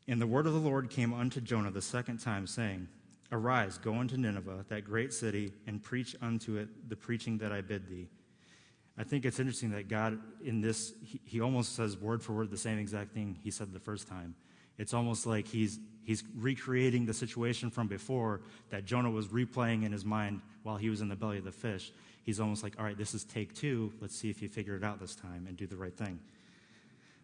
and 0.08 0.22
the 0.22 0.28
word 0.28 0.46
of 0.46 0.54
the 0.54 0.60
Lord 0.60 0.90
came 0.90 1.14
unto 1.14 1.42
Jonah 1.42 1.72
the 1.72 1.82
second 1.82 2.20
time, 2.20 2.46
saying, 2.48 2.88
Arise, 3.32 3.78
go 3.80 3.96
unto 3.96 4.18
Nineveh, 4.18 4.66
that 4.70 4.86
great 4.86 5.12
city, 5.12 5.52
and 5.66 5.82
preach 5.82 6.16
unto 6.22 6.58
it 6.58 6.90
the 6.90 6.96
preaching 6.96 7.40
that 7.40 7.52
I 7.52 7.62
bid 7.62 7.90
thee. 7.90 8.08
I 8.98 9.04
think 9.04 9.26
it's 9.26 9.40
interesting 9.40 9.72
that 9.72 9.90
God, 9.90 10.20
in 10.44 10.62
this, 10.62 10.94
he, 11.04 11.20
he, 11.26 11.42
almost 11.42 11.76
says 11.76 11.98
word 11.98 12.22
for 12.22 12.34
word 12.34 12.50
the 12.50 12.58
same 12.58 12.78
exact 12.78 13.14
thing 13.14 13.38
he 13.44 13.52
said 13.52 13.74
the 13.74 13.80
first 13.80 14.08
time. 14.08 14.36
It's 14.78 14.94
almost 14.94 15.26
like 15.26 15.48
he's, 15.48 15.80
he's 16.04 16.24
recreating 16.38 17.06
the 17.06 17.14
situation 17.14 17.70
from 17.70 17.88
before 17.88 18.42
that 18.70 18.86
Jonah 18.86 19.10
was 19.10 19.28
replaying 19.28 19.86
in 19.86 19.92
his 19.92 20.06
mind 20.06 20.42
while 20.64 20.78
he 20.78 20.90
was 20.90 21.02
in 21.02 21.10
the 21.10 21.16
belly 21.16 21.40
of 21.40 21.46
the 21.46 21.52
fish. 21.52 21.92
He's 22.24 22.40
almost 22.40 22.64
like, 22.64 22.76
all 22.78 22.86
right, 22.86 22.98
this 22.98 23.14
is 23.14 23.24
take 23.24 23.54
two. 23.54 23.92
Let's 24.00 24.16
see 24.16 24.30
if 24.30 24.42
you 24.42 24.50
figure 24.50 24.76
it 24.76 24.84
out 24.84 25.00
this 25.00 25.16
time 25.16 25.46
and 25.48 25.58
do 25.58 25.68
the 25.68 25.78
right 25.78 25.96
thing. 25.96 26.20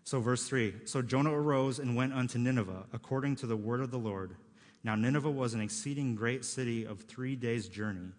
So, 0.04 0.20
verse 0.20 0.48
3 0.48 0.74
So 0.86 1.02
Jonah 1.02 1.34
arose 1.34 1.80
and 1.80 1.96
went 1.96 2.14
unto 2.14 2.38
Nineveh, 2.38 2.86
according 2.94 3.36
to 3.38 3.48
the 3.48 3.58
word 3.58 3.82
of 3.82 3.92
the 3.92 4.00
Lord. 4.00 4.36
Now, 4.84 4.96
Nineveh 4.96 5.30
was 5.30 5.54
an 5.54 5.62
exceeding 5.62 6.16
great 6.16 6.44
city 6.44 6.86
of 6.86 7.02
three 7.02 7.36
days' 7.36 7.68
journey. 7.68 8.14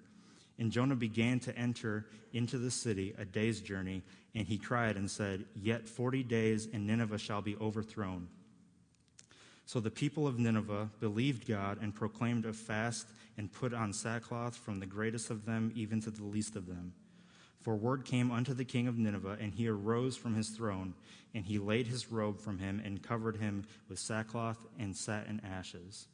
And 0.58 0.70
Jonah 0.70 0.94
began 0.94 1.40
to 1.40 1.56
enter 1.56 2.06
into 2.32 2.58
the 2.58 2.70
city 2.70 3.14
a 3.18 3.24
day's 3.24 3.60
journey, 3.60 4.02
and 4.34 4.46
he 4.46 4.58
cried 4.58 4.96
and 4.96 5.10
said, 5.10 5.44
Yet 5.56 5.88
forty 5.88 6.22
days, 6.22 6.68
and 6.72 6.86
Nineveh 6.86 7.18
shall 7.18 7.42
be 7.42 7.56
overthrown. 7.56 8.28
So 9.66 9.80
the 9.80 9.90
people 9.90 10.26
of 10.26 10.38
Nineveh 10.38 10.90
believed 11.00 11.46
God 11.46 11.78
and 11.80 11.94
proclaimed 11.94 12.44
a 12.46 12.52
fast 12.52 13.06
and 13.36 13.52
put 13.52 13.72
on 13.72 13.92
sackcloth 13.92 14.56
from 14.56 14.80
the 14.80 14.86
greatest 14.86 15.30
of 15.30 15.46
them 15.46 15.72
even 15.74 16.00
to 16.02 16.10
the 16.10 16.24
least 16.24 16.56
of 16.56 16.66
them. 16.66 16.92
For 17.62 17.76
word 17.76 18.04
came 18.04 18.30
unto 18.30 18.54
the 18.54 18.64
king 18.64 18.88
of 18.88 18.98
Nineveh, 18.98 19.38
and 19.40 19.54
he 19.54 19.68
arose 19.68 20.16
from 20.16 20.34
his 20.34 20.48
throne, 20.48 20.94
and 21.34 21.44
he 21.44 21.58
laid 21.58 21.86
his 21.86 22.10
robe 22.10 22.40
from 22.40 22.58
him, 22.58 22.82
and 22.84 23.02
covered 23.02 23.36
him 23.36 23.64
with 23.88 23.98
sackcloth 23.98 24.58
and 24.78 24.96
sat 24.96 25.28
in 25.28 25.40
ashes. 25.44 26.08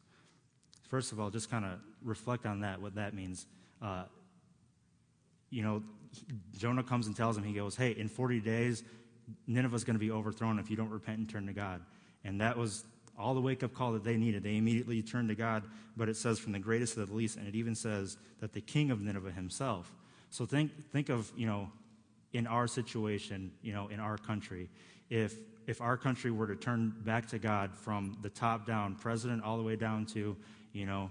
First 0.89 1.11
of 1.13 1.19
all, 1.19 1.31
just 1.31 1.51
kind 1.51 1.65
of 1.65 1.81
reflect 2.03 2.47
on 2.47 2.61
that, 2.61 2.81
what 2.81 2.95
that 2.95 3.15
means. 3.15 3.47
Uh, 3.81 4.05
you 5.51 5.63
know, 5.63 5.83
Jonah 6.59 6.83
comes 6.83 7.07
and 7.07 7.17
tells 7.17 7.37
him, 7.37 7.45
he 7.45 7.55
goes, 7.55 7.77
Hey, 7.77 7.93
in 7.93 8.09
40 8.09 8.41
days, 8.41 8.85
Nineveh's 9.47 9.85
going 9.85 9.97
to 9.97 10.01
be 10.01 10.11
overthrown 10.11 10.59
if 10.59 10.71
you 10.71 10.77
don't 10.77 10.91
repent 10.91 11.19
and 11.19 11.29
turn 11.29 11.47
to 11.47 11.53
God. 11.53 11.83
And 12.25 12.41
that 12.41 12.57
was 12.57 12.85
all 13.19 13.35
the 13.35 13.41
wake 13.41 13.63
up 13.63 13.75
call 13.75 13.93
that 13.93 14.05
they 14.05 14.17
needed. 14.17 14.43
They 14.43 14.57
immediately 14.57 15.03
turned 15.03 15.29
to 15.29 15.35
God, 15.35 15.65
but 15.97 16.09
it 16.09 16.17
says 16.17 16.39
from 16.39 16.53
the 16.53 16.59
greatest 16.59 16.95
to 16.95 17.05
the 17.05 17.13
least, 17.13 17.37
and 17.37 17.49
it 17.49 17.55
even 17.55 17.75
says 17.75 18.17
that 18.41 18.53
the 18.53 18.61
king 18.61 18.91
of 18.91 19.01
Nineveh 19.01 19.33
himself 19.33 19.93
so 20.31 20.47
think, 20.47 20.71
think 20.93 21.09
of, 21.09 21.31
you 21.37 21.47
know, 21.47 21.71
in 22.33 22.47
our 22.47 22.67
situation, 22.67 23.51
you 23.63 23.73
know, 23.73 23.89
in 23.89 24.01
our 24.01 24.19
country, 24.19 24.69
if, 25.09 25.35
if 25.67 25.81
our 25.81 25.97
country 25.97 26.31
were 26.31 26.47
to 26.47 26.57
turn 26.57 26.95
back 27.05 27.27
to 27.29 27.39
God 27.39 27.75
from 27.75 28.19
the 28.23 28.29
top 28.29 28.67
down, 28.67 28.95
president 28.95 29.43
all 29.43 29.57
the 29.57 29.63
way 29.63 29.77
down 29.77 30.05
to, 30.07 30.37
you 30.73 30.87
know, 30.87 31.11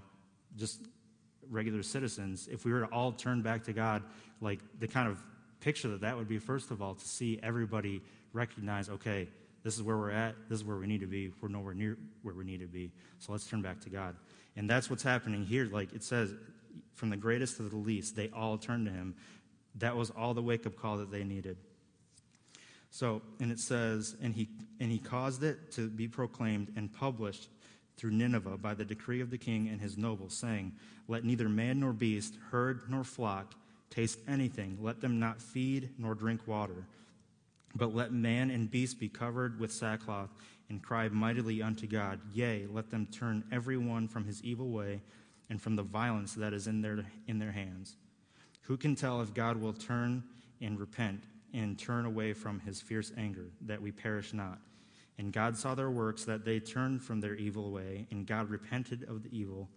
just 0.56 0.80
regular 1.50 1.82
citizens, 1.82 2.48
if 2.50 2.64
we 2.64 2.72
were 2.72 2.80
to 2.80 2.86
all 2.86 3.12
turn 3.12 3.42
back 3.42 3.64
to 3.64 3.72
God, 3.72 4.02
like 4.40 4.60
the 4.78 4.86
kind 4.86 5.08
of 5.08 5.18
picture 5.60 5.88
that 5.88 6.00
that 6.02 6.16
would 6.16 6.28
be, 6.28 6.38
first 6.38 6.70
of 6.70 6.80
all, 6.80 6.94
to 6.94 7.04
see 7.04 7.40
everybody 7.42 8.00
recognize, 8.32 8.88
okay, 8.88 9.28
this 9.64 9.74
is 9.74 9.82
where 9.82 9.96
we're 9.96 10.10
at, 10.10 10.36
this 10.48 10.60
is 10.60 10.64
where 10.64 10.76
we 10.76 10.86
need 10.86 11.00
to 11.00 11.06
be, 11.06 11.32
we're 11.40 11.48
nowhere 11.48 11.74
near 11.74 11.98
where 12.22 12.34
we 12.34 12.44
need 12.44 12.60
to 12.60 12.66
be, 12.66 12.92
so 13.18 13.32
let's 13.32 13.46
turn 13.46 13.60
back 13.60 13.80
to 13.80 13.90
God. 13.90 14.14
And 14.56 14.68
that's 14.68 14.90
what's 14.90 15.02
happening 15.02 15.44
here. 15.44 15.68
Like 15.70 15.92
it 15.92 16.02
says, 16.02 16.34
from 16.98 17.10
the 17.10 17.16
greatest 17.16 17.56
to 17.56 17.62
the 17.62 17.76
least, 17.76 18.16
they 18.16 18.28
all 18.34 18.58
turned 18.58 18.86
to 18.86 18.92
him. 18.92 19.14
That 19.76 19.96
was 19.96 20.10
all 20.10 20.34
the 20.34 20.42
wake 20.42 20.66
up 20.66 20.76
call 20.76 20.98
that 20.98 21.10
they 21.12 21.22
needed. 21.22 21.56
So, 22.90 23.22
and 23.40 23.52
it 23.52 23.60
says, 23.60 24.16
and 24.20 24.34
he, 24.34 24.48
and 24.80 24.90
he 24.90 24.98
caused 24.98 25.44
it 25.44 25.70
to 25.72 25.88
be 25.88 26.08
proclaimed 26.08 26.72
and 26.76 26.92
published 26.92 27.48
through 27.96 28.10
Nineveh 28.10 28.58
by 28.58 28.74
the 28.74 28.84
decree 28.84 29.20
of 29.20 29.30
the 29.30 29.38
king 29.38 29.68
and 29.68 29.80
his 29.80 29.96
nobles, 29.96 30.34
saying, 30.34 30.72
Let 31.06 31.24
neither 31.24 31.48
man 31.48 31.80
nor 31.80 31.92
beast, 31.92 32.34
herd 32.50 32.82
nor 32.88 33.04
flock 33.04 33.54
taste 33.90 34.18
anything. 34.26 34.78
Let 34.80 35.00
them 35.00 35.20
not 35.20 35.40
feed 35.40 35.90
nor 35.98 36.14
drink 36.14 36.46
water. 36.46 36.86
But 37.74 37.94
let 37.94 38.12
man 38.12 38.50
and 38.50 38.70
beast 38.70 38.98
be 38.98 39.08
covered 39.08 39.60
with 39.60 39.72
sackcloth 39.72 40.30
and 40.68 40.82
cry 40.82 41.08
mightily 41.08 41.62
unto 41.62 41.86
God. 41.86 42.20
Yea, 42.32 42.66
let 42.66 42.90
them 42.90 43.06
turn 43.06 43.44
every 43.52 43.76
one 43.76 44.08
from 44.08 44.24
his 44.24 44.42
evil 44.42 44.70
way 44.70 45.00
and 45.50 45.60
from 45.60 45.76
the 45.76 45.82
violence 45.82 46.34
that 46.34 46.52
is 46.52 46.66
in 46.66 46.80
their, 46.82 47.04
in 47.26 47.38
their 47.38 47.52
hands. 47.52 47.96
Who 48.62 48.76
can 48.76 48.94
tell 48.94 49.22
if 49.22 49.32
God 49.32 49.56
will 49.56 49.72
turn 49.72 50.22
and 50.60 50.78
repent 50.78 51.24
and 51.54 51.78
turn 51.78 52.04
away 52.04 52.32
from 52.34 52.60
his 52.60 52.80
fierce 52.80 53.12
anger, 53.16 53.46
that 53.62 53.80
we 53.80 53.90
perish 53.92 54.34
not? 54.34 54.58
And 55.16 55.32
God 55.32 55.56
saw 55.56 55.74
their 55.74 55.90
works, 55.90 56.24
that 56.24 56.44
they 56.44 56.60
turned 56.60 57.02
from 57.02 57.20
their 57.20 57.34
evil 57.34 57.72
way, 57.72 58.06
and 58.10 58.26
God 58.26 58.50
repented 58.50 59.04
of 59.08 59.22
the 59.22 59.36
evil 59.36 59.68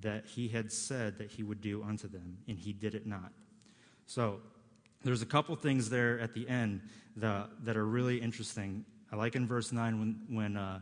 that 0.00 0.24
he 0.24 0.48
had 0.48 0.70
said 0.72 1.18
that 1.18 1.30
he 1.30 1.42
would 1.42 1.60
do 1.60 1.82
unto 1.82 2.08
them, 2.08 2.38
and 2.46 2.58
he 2.58 2.72
did 2.72 2.94
it 2.94 3.06
not. 3.06 3.32
So, 4.06 4.40
there's 5.04 5.22
a 5.22 5.26
couple 5.26 5.54
things 5.54 5.90
there 5.90 6.18
at 6.18 6.34
the 6.34 6.48
end 6.48 6.80
that, 7.16 7.50
that 7.64 7.76
are 7.76 7.86
really 7.86 8.20
interesting. 8.20 8.84
I 9.12 9.16
like 9.16 9.36
in 9.36 9.46
verse 9.46 9.70
9 9.72 9.98
when, 9.98 10.20
when, 10.28 10.56
uh, 10.56 10.80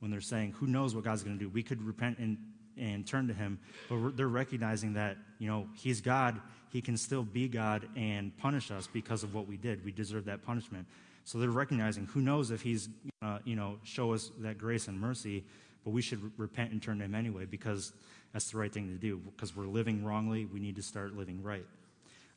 when 0.00 0.10
they're 0.10 0.20
saying, 0.20 0.52
Who 0.52 0.66
knows 0.66 0.94
what 0.94 1.04
God's 1.04 1.22
going 1.22 1.38
to 1.38 1.44
do? 1.44 1.50
We 1.50 1.62
could 1.62 1.82
repent 1.82 2.18
and, 2.18 2.38
and 2.78 3.06
turn 3.06 3.28
to 3.28 3.34
Him, 3.34 3.58
but 3.88 4.16
they're 4.16 4.28
recognizing 4.28 4.94
that, 4.94 5.16
you 5.38 5.48
know, 5.48 5.68
He's 5.74 6.00
God. 6.00 6.40
He 6.70 6.80
can 6.82 6.96
still 6.96 7.22
be 7.22 7.48
God 7.48 7.88
and 7.96 8.36
punish 8.36 8.70
us 8.70 8.86
because 8.86 9.22
of 9.22 9.34
what 9.34 9.46
we 9.46 9.56
did. 9.56 9.84
We 9.84 9.92
deserve 9.92 10.26
that 10.26 10.42
punishment. 10.42 10.86
So 11.28 11.36
they're 11.36 11.50
recognizing 11.50 12.06
who 12.06 12.22
knows 12.22 12.50
if 12.50 12.62
he's, 12.62 12.88
uh, 13.20 13.40
you 13.44 13.54
know, 13.54 13.76
show 13.82 14.14
us 14.14 14.30
that 14.38 14.56
grace 14.56 14.88
and 14.88 14.98
mercy, 14.98 15.44
but 15.84 15.90
we 15.90 16.00
should 16.00 16.32
repent 16.38 16.72
and 16.72 16.82
turn 16.82 16.98
to 17.00 17.04
him 17.04 17.14
anyway 17.14 17.44
because 17.44 17.92
that's 18.32 18.50
the 18.50 18.56
right 18.56 18.72
thing 18.72 18.88
to 18.88 18.94
do. 18.94 19.18
Because 19.18 19.54
we're 19.54 19.66
living 19.66 20.02
wrongly, 20.02 20.46
we 20.46 20.58
need 20.58 20.76
to 20.76 20.82
start 20.82 21.14
living 21.14 21.42
right. 21.42 21.66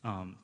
Um, 0.03 0.35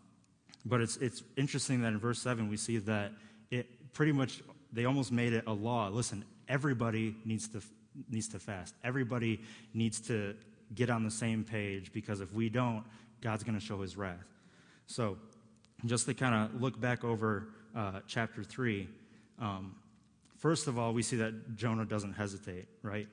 but 0.65 0.79
it's, 0.79 0.95
it's 0.95 1.23
interesting 1.35 1.81
that 1.81 1.89
in 1.89 1.99
verse 1.99 2.19
7 2.21 2.47
we 2.47 2.55
see 2.55 2.77
that 2.77 3.11
it 3.51 3.67
pretty 3.91 4.13
much, 4.13 4.41
they 4.71 4.85
almost 4.85 5.11
made 5.11 5.33
it 5.33 5.43
a 5.45 5.53
law. 5.53 5.89
Listen, 5.89 6.23
everybody 6.47 7.17
needs 7.25 7.49
to, 7.49 7.61
needs 8.09 8.27
to 8.29 8.39
fast. 8.39 8.75
Everybody 8.83 9.41
needs 9.73 9.99
to 10.01 10.35
get 10.75 10.89
on 10.89 11.03
the 11.03 11.11
same 11.11 11.43
page 11.43 11.91
because 11.93 12.21
if 12.21 12.33
we 12.33 12.49
don't, 12.49 12.83
God's 13.21 13.43
going 13.43 13.57
to 13.57 13.65
show 13.65 13.81
his 13.81 13.97
wrath. 13.97 14.25
So, 14.87 15.17
just 15.85 16.05
to 16.07 16.13
kind 16.13 16.33
of 16.33 16.61
look 16.61 16.79
back 16.79 17.03
over 17.03 17.49
uh, 17.75 17.99
chapter 18.07 18.43
3, 18.43 18.87
um, 19.39 19.75
first 20.37 20.67
of 20.67 20.79
all, 20.79 20.93
we 20.93 21.03
see 21.03 21.17
that 21.17 21.55
Jonah 21.55 21.85
doesn't 21.85 22.13
hesitate, 22.13 22.67
right? 22.81 23.07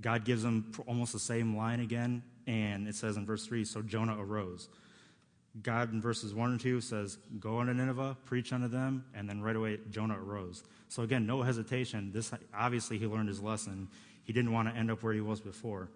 God 0.00 0.24
gives 0.24 0.44
him 0.44 0.72
almost 0.86 1.12
the 1.12 1.18
same 1.18 1.56
line 1.56 1.80
again, 1.80 2.22
and 2.46 2.86
it 2.88 2.94
says 2.94 3.16
in 3.16 3.24
verse 3.24 3.46
3 3.46 3.64
so 3.64 3.80
Jonah 3.80 4.20
arose. 4.20 4.68
God 5.62 5.92
in 5.92 6.00
verses 6.00 6.34
1 6.34 6.50
and 6.50 6.60
2 6.60 6.80
says, 6.80 7.16
Go 7.38 7.60
unto 7.60 7.72
Nineveh, 7.72 8.16
preach 8.24 8.52
unto 8.52 8.66
them, 8.66 9.04
and 9.14 9.28
then 9.28 9.40
right 9.40 9.54
away 9.54 9.78
Jonah 9.90 10.18
arose. 10.18 10.64
So 10.88 11.04
again, 11.04 11.26
no 11.26 11.42
hesitation. 11.42 12.10
This 12.12 12.32
obviously 12.52 12.98
he 12.98 13.06
learned 13.06 13.28
his 13.28 13.40
lesson. 13.40 13.88
He 14.24 14.32
didn't 14.32 14.52
want 14.52 14.68
to 14.68 14.74
end 14.74 14.90
up 14.90 15.02
where 15.02 15.12
he 15.12 15.20
was 15.20 15.40
before. 15.40 15.88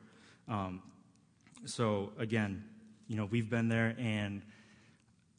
Um, 0.49 0.83
so 1.65 2.13
again, 2.19 2.65
you 3.09 3.17
know, 3.17 3.25
we've 3.25 3.49
been 3.49 3.69
there, 3.69 3.95
and 3.99 4.43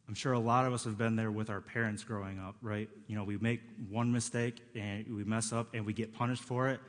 I'm 0.08 0.16
sure 0.16 0.34
a 0.34 0.40
lot 0.40 0.66
of 0.66 0.74
us 0.74 0.84
have 0.86 0.98
been 0.98 1.16
there 1.16 1.32
with 1.32 1.50
our 1.50 1.62
parents 1.62 2.04
growing 2.04 2.40
up, 2.40 2.56
right? 2.62 2.90
You 3.08 3.16
know, 3.16 3.24
we 3.24 3.38
make 3.38 3.62
one 3.90 4.12
mistake 4.12 4.60
and 4.76 5.06
we 5.16 5.24
mess 5.24 5.54
up 5.54 5.68
and 5.74 5.86
we 5.86 5.94
get 5.94 6.14
punished 6.14 6.44
for 6.44 6.70
it, 6.70 6.80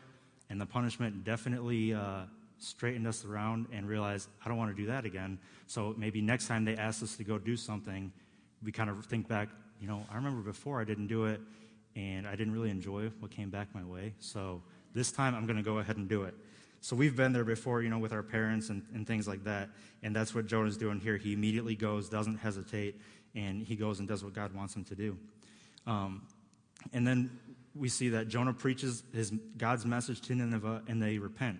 and 0.48 0.60
the 0.60 0.66
punishment 0.66 1.22
definitely 1.22 1.92
uh, 1.92 2.22
straightened 2.58 3.06
us 3.06 3.24
around 3.24 3.66
and 3.72 3.86
realized, 3.88 4.28
I 4.44 4.48
don't 4.48 4.58
want 4.58 4.74
to 4.74 4.82
do 4.82 4.88
that 4.88 5.04
again. 5.04 5.38
So 5.66 5.94
maybe 5.96 6.20
next 6.20 6.48
time 6.48 6.64
they 6.64 6.76
ask 6.76 7.02
us 7.02 7.16
to 7.16 7.24
go 7.24 7.38
do 7.38 7.56
something, 7.56 8.12
we 8.62 8.72
kind 8.72 8.90
of 8.90 9.04
think 9.06 9.28
back, 9.28 9.48
you 9.80 9.86
know, 9.86 10.04
I 10.10 10.16
remember 10.16 10.42
before 10.42 10.80
I 10.80 10.84
didn't 10.84 11.06
do 11.06 11.24
it 11.24 11.40
and 11.96 12.26
I 12.26 12.36
didn't 12.36 12.52
really 12.52 12.70
enjoy 12.70 13.10
what 13.20 13.30
came 13.30 13.50
back 13.50 13.68
my 13.74 13.84
way. 13.84 14.14
So 14.18 14.62
this 14.94 15.12
time 15.12 15.34
I'm 15.34 15.46
going 15.46 15.56
to 15.56 15.62
go 15.62 15.78
ahead 15.78 15.96
and 15.96 16.08
do 16.08 16.22
it. 16.24 16.34
So 16.80 16.96
we've 16.96 17.14
been 17.14 17.32
there 17.32 17.44
before, 17.44 17.82
you 17.82 17.90
know, 17.90 17.98
with 17.98 18.12
our 18.12 18.22
parents 18.22 18.70
and, 18.70 18.82
and 18.94 19.06
things 19.06 19.28
like 19.28 19.44
that. 19.44 19.68
And 20.02 20.16
that's 20.16 20.34
what 20.34 20.46
Jonah's 20.46 20.78
doing 20.78 20.98
here. 20.98 21.18
He 21.18 21.32
immediately 21.32 21.74
goes, 21.74 22.08
doesn't 22.08 22.38
hesitate, 22.38 23.00
and 23.34 23.62
he 23.62 23.76
goes 23.76 23.98
and 23.98 24.08
does 24.08 24.24
what 24.24 24.32
God 24.32 24.54
wants 24.54 24.74
him 24.74 24.84
to 24.84 24.94
do. 24.94 25.18
Um, 25.86 26.22
and 26.92 27.06
then 27.06 27.38
we 27.74 27.88
see 27.88 28.08
that 28.10 28.28
Jonah 28.28 28.54
preaches 28.54 29.02
his 29.12 29.30
God's 29.58 29.84
message 29.84 30.22
to 30.22 30.34
Nineveh, 30.34 30.82
and 30.88 31.02
they 31.02 31.18
repent. 31.18 31.58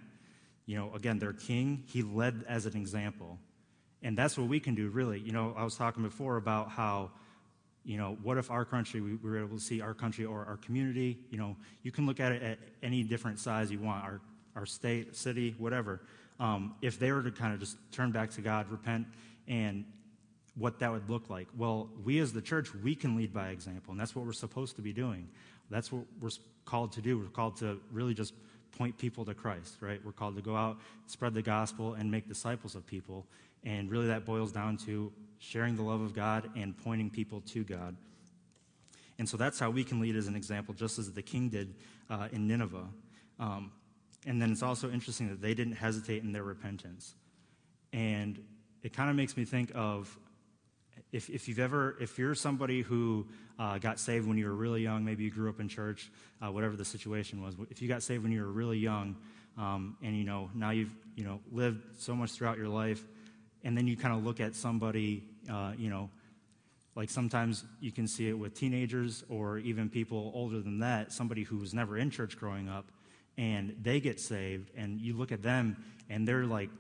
You 0.67 0.77
know, 0.77 0.95
again, 0.95 1.19
their 1.19 1.33
king, 1.33 1.85
he 1.87 2.03
led 2.03 2.45
as 2.49 2.65
an 2.65 2.77
example. 2.77 3.39
And 4.03 4.17
that's 4.17 4.39
what 4.39 4.49
we 4.49 4.59
can 4.59 4.75
do, 4.75 4.89
really. 4.89 5.19
You 5.21 5.33
know, 5.33 5.55
I 5.57 5.65
was 5.65 5.77
talking 5.77 6.03
before 6.03 6.37
about 6.37 6.71
how, 6.71 7.11
you 7.85 7.97
know, 7.97 8.19
what 8.23 8.37
if 8.39 8.51
our 8.51 8.65
country, 8.65 9.01
we 9.01 9.17
were 9.17 9.39
able 9.39 9.57
to 9.57 9.63
see 9.63 9.81
our 9.81 9.95
country 9.95 10.25
or 10.25 10.45
our 10.47 10.57
community, 10.59 11.19
you 11.31 11.39
know, 11.39 11.57
you 11.83 11.91
can 11.91 12.07
look 12.07 12.21
at 12.21 12.33
it 12.33 12.43
at 12.43 12.59
any 12.83 13.03
different 13.03 13.39
size 13.39 13.71
you 13.71 13.79
want. 13.79 14.05
Our 14.05 14.21
our 14.57 14.67
state, 14.67 15.17
city, 15.17 15.55
whatever, 15.59 16.01
um, 16.39 16.75
if 16.83 16.99
they 16.99 17.13
were 17.13 17.23
to 17.23 17.31
kind 17.31 17.55
of 17.55 17.61
just 17.61 17.77
turn 17.93 18.11
back 18.11 18.31
to 18.31 18.41
God, 18.41 18.69
repent, 18.71 19.07
and 19.49 19.85
what 20.55 20.79
that 20.81 20.91
would 20.91 21.09
look 21.09 21.31
like. 21.31 21.49
Well, 21.57 21.89
we 22.05 22.19
as 22.19 22.33
the 22.33 22.43
church, 22.43 22.75
we 22.75 22.95
can 22.95 23.17
lead 23.17 23.33
by 23.33 23.49
example, 23.51 23.93
and 23.93 24.01
that's 24.01 24.15
what 24.15 24.27
we're 24.27 24.33
supposed 24.33 24.77
to 24.77 24.83
be 24.83 24.93
doing. 24.93 25.29
That's 25.71 25.93
what 25.93 26.03
we're 26.21 26.31
called 26.65 26.93
to 26.93 27.01
do. 27.01 27.19
We're 27.19 27.27
called 27.27 27.57
to 27.59 27.81
really 27.93 28.15
just 28.15 28.35
point 28.77 28.97
people 28.99 29.25
to 29.25 29.35
Christ, 29.35 29.77
right? 29.81 30.01
We're 30.05 30.13
called 30.13 30.37
to 30.37 30.43
go 30.43 30.57
out, 30.57 30.79
spread 31.07 31.35
the 31.35 31.43
gospel, 31.43 31.95
and 31.95 32.11
make 32.11 32.29
disciples 32.29 32.75
of 32.75 32.87
people. 32.87 33.27
And 33.65 33.91
really, 33.91 34.07
that 34.09 34.25
boils 34.25 34.53
down 34.53 34.77
to 34.87 35.13
sharing 35.39 35.77
the 35.77 35.83
love 35.83 36.01
of 36.01 36.15
God 36.15 36.51
and 36.57 36.77
pointing 36.77 37.11
people 37.11 37.41
to 37.43 37.65
God. 37.65 37.97
And 39.19 39.29
so 39.29 39.37
that's 39.37 39.59
how 39.59 39.71
we 39.71 39.85
can 39.85 40.01
lead 40.01 40.17
as 40.17 40.27
an 40.27 40.37
example, 40.37 40.75
just 40.75 40.99
as 40.99 41.13
the 41.13 41.23
king 41.23 41.51
did 41.51 41.75
uh, 42.09 42.29
in 42.33 42.47
Nineveh. 42.49 42.89
Um, 43.39 43.73
and 44.27 44.41
then 44.41 44.51
it's 44.51 44.63
also 44.63 44.91
interesting 44.91 45.29
that 45.29 45.43
they 45.43 45.55
didn't 45.55 45.75
hesitate 45.75 46.23
in 46.23 46.33
their 46.33 46.43
repentance. 46.43 47.15
And 47.93 48.43
it 48.83 48.93
kind 48.93 49.11
of 49.11 49.17
makes 49.17 49.37
me 49.37 49.45
think 49.45 49.73
of 49.75 50.17
if, 51.13 51.29
if 51.29 51.49
you've 51.49 51.59
ever, 51.59 51.97
if 52.01 52.19
you're 52.19 52.35
somebody 52.35 52.83
who 52.83 53.27
uh, 53.59 53.79
got 53.79 53.99
saved 53.99 54.27
when 54.27 54.39
you 54.39 54.47
were 54.47 54.55
really 54.55 54.83
young, 54.83 55.05
maybe 55.05 55.25
you 55.25 55.31
grew 55.31 55.49
up 55.49 55.61
in 55.61 55.69
church, 55.69 56.11
uh, 56.41 56.51
whatever 56.51 56.77
the 56.77 56.85
situation 56.85 57.43
was, 57.43 57.55
if 57.71 57.83
you 57.83 57.89
got 57.89 58.03
saved 58.03 58.23
when 58.23 58.33
you 58.33 58.43
were 58.43 58.51
really 58.53 58.79
young, 58.79 59.17
um, 59.59 59.97
and 60.03 60.17
you 60.17 60.25
know 60.25 60.49
now 60.55 60.71
you've 60.71 60.95
you 61.17 61.25
know 61.25 61.41
lived 61.51 61.83
so 61.99 62.15
much 62.15 62.31
throughout 62.31 62.57
your 62.57 62.69
life, 62.69 63.03
and 63.65 63.77
then 63.77 63.87
you 63.87 63.97
kind 63.97 64.15
of 64.15 64.25
look 64.25 64.41
at 64.41 64.55
somebody, 64.55 65.23
uh, 65.51 65.73
you 65.77 65.91
know, 65.91 66.11
like 66.97 67.11
sometimes 67.11 67.65
you 67.81 67.93
can 67.93 68.07
see 68.07 68.29
it 68.29 68.39
with 68.39 68.55
teenagers 68.55 69.25
or 69.29 69.59
even 69.59 69.89
people 69.89 70.33
older 70.35 70.61
than 70.61 70.81
that, 70.81 71.13
somebody 71.13 71.45
who 71.45 71.57
was 71.57 71.73
never 71.73 71.97
in 71.97 72.11
church 72.11 72.37
growing 72.37 72.69
up, 72.69 72.87
and 73.39 73.77
they 73.83 74.01
get 74.01 74.21
saved, 74.21 74.71
and 74.77 75.01
you 75.01 75.17
look 75.17 75.33
at 75.33 75.43
them, 75.43 75.77
and 76.09 76.27
they're 76.27 76.45
like 76.45 76.71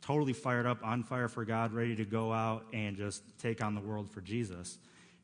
totally 0.00 0.32
fired 0.32 0.66
up, 0.66 0.84
on 0.84 1.02
fire 1.02 1.28
for 1.28 1.44
God, 1.44 1.72
ready 1.72 1.94
to 1.96 2.04
go 2.04 2.32
out 2.32 2.64
and 2.72 2.96
just 2.96 3.22
take 3.38 3.62
on 3.62 3.74
the 3.74 3.80
world 3.80 4.10
for 4.10 4.20
Jesus. 4.20 4.78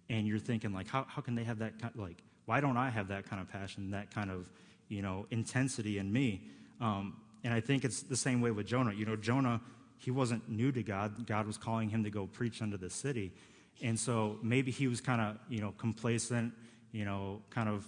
And 0.09 0.26
you're 0.26 0.38
thinking, 0.38 0.72
like, 0.72 0.88
how, 0.88 1.05
how 1.09 1.22
can 1.22 1.35
they 1.35 1.44
have 1.44 1.59
that 1.59 1.81
kind 1.81 1.92
like, 1.96 2.22
why 2.44 2.61
don't 2.61 2.76
I 2.76 2.90
have 2.90 3.09
that 3.09 3.29
kind 3.29 3.42
of 3.42 3.50
passion, 3.50 3.90
that 3.90 4.14
kind 4.14 4.31
of, 4.31 4.48
you 4.88 5.02
know, 5.02 5.26
intensity 5.31 5.98
in 5.98 6.12
me? 6.12 6.42
Um, 6.81 7.16
and 7.42 7.52
I 7.52 7.61
think 7.61 7.85
it's 7.85 8.02
the 8.02 8.16
same 8.16 8.40
way 8.40 8.50
with 8.50 8.66
Jonah. 8.66 8.92
You 8.92 9.07
know, 9.07 9.16
Jonah, 9.16 9.61
he 9.98 10.11
wasn't 10.11 10.48
new 10.48 10.72
to 10.72 10.82
God. 10.82 11.26
God 11.26 11.46
was 11.46 11.56
calling 11.56 11.88
him 11.88 12.04
to 12.04 12.11
go 12.11 12.26
preach 12.26 12.62
unto 12.62 12.76
the 12.76 12.90
city. 12.90 13.32
And 13.82 13.98
so 13.98 14.38
maybe 14.42 14.70
he 14.70 14.88
was 14.88 15.00
kind 15.00 15.20
of, 15.20 15.38
you 15.48 15.61
know, 15.61 15.72
complacent, 15.76 16.52
you 16.92 17.04
know, 17.04 17.42
kind 17.50 17.68
of 17.68 17.85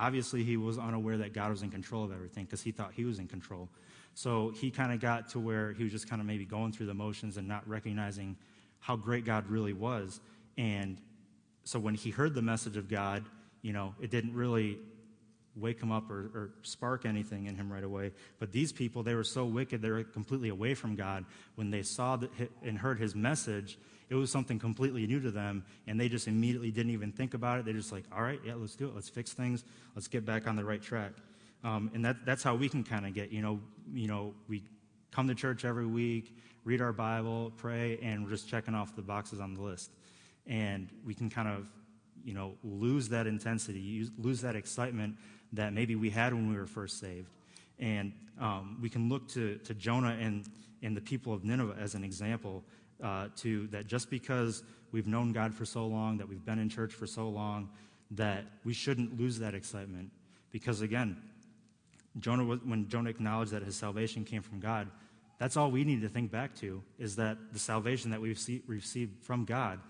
Obviously, 0.00 0.44
he 0.44 0.56
was 0.56 0.78
unaware 0.78 1.18
that 1.18 1.34
God 1.34 1.50
was 1.50 1.62
in 1.62 1.70
control 1.70 2.04
of 2.04 2.12
everything 2.12 2.44
because 2.46 2.62
he 2.62 2.72
thought 2.72 2.92
he 2.94 3.04
was 3.04 3.18
in 3.18 3.26
control. 3.26 3.68
So 4.14 4.50
he 4.50 4.70
kind 4.70 4.92
of 4.92 5.00
got 5.00 5.28
to 5.30 5.38
where 5.38 5.72
he 5.72 5.82
was 5.82 5.92
just 5.92 6.08
kind 6.08 6.20
of 6.20 6.26
maybe 6.26 6.46
going 6.46 6.72
through 6.72 6.86
the 6.86 6.94
motions 6.94 7.36
and 7.36 7.46
not 7.46 7.68
recognizing 7.68 8.36
how 8.78 8.96
great 8.96 9.26
God 9.26 9.46
really 9.48 9.74
was. 9.74 10.20
And 10.56 10.98
so 11.64 11.78
when 11.78 11.94
he 11.94 12.10
heard 12.10 12.34
the 12.34 12.42
message 12.42 12.78
of 12.78 12.88
God, 12.88 13.24
you 13.60 13.74
know, 13.74 13.94
it 14.00 14.10
didn't 14.10 14.34
really 14.34 14.78
wake 15.56 15.80
him 15.80 15.90
up 15.90 16.10
or, 16.10 16.30
or, 16.34 16.50
spark 16.62 17.04
anything 17.04 17.46
in 17.46 17.56
him 17.56 17.72
right 17.72 17.82
away. 17.82 18.12
But 18.38 18.52
these 18.52 18.72
people, 18.72 19.02
they 19.02 19.14
were 19.14 19.24
so 19.24 19.44
wicked, 19.44 19.82
they 19.82 19.90
were 19.90 20.04
completely 20.04 20.48
away 20.48 20.74
from 20.74 20.94
God. 20.94 21.24
When 21.56 21.70
they 21.70 21.82
saw 21.82 22.18
and 22.62 22.78
heard 22.78 22.98
his 22.98 23.14
message, 23.14 23.78
it 24.08 24.14
was 24.14 24.30
something 24.30 24.58
completely 24.58 25.06
new 25.06 25.20
to 25.20 25.30
them, 25.30 25.64
and 25.86 25.98
they 25.98 26.08
just 26.08 26.28
immediately 26.28 26.70
didn't 26.70 26.92
even 26.92 27.12
think 27.12 27.34
about 27.34 27.58
it. 27.58 27.64
They're 27.64 27.74
just 27.74 27.92
like, 27.92 28.04
all 28.14 28.22
right, 28.22 28.40
yeah, 28.44 28.54
let's 28.56 28.76
do 28.76 28.86
it. 28.86 28.94
Let's 28.94 29.08
fix 29.08 29.32
things. 29.32 29.64
Let's 29.94 30.08
get 30.08 30.24
back 30.24 30.46
on 30.46 30.56
the 30.56 30.64
right 30.64 30.82
track. 30.82 31.12
Um, 31.62 31.90
and 31.94 32.04
that, 32.04 32.24
that's 32.24 32.42
how 32.42 32.54
we 32.54 32.68
can 32.68 32.82
kind 32.84 33.06
of 33.06 33.14
get, 33.14 33.30
you 33.30 33.42
know, 33.42 33.60
you 33.92 34.08
know, 34.08 34.34
we 34.48 34.64
come 35.10 35.28
to 35.28 35.34
church 35.34 35.64
every 35.64 35.86
week, 35.86 36.34
read 36.64 36.80
our 36.80 36.92
Bible, 36.92 37.52
pray, 37.56 37.98
and 38.02 38.24
we're 38.24 38.30
just 38.30 38.48
checking 38.48 38.74
off 38.74 38.96
the 38.96 39.02
boxes 39.02 39.40
on 39.40 39.54
the 39.54 39.62
list. 39.62 39.90
And 40.46 40.88
we 41.04 41.14
can 41.14 41.28
kind 41.28 41.48
of, 41.48 41.66
you 42.24 42.34
know, 42.34 42.54
lose 42.64 43.08
that 43.10 43.26
intensity, 43.26 44.08
lose 44.18 44.40
that 44.40 44.56
excitement 44.56 45.16
that 45.52 45.72
maybe 45.72 45.96
we 45.96 46.10
had 46.10 46.32
when 46.32 46.48
we 46.48 46.56
were 46.56 46.66
first 46.66 47.00
saved. 47.00 47.28
And 47.78 48.12
um, 48.40 48.78
we 48.80 48.88
can 48.88 49.08
look 49.08 49.28
to, 49.28 49.56
to 49.58 49.74
Jonah 49.74 50.16
and, 50.20 50.44
and 50.82 50.96
the 50.96 51.00
people 51.00 51.32
of 51.32 51.44
Nineveh 51.44 51.76
as 51.80 51.94
an 51.94 52.04
example 52.04 52.62
uh, 53.02 53.28
to 53.38 53.66
that 53.68 53.86
just 53.86 54.10
because 54.10 54.62
we've 54.92 55.06
known 55.06 55.32
God 55.32 55.54
for 55.54 55.64
so 55.64 55.86
long, 55.86 56.18
that 56.18 56.28
we've 56.28 56.44
been 56.44 56.58
in 56.58 56.68
church 56.68 56.92
for 56.92 57.06
so 57.06 57.28
long, 57.28 57.70
that 58.12 58.44
we 58.64 58.72
shouldn't 58.72 59.18
lose 59.18 59.38
that 59.38 59.54
excitement. 59.54 60.10
Because 60.50 60.80
again, 60.80 61.16
Jonah, 62.18 62.44
when 62.44 62.88
Jonah 62.88 63.10
acknowledged 63.10 63.52
that 63.52 63.62
his 63.62 63.76
salvation 63.76 64.24
came 64.24 64.42
from 64.42 64.60
God, 64.60 64.88
that's 65.38 65.56
all 65.56 65.70
we 65.70 65.84
need 65.84 66.02
to 66.02 66.08
think 66.08 66.30
back 66.30 66.54
to 66.56 66.82
is 66.98 67.16
that 67.16 67.38
the 67.52 67.58
salvation 67.58 68.10
that 68.10 68.20
we've 68.20 68.38
received 68.66 69.24
from 69.24 69.44
God. 69.44 69.80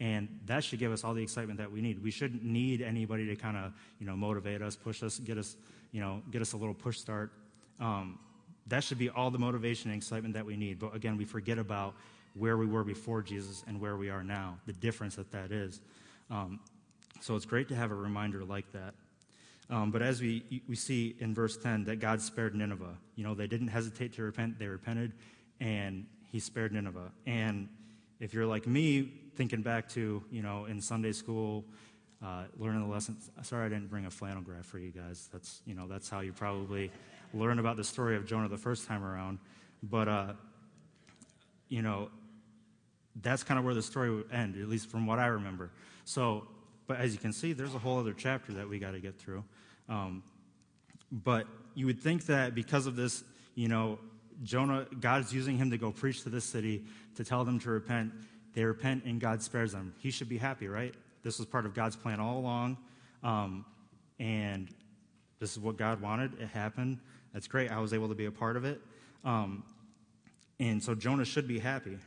And 0.00 0.40
that 0.46 0.64
should 0.64 0.78
give 0.78 0.92
us 0.92 1.04
all 1.04 1.12
the 1.12 1.22
excitement 1.22 1.58
that 1.58 1.70
we 1.70 1.82
need. 1.82 2.02
We 2.02 2.10
shouldn't 2.10 2.42
need 2.42 2.80
anybody 2.80 3.26
to 3.26 3.36
kind 3.36 3.56
of, 3.56 3.72
you 4.00 4.06
know, 4.06 4.16
motivate 4.16 4.62
us, 4.62 4.74
push 4.74 5.02
us, 5.02 5.18
get 5.18 5.36
us, 5.36 5.56
you 5.92 6.00
know, 6.00 6.22
get 6.30 6.40
us 6.40 6.54
a 6.54 6.56
little 6.56 6.74
push 6.74 6.98
start. 6.98 7.30
Um, 7.78 8.18
that 8.66 8.82
should 8.82 8.98
be 8.98 9.10
all 9.10 9.30
the 9.30 9.38
motivation 9.38 9.90
and 9.90 9.98
excitement 9.98 10.34
that 10.34 10.46
we 10.46 10.56
need. 10.56 10.78
But 10.78 10.94
again, 10.94 11.18
we 11.18 11.26
forget 11.26 11.58
about 11.58 11.94
where 12.34 12.56
we 12.56 12.66
were 12.66 12.84
before 12.84 13.20
Jesus 13.20 13.62
and 13.66 13.80
where 13.80 13.96
we 13.96 14.08
are 14.08 14.24
now, 14.24 14.58
the 14.66 14.72
difference 14.72 15.16
that 15.16 15.30
that 15.32 15.52
is. 15.52 15.80
Um, 16.30 16.60
so 17.20 17.36
it's 17.36 17.44
great 17.44 17.68
to 17.68 17.74
have 17.74 17.90
a 17.90 17.94
reminder 17.94 18.44
like 18.44 18.70
that. 18.72 18.94
Um, 19.68 19.90
but 19.90 20.02
as 20.02 20.20
we, 20.20 20.62
we 20.68 20.74
see 20.74 21.14
in 21.20 21.34
verse 21.34 21.56
10 21.56 21.84
that 21.84 21.96
God 21.96 22.20
spared 22.20 22.54
Nineveh, 22.54 22.96
you 23.14 23.24
know, 23.24 23.34
they 23.34 23.46
didn't 23.46 23.68
hesitate 23.68 24.14
to 24.14 24.22
repent, 24.22 24.58
they 24.58 24.66
repented, 24.66 25.12
and 25.60 26.06
he 26.32 26.40
spared 26.40 26.72
Nineveh. 26.72 27.12
And 27.26 27.68
if 28.18 28.34
you're 28.34 28.46
like 28.46 28.66
me, 28.66 29.12
thinking 29.36 29.62
back 29.62 29.88
to, 29.90 30.22
you 30.30 30.42
know, 30.42 30.66
in 30.66 30.80
Sunday 30.80 31.12
school, 31.12 31.64
uh, 32.24 32.44
learning 32.58 32.82
the 32.82 32.92
lessons. 32.92 33.30
Sorry, 33.42 33.66
I 33.66 33.68
didn't 33.68 33.88
bring 33.88 34.06
a 34.06 34.10
flannel 34.10 34.42
graph 34.42 34.66
for 34.66 34.78
you 34.78 34.90
guys. 34.90 35.28
That's, 35.32 35.62
you 35.64 35.74
know, 35.74 35.86
that's 35.88 36.08
how 36.08 36.20
you 36.20 36.32
probably 36.32 36.90
learn 37.32 37.58
about 37.58 37.76
the 37.76 37.84
story 37.84 38.16
of 38.16 38.26
Jonah 38.26 38.48
the 38.48 38.58
first 38.58 38.86
time 38.86 39.04
around. 39.04 39.38
But, 39.82 40.08
uh, 40.08 40.32
you 41.68 41.82
know, 41.82 42.10
that's 43.22 43.42
kind 43.42 43.58
of 43.58 43.64
where 43.64 43.74
the 43.74 43.82
story 43.82 44.14
would 44.14 44.30
end, 44.32 44.56
at 44.56 44.68
least 44.68 44.90
from 44.90 45.06
what 45.06 45.18
I 45.18 45.26
remember. 45.26 45.70
So, 46.04 46.46
but 46.86 46.98
as 46.98 47.12
you 47.12 47.18
can 47.18 47.32
see, 47.32 47.52
there's 47.52 47.74
a 47.74 47.78
whole 47.78 47.98
other 47.98 48.12
chapter 48.12 48.52
that 48.52 48.68
we 48.68 48.78
got 48.78 48.92
to 48.92 49.00
get 49.00 49.18
through. 49.18 49.44
Um, 49.88 50.22
but 51.10 51.46
you 51.74 51.86
would 51.86 52.00
think 52.00 52.26
that 52.26 52.54
because 52.54 52.86
of 52.86 52.96
this, 52.96 53.24
you 53.54 53.68
know, 53.68 53.98
Jonah, 54.42 54.86
God's 55.00 55.32
using 55.32 55.56
him 55.56 55.70
to 55.70 55.78
go 55.78 55.90
preach 55.90 56.22
to 56.22 56.30
this 56.30 56.44
city, 56.44 56.84
to 57.16 57.24
tell 57.24 57.44
them 57.44 57.58
to 57.60 57.70
repent. 57.70 58.12
They 58.54 58.64
repent 58.64 59.04
and 59.04 59.20
God 59.20 59.42
spares 59.42 59.72
them. 59.72 59.94
He 59.98 60.10
should 60.10 60.28
be 60.28 60.38
happy, 60.38 60.68
right? 60.68 60.94
This 61.22 61.38
was 61.38 61.46
part 61.46 61.66
of 61.66 61.74
God's 61.74 61.96
plan 61.96 62.20
all 62.20 62.38
along. 62.38 62.78
Um, 63.22 63.64
and 64.18 64.68
this 65.38 65.52
is 65.52 65.58
what 65.58 65.76
God 65.76 66.00
wanted. 66.00 66.40
It 66.40 66.48
happened. 66.48 66.98
That's 67.32 67.46
great. 67.46 67.70
I 67.70 67.78
was 67.78 67.92
able 67.92 68.08
to 68.08 68.14
be 68.14 68.26
a 68.26 68.30
part 68.30 68.56
of 68.56 68.64
it. 68.64 68.80
Um, 69.24 69.62
and 70.58 70.82
so 70.82 70.94
Jonah 70.94 71.24
should 71.24 71.48
be 71.48 71.58
happy. 71.58 71.98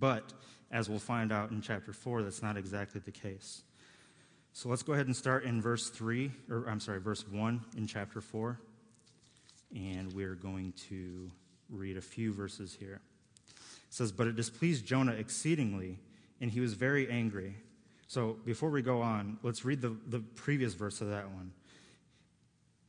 But 0.00 0.32
as 0.70 0.88
we'll 0.88 0.98
find 0.98 1.32
out 1.32 1.50
in 1.50 1.60
chapter 1.60 1.92
4, 1.92 2.22
that's 2.22 2.42
not 2.42 2.56
exactly 2.56 3.00
the 3.04 3.12
case. 3.12 3.62
So 4.52 4.68
let's 4.68 4.82
go 4.82 4.92
ahead 4.92 5.06
and 5.06 5.16
start 5.16 5.44
in 5.44 5.62
verse 5.62 5.88
3, 5.88 6.30
or 6.50 6.66
I'm 6.68 6.80
sorry, 6.80 7.00
verse 7.00 7.24
1 7.28 7.60
in 7.76 7.86
chapter 7.86 8.20
4. 8.20 8.58
And 9.74 10.12
we're 10.12 10.34
going 10.34 10.72
to 10.88 11.30
read 11.70 11.96
a 11.96 12.02
few 12.02 12.32
verses 12.32 12.76
here. 12.78 13.00
Says, 13.92 14.10
But 14.10 14.26
it 14.26 14.36
displeased 14.36 14.86
Jonah 14.86 15.12
exceedingly, 15.12 15.98
and 16.40 16.50
he 16.50 16.60
was 16.60 16.72
very 16.72 17.10
angry. 17.10 17.56
So 18.06 18.38
before 18.46 18.70
we 18.70 18.80
go 18.80 19.02
on, 19.02 19.36
let's 19.42 19.66
read 19.66 19.82
the, 19.82 19.94
the 20.06 20.20
previous 20.20 20.72
verse 20.72 21.02
of 21.02 21.10
that 21.10 21.30
one. 21.30 21.52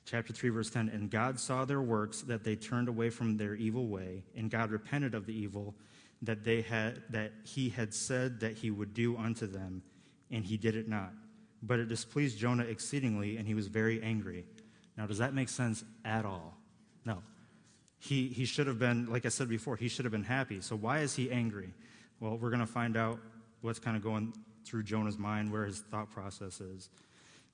Chapter 0.06 0.32
3, 0.32 0.50
verse 0.52 0.70
10 0.70 0.88
And 0.88 1.12
God 1.12 1.42
saw 1.42 1.66
their 1.66 1.82
works, 1.82 2.22
that 2.22 2.46
they 2.46 2.56
turned 2.56 2.88
away 2.88 3.10
from 3.10 3.36
their 3.36 3.54
evil 3.54 3.88
way, 3.88 4.24
and 4.34 4.50
God 4.50 4.72
repented 4.72 5.14
of 5.14 5.26
the 5.26 5.38
evil 5.38 5.76
that, 6.22 6.46
they 6.46 6.62
had, 6.62 7.04
that 7.10 7.34
he 7.44 7.68
had 7.68 7.94
said 7.94 8.40
that 8.40 8.54
he 8.54 8.72
would 8.72 8.94
do 8.94 9.18
unto 9.18 9.46
them, 9.46 9.82
and 10.32 10.46
he 10.46 10.56
did 10.56 10.74
it 10.74 10.88
not. 10.88 11.12
But 11.62 11.80
it 11.80 11.90
displeased 11.90 12.38
Jonah 12.38 12.64
exceedingly, 12.64 13.36
and 13.36 13.46
he 13.46 13.56
was 13.56 13.68
very 13.68 14.02
angry. 14.02 14.46
Now, 14.96 15.06
does 15.06 15.18
that 15.18 15.34
make 15.34 15.50
sense 15.50 15.84
at 16.06 16.26
all? 16.26 16.58
No. 17.04 17.24
He, 18.04 18.28
he 18.28 18.44
should 18.44 18.68
have 18.68 18.80
been, 18.80 19.06
like 19.06 19.26
I 19.26 19.30
said 19.30 19.48
before, 19.48 19.78
he 19.78 19.88
should 19.88 20.04
have 20.04 20.12
been 20.12 20.26
happy. 20.26 20.60
So, 20.60 20.76
why 20.76 21.00
is 21.00 21.16
he 21.16 21.32
angry? 21.32 21.74
Well, 22.20 22.38
we're 22.38 22.50
going 22.50 22.60
to 22.60 22.66
find 22.66 22.98
out 22.98 23.18
what's 23.62 23.80
kind 23.80 23.96
of 23.96 24.04
going 24.04 24.34
through 24.66 24.84
Jonah's 24.84 25.18
mind, 25.18 25.54
where 25.54 25.66
his 25.66 25.80
thought 25.80 26.12
process 26.12 26.60
is. 26.60 26.90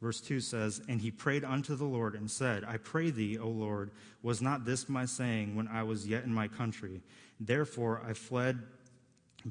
Verse 0.02 0.20
2 0.22 0.40
says, 0.40 0.82
And 0.88 1.00
he 1.00 1.12
prayed 1.12 1.44
unto 1.44 1.76
the 1.76 1.86
Lord 1.86 2.16
and 2.16 2.32
said, 2.32 2.64
I 2.64 2.78
pray 2.78 3.12
thee, 3.12 3.38
O 3.38 3.48
Lord, 3.48 3.92
was 4.24 4.42
not 4.42 4.66
this 4.66 4.90
my 4.90 5.06
saying 5.06 5.56
when 5.56 5.68
I 5.68 5.84
was 5.84 6.08
yet 6.08 6.24
in 6.24 6.34
my 6.34 6.48
country? 6.48 7.02
Therefore 7.40 8.02
I 8.04 8.14
fled 8.14 8.58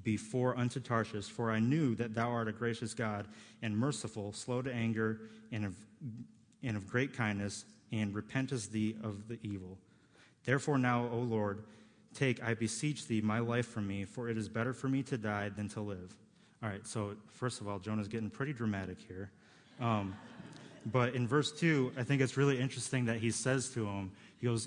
before 0.03 0.59
unto 0.59 0.81
Tarshish, 0.81 1.27
for 1.27 1.53
I 1.53 1.61
knew 1.61 1.95
that 1.95 2.13
thou 2.13 2.29
art 2.31 2.49
a 2.49 2.53
gracious 2.53 2.93
God 2.93 3.29
and 3.63 3.79
merciful, 3.79 4.33
slow 4.33 4.63
to 4.63 4.73
anger, 4.73 5.21
and 5.53 5.65
of, 5.65 5.77
and 6.65 6.77
of 6.77 6.89
great 6.89 7.13
kindness, 7.17 7.65
and 7.93 8.13
repentest 8.15 8.71
thee 8.73 8.97
of 9.05 9.29
the 9.29 9.39
evil. 9.45 9.79
Therefore 10.49 10.79
now, 10.79 11.11
O 11.13 11.19
Lord, 11.19 11.63
take, 12.15 12.43
I 12.43 12.55
beseech 12.55 13.07
thee, 13.07 13.21
my 13.21 13.39
life 13.39 13.67
from 13.67 13.87
me, 13.87 14.07
for 14.07 14.31
it 14.31 14.39
is 14.39 14.49
better 14.49 14.73
for 14.73 14.89
me 14.89 15.03
to 15.03 15.19
die 15.19 15.51
than 15.51 15.69
to 15.69 15.83
live. 15.83 16.17
All 16.63 16.71
right, 16.71 16.87
so 16.87 17.17
first 17.35 17.61
of 17.61 17.69
all, 17.69 17.79
Jonah's 17.79 18.09
getting 18.09 18.31
pretty 18.31 18.55
dramatic 18.55 18.97
here. 19.07 19.31
Um, 19.79 20.17
but 20.87 21.15
in 21.15 21.29
verse 21.29 21.53
2, 21.53 21.93
I 21.99 22.03
think 22.03 22.23
it's 22.23 22.39
really 22.39 22.59
interesting 22.59 23.05
that 23.05 23.19
he 23.19 23.31
says 23.31 23.69
to 23.75 23.85
him, 23.85 24.11
he 24.41 24.47
goes, 24.47 24.67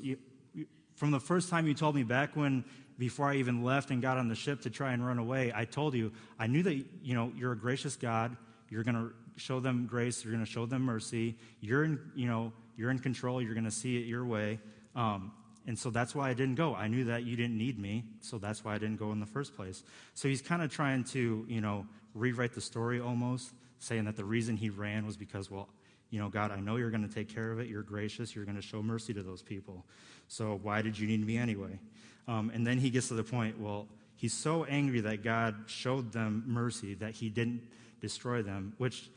From 0.98 1.10
the 1.10 1.20
first 1.20 1.50
time 1.50 1.66
you 1.66 1.74
told 1.74 1.96
me 1.96 2.04
back 2.04 2.36
when, 2.36 2.64
before 3.00 3.32
I 3.32 3.38
even 3.38 3.64
left 3.64 3.90
and 3.90 4.04
got 4.04 4.20
on 4.20 4.28
the 4.28 4.36
ship 4.36 4.62
to 4.62 4.70
try 4.70 4.94
and 4.94 5.04
run 5.04 5.18
away, 5.18 5.52
I 5.56 5.66
told 5.66 5.96
you, 5.96 6.12
I 6.38 6.46
knew 6.46 6.62
that, 6.62 6.76
you 6.76 7.16
know, 7.16 7.34
you're 7.36 7.54
a 7.54 7.58
gracious 7.58 7.96
God. 7.96 8.38
You're 8.70 8.84
going 8.84 8.94
to 8.94 9.12
show 9.36 9.60
them 9.60 9.88
grace. 9.88 10.24
You're 10.24 10.34
going 10.34 10.46
to 10.46 10.52
show 10.52 10.68
them 10.68 10.84
mercy. 10.84 11.38
You're 11.60 11.86
in, 11.86 12.00
you 12.14 12.28
know, 12.28 12.54
you're 12.78 12.92
in 12.92 13.00
control. 13.00 13.42
You're 13.42 13.56
going 13.56 13.64
to 13.64 13.72
see 13.72 13.98
it 13.98 14.06
your 14.06 14.26
way. 14.26 14.60
Um, 14.96 15.32
and 15.68 15.78
so 15.78 15.90
that's 15.90 16.16
why 16.16 16.30
I 16.30 16.34
didn't 16.34 16.56
go. 16.56 16.74
I 16.74 16.88
knew 16.88 17.06
that 17.06 17.24
you 17.24 17.36
didn't 17.36 17.58
need 17.58 17.78
me, 17.78 18.04
so 18.20 18.38
that's 18.38 18.64
why 18.64 18.76
I 18.76 18.78
didn't 18.78 18.98
go 18.98 19.12
in 19.12 19.20
the 19.20 19.26
first 19.26 19.56
place. 19.56 19.84
So 20.16 20.28
he's 20.28 20.42
kind 20.42 20.62
of 20.62 20.72
trying 20.72 21.04
to, 21.06 21.46
you 21.48 21.62
know, 21.62 21.86
rewrite 22.14 22.54
the 22.54 22.62
story 22.62 23.00
almost, 23.00 23.52
saying 23.80 24.06
that 24.06 24.16
the 24.16 24.26
reason 24.26 24.58
he 24.58 24.70
ran 24.70 25.06
was 25.06 25.18
because, 25.18 25.52
well, 25.52 25.70
you 26.10 26.20
know, 26.20 26.30
God, 26.30 26.52
I 26.52 26.60
know 26.60 26.76
you're 26.76 26.90
going 26.90 27.08
to 27.08 27.14
take 27.14 27.34
care 27.34 27.52
of 27.52 27.60
it. 27.60 27.68
You're 27.68 27.84
gracious. 27.84 28.36
You're 28.36 28.46
going 28.46 28.58
to 28.58 28.62
show 28.62 28.84
mercy 28.84 29.14
to 29.14 29.24
those 29.24 29.42
people. 29.42 29.86
So 30.28 30.60
why 30.62 30.82
did 30.82 31.00
you 31.00 31.08
need 31.08 31.26
me 31.26 31.38
anyway? 31.38 31.80
Um, 32.28 32.52
and 32.54 32.68
then 32.68 32.78
he 32.80 32.90
gets 32.90 33.08
to 33.08 33.14
the 33.14 33.24
point, 33.24 33.60
well, 33.60 33.88
he's 34.16 34.34
so 34.34 34.66
angry 34.66 35.00
that 35.02 35.24
God 35.24 35.56
showed 35.68 36.12
them 36.12 36.44
mercy 36.46 36.96
that 36.96 37.12
he 37.12 37.30
didn't 37.30 37.62
destroy 38.02 38.42
them, 38.42 38.74
which, 38.78 39.10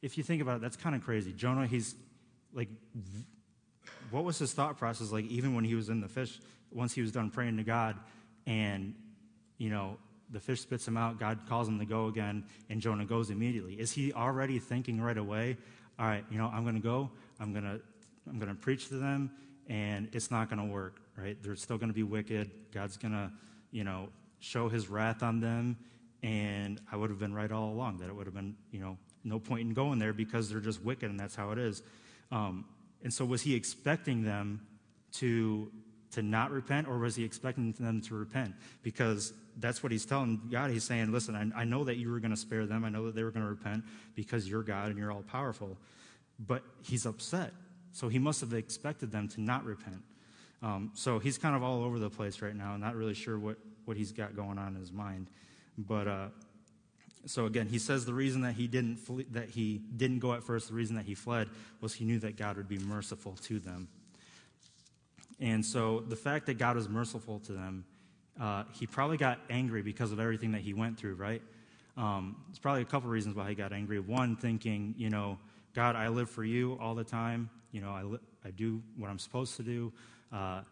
if 0.00 0.16
you 0.16 0.22
think 0.22 0.42
about 0.42 0.56
it, 0.56 0.62
that's 0.62 0.76
kind 0.76 0.94
of 0.94 1.02
crazy. 1.02 1.32
Jonah, 1.32 1.66
he's 1.66 1.94
like, 2.54 2.68
what 4.12 4.24
was 4.24 4.38
his 4.38 4.52
thought 4.52 4.78
process 4.78 5.10
like, 5.10 5.26
even 5.26 5.54
when 5.54 5.64
he 5.64 5.74
was 5.74 5.88
in 5.88 6.00
the 6.00 6.08
fish, 6.08 6.38
once 6.70 6.92
he 6.92 7.00
was 7.00 7.12
done 7.12 7.30
praying 7.30 7.56
to 7.56 7.64
God, 7.64 7.96
and, 8.46 8.94
you 9.58 9.70
know, 9.70 9.96
the 10.30 10.40
fish 10.40 10.60
spits 10.60 10.88
him 10.88 10.96
out, 10.96 11.18
God 11.18 11.40
calls 11.48 11.68
him 11.68 11.78
to 11.78 11.84
go 11.84 12.06
again, 12.06 12.44
and 12.70 12.80
Jonah 12.80 13.04
goes 13.04 13.30
immediately. 13.30 13.74
Is 13.74 13.92
he 13.92 14.12
already 14.12 14.58
thinking 14.58 15.00
right 15.00 15.18
away, 15.18 15.56
all 15.98 16.06
right, 16.06 16.24
you 16.30 16.38
know, 16.38 16.50
I'm 16.52 16.62
going 16.62 16.74
to 16.74 16.80
go, 16.80 17.10
I'm 17.38 17.52
going 17.52 17.64
to 17.64 17.80
I'm 18.28 18.38
going 18.38 18.48
to 18.48 18.54
preach 18.54 18.88
to 18.88 18.94
them, 18.94 19.32
and 19.68 20.08
it's 20.12 20.30
not 20.30 20.48
going 20.48 20.64
to 20.64 20.72
work, 20.72 21.00
right? 21.16 21.36
They're 21.42 21.56
still 21.56 21.76
going 21.76 21.88
to 21.88 21.94
be 21.94 22.04
wicked. 22.04 22.50
God's 22.72 22.96
going 22.96 23.12
to, 23.12 23.30
you 23.72 23.84
know, 23.84 24.08
show 24.38 24.68
his 24.68 24.88
wrath 24.88 25.22
on 25.22 25.40
them, 25.40 25.76
and 26.22 26.80
I 26.90 26.96
would 26.96 27.10
have 27.10 27.18
been 27.18 27.34
right 27.34 27.50
all 27.50 27.70
along 27.70 27.98
that 27.98 28.08
it 28.08 28.14
would 28.14 28.26
have 28.26 28.34
been, 28.34 28.54
you 28.70 28.80
know, 28.80 28.96
no 29.24 29.38
point 29.38 29.62
in 29.62 29.74
going 29.74 29.98
there 29.98 30.12
because 30.12 30.48
they're 30.48 30.60
just 30.60 30.82
wicked, 30.82 31.10
and 31.10 31.18
that's 31.18 31.34
how 31.34 31.50
it 31.50 31.58
is. 31.58 31.82
Um, 32.30 32.64
and 33.02 33.12
so, 33.12 33.24
was 33.24 33.42
he 33.42 33.54
expecting 33.54 34.24
them 34.24 34.66
to 35.14 35.70
to 36.12 36.22
not 36.22 36.50
repent, 36.50 36.88
or 36.88 36.98
was 36.98 37.16
he 37.16 37.24
expecting 37.24 37.72
them 37.72 38.00
to 38.02 38.14
repent? 38.14 38.54
Because 38.82 39.32
that's 39.58 39.82
what 39.82 39.92
he's 39.92 40.04
telling 40.04 40.40
God. 40.50 40.70
He's 40.70 40.84
saying, 40.84 41.10
Listen, 41.10 41.34
I, 41.34 41.62
I 41.62 41.64
know 41.64 41.84
that 41.84 41.96
you 41.96 42.10
were 42.10 42.20
going 42.20 42.30
to 42.30 42.36
spare 42.36 42.66
them. 42.66 42.84
I 42.84 42.88
know 42.88 43.06
that 43.06 43.14
they 43.14 43.24
were 43.24 43.30
going 43.30 43.44
to 43.44 43.50
repent 43.50 43.84
because 44.14 44.48
you're 44.48 44.62
God 44.62 44.88
and 44.88 44.98
you're 44.98 45.12
all 45.12 45.22
powerful. 45.22 45.78
But 46.38 46.62
he's 46.82 47.06
upset. 47.06 47.52
So 47.92 48.08
he 48.08 48.18
must 48.18 48.40
have 48.40 48.54
expected 48.54 49.12
them 49.12 49.28
to 49.28 49.40
not 49.40 49.64
repent. 49.64 50.02
Um, 50.62 50.92
so 50.94 51.18
he's 51.18 51.38
kind 51.38 51.56
of 51.56 51.62
all 51.62 51.82
over 51.82 51.98
the 51.98 52.08
place 52.08 52.40
right 52.40 52.54
now, 52.54 52.76
not 52.76 52.94
really 52.94 53.14
sure 53.14 53.38
what, 53.38 53.58
what 53.84 53.96
he's 53.96 54.12
got 54.12 54.36
going 54.36 54.58
on 54.58 54.74
in 54.74 54.80
his 54.80 54.92
mind. 54.92 55.28
But 55.76 56.08
uh, 56.08 56.28
so 57.26 57.46
again, 57.46 57.66
he 57.66 57.78
says 57.78 58.04
the 58.04 58.14
reason 58.14 58.42
that 58.42 58.54
he 58.54 58.66
didn't 58.66 58.96
flee, 58.96 59.26
that 59.30 59.48
he 59.48 59.80
didn't 59.96 60.18
go 60.18 60.34
at 60.34 60.42
first, 60.42 60.68
the 60.68 60.74
reason 60.74 60.96
that 60.96 61.04
he 61.04 61.14
fled 61.14 61.48
was 61.80 61.94
he 61.94 62.04
knew 62.04 62.18
that 62.20 62.36
God 62.36 62.56
would 62.56 62.68
be 62.68 62.78
merciful 62.78 63.36
to 63.42 63.58
them. 63.58 63.88
And 65.40 65.64
so 65.64 66.00
the 66.00 66.16
fact 66.16 66.46
that 66.46 66.58
God 66.58 66.76
was 66.76 66.88
merciful 66.88 67.40
to 67.40 67.52
them, 67.52 67.84
uh, 68.40 68.64
he 68.72 68.86
probably 68.86 69.16
got 69.16 69.40
angry 69.50 69.82
because 69.82 70.12
of 70.12 70.20
everything 70.20 70.52
that 70.52 70.62
he 70.62 70.74
went 70.74 70.98
through, 70.98 71.14
right? 71.14 71.42
Um, 71.96 72.36
there's 72.48 72.58
probably 72.58 72.82
a 72.82 72.86
couple 72.86 73.10
reasons 73.10 73.36
why 73.36 73.48
he 73.48 73.54
got 73.54 73.72
angry. 73.72 73.98
One, 74.00 74.36
thinking, 74.36 74.94
you 74.96 75.10
know, 75.10 75.38
God, 75.74 75.96
I 75.96 76.08
live 76.08 76.30
for 76.30 76.44
you 76.44 76.78
all 76.80 76.94
the 76.94 77.04
time. 77.04 77.50
You 77.70 77.80
know, 77.80 77.90
I, 77.90 78.02
li- 78.02 78.18
I 78.44 78.50
do 78.50 78.82
what 78.96 79.10
I'm 79.10 79.18
supposed 79.18 79.56
to 79.56 79.62
do. 79.62 79.92
Uh, 80.32 80.62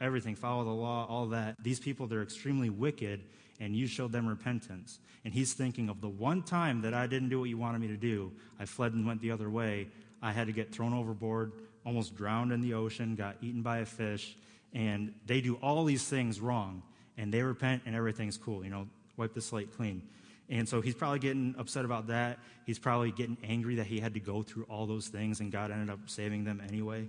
everything, 0.00 0.34
follow 0.34 0.64
the 0.64 0.70
law, 0.70 1.06
all 1.08 1.26
that. 1.26 1.56
These 1.62 1.80
people, 1.80 2.06
they're 2.06 2.22
extremely 2.22 2.70
wicked, 2.70 3.24
and 3.60 3.74
you 3.74 3.86
showed 3.86 4.12
them 4.12 4.26
repentance. 4.26 4.98
And 5.24 5.34
he's 5.34 5.52
thinking 5.52 5.88
of 5.88 6.00
the 6.00 6.08
one 6.08 6.42
time 6.42 6.82
that 6.82 6.94
I 6.94 7.06
didn't 7.06 7.28
do 7.28 7.40
what 7.40 7.48
you 7.48 7.58
wanted 7.58 7.80
me 7.80 7.88
to 7.88 7.96
do. 7.96 8.32
I 8.58 8.64
fled 8.64 8.92
and 8.92 9.06
went 9.06 9.20
the 9.20 9.30
other 9.30 9.50
way. 9.50 9.88
I 10.22 10.32
had 10.32 10.46
to 10.46 10.52
get 10.52 10.72
thrown 10.72 10.94
overboard, 10.94 11.52
almost 11.84 12.14
drowned 12.14 12.52
in 12.52 12.60
the 12.60 12.74
ocean, 12.74 13.14
got 13.14 13.36
eaten 13.40 13.62
by 13.62 13.78
a 13.78 13.86
fish, 13.86 14.36
and 14.72 15.12
they 15.26 15.40
do 15.40 15.54
all 15.56 15.84
these 15.84 16.04
things 16.04 16.40
wrong, 16.40 16.82
and 17.16 17.32
they 17.32 17.42
repent, 17.42 17.82
and 17.86 17.94
everything's 17.94 18.36
cool. 18.36 18.64
You 18.64 18.70
know, 18.70 18.88
wipe 19.16 19.34
the 19.34 19.40
slate 19.40 19.76
clean. 19.76 20.02
And 20.50 20.68
so 20.68 20.80
he's 20.80 20.94
probably 20.94 21.18
getting 21.18 21.54
upset 21.58 21.84
about 21.84 22.06
that. 22.06 22.38
He's 22.64 22.78
probably 22.78 23.12
getting 23.12 23.36
angry 23.44 23.76
that 23.76 23.86
he 23.86 24.00
had 24.00 24.14
to 24.14 24.20
go 24.20 24.42
through 24.42 24.64
all 24.64 24.86
those 24.86 25.08
things 25.08 25.40
and 25.40 25.52
God 25.52 25.70
ended 25.70 25.90
up 25.90 26.00
saving 26.06 26.44
them 26.44 26.62
anyway. 26.66 27.06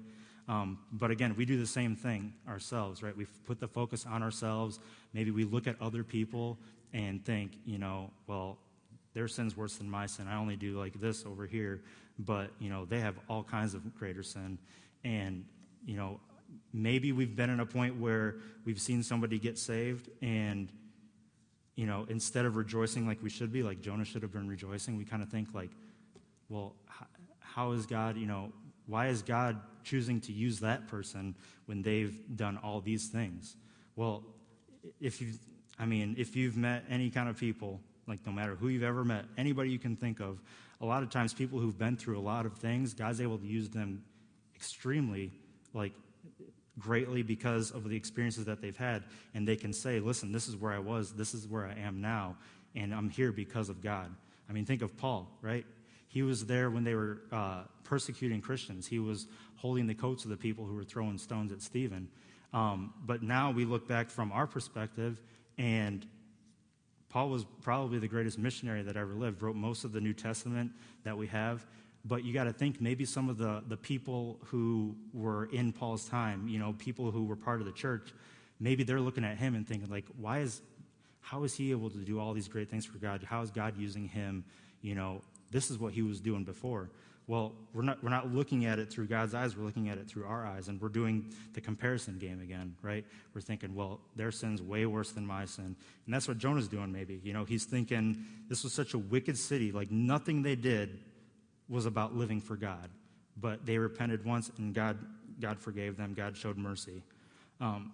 Um, 0.50 0.80
but 0.92 1.12
again, 1.12 1.36
we 1.38 1.46
do 1.46 1.60
the 1.60 1.68
same 1.68 1.96
thing 1.96 2.34
ourselves, 2.48 3.04
right? 3.04 3.16
We 3.16 3.28
put 3.46 3.60
the 3.60 3.68
focus 3.68 4.08
on 4.10 4.24
ourselves. 4.24 4.80
Maybe 5.14 5.30
we 5.30 5.44
look 5.44 5.68
at 5.68 5.80
other 5.80 6.04
people 6.04 6.58
and 6.92 7.24
think, 7.24 7.52
you 7.66 7.78
know, 7.78 8.10
well, 8.26 8.58
their 9.14 9.28
sin's 9.28 9.56
worse 9.56 9.76
than 9.76 9.88
my 9.88 10.08
sin. 10.08 10.28
I 10.28 10.38
only 10.38 10.56
do 10.56 10.78
like 10.78 11.00
this 11.00 11.24
over 11.24 11.46
here, 11.46 11.82
but 12.18 12.50
you 12.60 12.70
know, 12.70 12.86
they 12.86 13.00
have 13.00 13.16
all 13.30 13.44
kinds 13.44 13.76
of 13.76 13.96
greater 13.96 14.24
sin. 14.24 14.58
And 15.04 15.46
you 15.86 15.96
know, 15.96 16.20
maybe 16.74 17.12
we've 17.12 17.36
been 17.36 17.52
at 17.52 17.60
a 17.60 17.66
point 17.66 18.00
where 18.00 18.38
we've 18.66 18.82
seen 18.82 19.04
somebody 19.04 19.38
get 19.38 19.58
saved 19.60 20.10
and 20.24 20.72
you 21.76 21.86
know, 21.86 22.06
instead 22.10 22.46
of 22.46 22.58
rejoicing 22.58 23.08
like 23.08 23.24
we 23.24 23.30
should 23.30 23.54
be, 23.54 23.64
like 23.64 23.82
Jonah 23.82 24.04
should 24.04 24.24
have 24.24 24.34
been 24.34 24.50
rejoicing, 24.50 24.98
we 24.98 25.06
kind 25.06 25.24
of 25.24 25.30
think 25.30 25.54
like, 25.54 25.70
well, 26.50 26.76
how 27.40 27.72
is 27.72 27.86
God, 27.86 28.18
you 28.18 28.26
know, 28.26 28.52
why 28.86 29.08
is 29.08 29.22
God 29.22 29.62
choosing 29.84 30.22
to 30.22 30.32
use 30.32 30.60
that 30.60 30.88
person 30.88 31.36
when 31.66 31.82
they've 31.82 32.18
done 32.36 32.58
all 32.64 32.82
these 32.82 33.08
things? 33.08 33.56
Well, 33.96 34.24
if 35.00 35.22
you, 35.22 35.34
I 35.78 35.86
mean, 35.86 36.16
if 36.18 36.36
you've 36.36 36.58
met 36.58 36.84
any 36.90 37.10
kind 37.10 37.30
of 37.30 37.38
people, 37.38 37.80
like 38.08 38.26
no 38.26 38.32
matter 38.32 38.56
who 38.56 38.70
you've 38.70 38.84
ever 38.84 39.04
met, 39.04 39.26
anybody 39.38 39.70
you 39.70 39.80
can 39.80 39.96
think 39.96 40.20
of, 40.20 40.40
a 40.82 40.86
lot 40.86 41.04
of 41.04 41.10
times 41.10 41.34
people 41.34 41.60
who've 41.60 41.78
been 41.78 41.98
through 41.98 42.18
a 42.18 42.22
lot 42.22 42.46
of 42.46 42.54
things, 42.54 42.94
God's 42.94 43.22
able 43.22 43.38
to 43.38 43.46
use 43.46 43.70
them 43.70 44.04
extremely, 44.56 45.32
like 45.74 45.94
greatly 46.78 47.22
because 47.22 47.72
of 47.72 47.88
the 47.88 47.96
experiences 47.96 48.46
that 48.46 48.62
they've 48.62 48.78
had. 48.78 49.04
And 49.34 49.48
they 49.48 49.56
can 49.56 49.74
say, 49.74 50.00
listen, 50.00 50.32
this 50.32 50.48
is 50.48 50.56
where 50.56 50.72
I 50.72 50.80
was, 50.80 51.12
this 51.14 51.34
is 51.34 51.48
where 51.48 51.66
I 51.66 51.78
am 51.80 52.02
now, 52.02 52.38
and 52.76 52.94
I'm 52.94 53.10
here 53.10 53.32
because 53.32 53.70
of 53.70 53.82
God. 53.82 54.10
I 54.50 54.54
mean, 54.54 54.66
think 54.66 54.82
of 54.82 54.98
Paul, 54.98 55.30
right? 55.42 55.66
He 56.10 56.24
was 56.24 56.48
there 56.48 56.70
when 56.72 56.84
they 56.84 56.96
were 56.96 57.22
uh, 57.32 57.62
persecuting 57.84 58.42
Christians. 58.42 58.88
He 58.88 59.00
was 59.00 59.28
holding 59.56 59.88
the 59.88 59.94
coats 59.94 60.24
of 60.24 60.32
the 60.32 60.38
people 60.38 60.66
who 60.66 60.74
were 60.74 60.84
throwing 60.84 61.18
stones 61.20 61.52
at 61.52 61.62
Stephen. 61.62 62.10
Um, 62.52 62.94
but 63.06 63.22
now 63.22 63.52
we 63.52 63.64
look 63.64 63.88
back 63.88 64.10
from 64.10 64.32
our 64.32 64.48
perspective, 64.48 65.22
and 65.60 66.06
Paul 67.10 67.30
was 67.30 67.46
probably 67.62 68.00
the 68.00 68.08
greatest 68.08 68.40
missionary 68.40 68.82
that 68.82 68.98
ever 68.98 69.14
lived, 69.14 69.44
wrote 69.44 69.56
most 69.56 69.84
of 69.84 69.92
the 69.92 70.02
New 70.02 70.14
Testament 70.14 70.72
that 71.04 71.16
we 71.16 71.28
have. 71.28 71.66
But 72.06 72.24
you 72.24 72.34
got 72.34 72.46
to 72.46 72.54
think 72.54 72.82
maybe 72.82 73.06
some 73.06 73.30
of 73.30 73.38
the, 73.38 73.64
the 73.68 73.78
people 73.78 74.40
who 74.46 74.96
were 75.14 75.46
in 75.46 75.72
Paul's 75.72 76.06
time, 76.06 76.48
you 76.48 76.58
know, 76.58 76.74
people 76.80 77.12
who 77.12 77.26
were 77.26 77.36
part 77.36 77.60
of 77.60 77.68
the 77.68 77.72
church, 77.72 78.14
maybe 78.60 78.84
they're 78.84 79.02
looking 79.02 79.24
at 79.24 79.38
him 79.38 79.54
and 79.54 79.68
thinking, 79.68 79.90
like, 79.90 80.06
why 80.18 80.40
is, 80.40 80.62
how 81.22 81.44
is 81.44 81.54
he 81.54 81.70
able 81.70 81.92
to 81.92 81.98
do 81.98 82.20
all 82.20 82.34
these 82.34 82.48
great 82.48 82.70
things 82.70 82.86
for 82.86 82.98
God? 82.98 83.24
How 83.24 83.42
is 83.42 83.52
God 83.52 83.78
using 83.78 84.08
him? 84.08 84.44
You 84.82 84.96
know, 84.96 85.22
this 85.52 85.72
is 85.72 85.78
what 85.78 85.94
he 85.94 86.02
was 86.02 86.20
doing 86.20 86.44
before. 86.44 86.90
Well, 87.28 87.54
we're 87.74 87.84
not, 87.84 88.04
we're 88.04 88.10
not 88.10 88.34
looking 88.34 88.66
at 88.66 88.80
it 88.80 88.92
through 88.92 89.06
God's 89.06 89.36
eyes, 89.36 89.56
we're 89.56 89.64
looking 89.64 89.90
at 89.90 90.00
it 90.00 90.08
through 90.08 90.26
our 90.26 90.48
eyes, 90.48 90.68
and 90.68 90.82
we're 90.82 90.90
doing 90.90 91.32
the 91.54 91.62
comparison 91.62 92.18
game 92.18 92.42
again, 92.42 92.76
right? 92.82 93.06
We're 93.36 93.42
thinking, 93.42 93.76
well, 93.76 94.00
their 94.16 94.32
sin's 94.32 94.64
way 94.64 94.88
worse 94.88 95.12
than 95.12 95.28
my 95.28 95.46
sin. 95.46 95.76
And 96.06 96.14
that's 96.14 96.28
what 96.28 96.40
Jonah's 96.40 96.68
doing, 96.68 96.92
maybe. 96.92 97.22
You 97.24 97.34
know, 97.34 97.46
he's 97.46 97.66
thinking, 97.66 98.26
this 98.48 98.64
was 98.64 98.74
such 98.74 98.96
a 98.96 98.98
wicked 98.98 99.38
city, 99.38 99.72
like 99.72 99.92
nothing 99.92 100.42
they 100.42 100.56
did 100.56 100.98
was 101.70 101.86
about 101.86 102.16
living 102.16 102.42
for 102.42 102.56
God. 102.56 102.90
But 103.38 103.64
they 103.64 103.78
repented 103.78 104.26
once, 104.26 104.52
and 104.58 104.74
God, 104.74 104.98
God 105.40 105.60
forgave 105.60 105.98
them. 105.98 106.16
God 106.16 106.36
showed 106.36 106.58
mercy. 106.58 107.04
Um, 107.62 107.94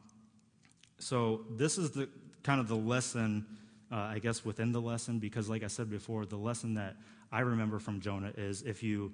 so 0.97 1.41
this 1.51 1.77
is 1.77 1.91
the 1.91 2.07
kind 2.43 2.61
of 2.61 2.69
the 2.69 2.75
lesson, 2.75 3.45
uh, 3.91 3.95
I 3.95 4.19
guess, 4.19 4.43
within 4.43 4.71
the 4.71 4.81
lesson, 4.81 5.19
because 5.19 5.49
like 5.49 5.63
I 5.63 5.67
said 5.67 5.89
before, 5.89 6.25
the 6.25 6.37
lesson 6.37 6.75
that 6.75 6.95
I 7.31 7.41
remember 7.41 7.79
from 7.79 7.99
Jonah 8.01 8.31
is 8.35 8.61
if 8.61 8.83
you 8.83 9.11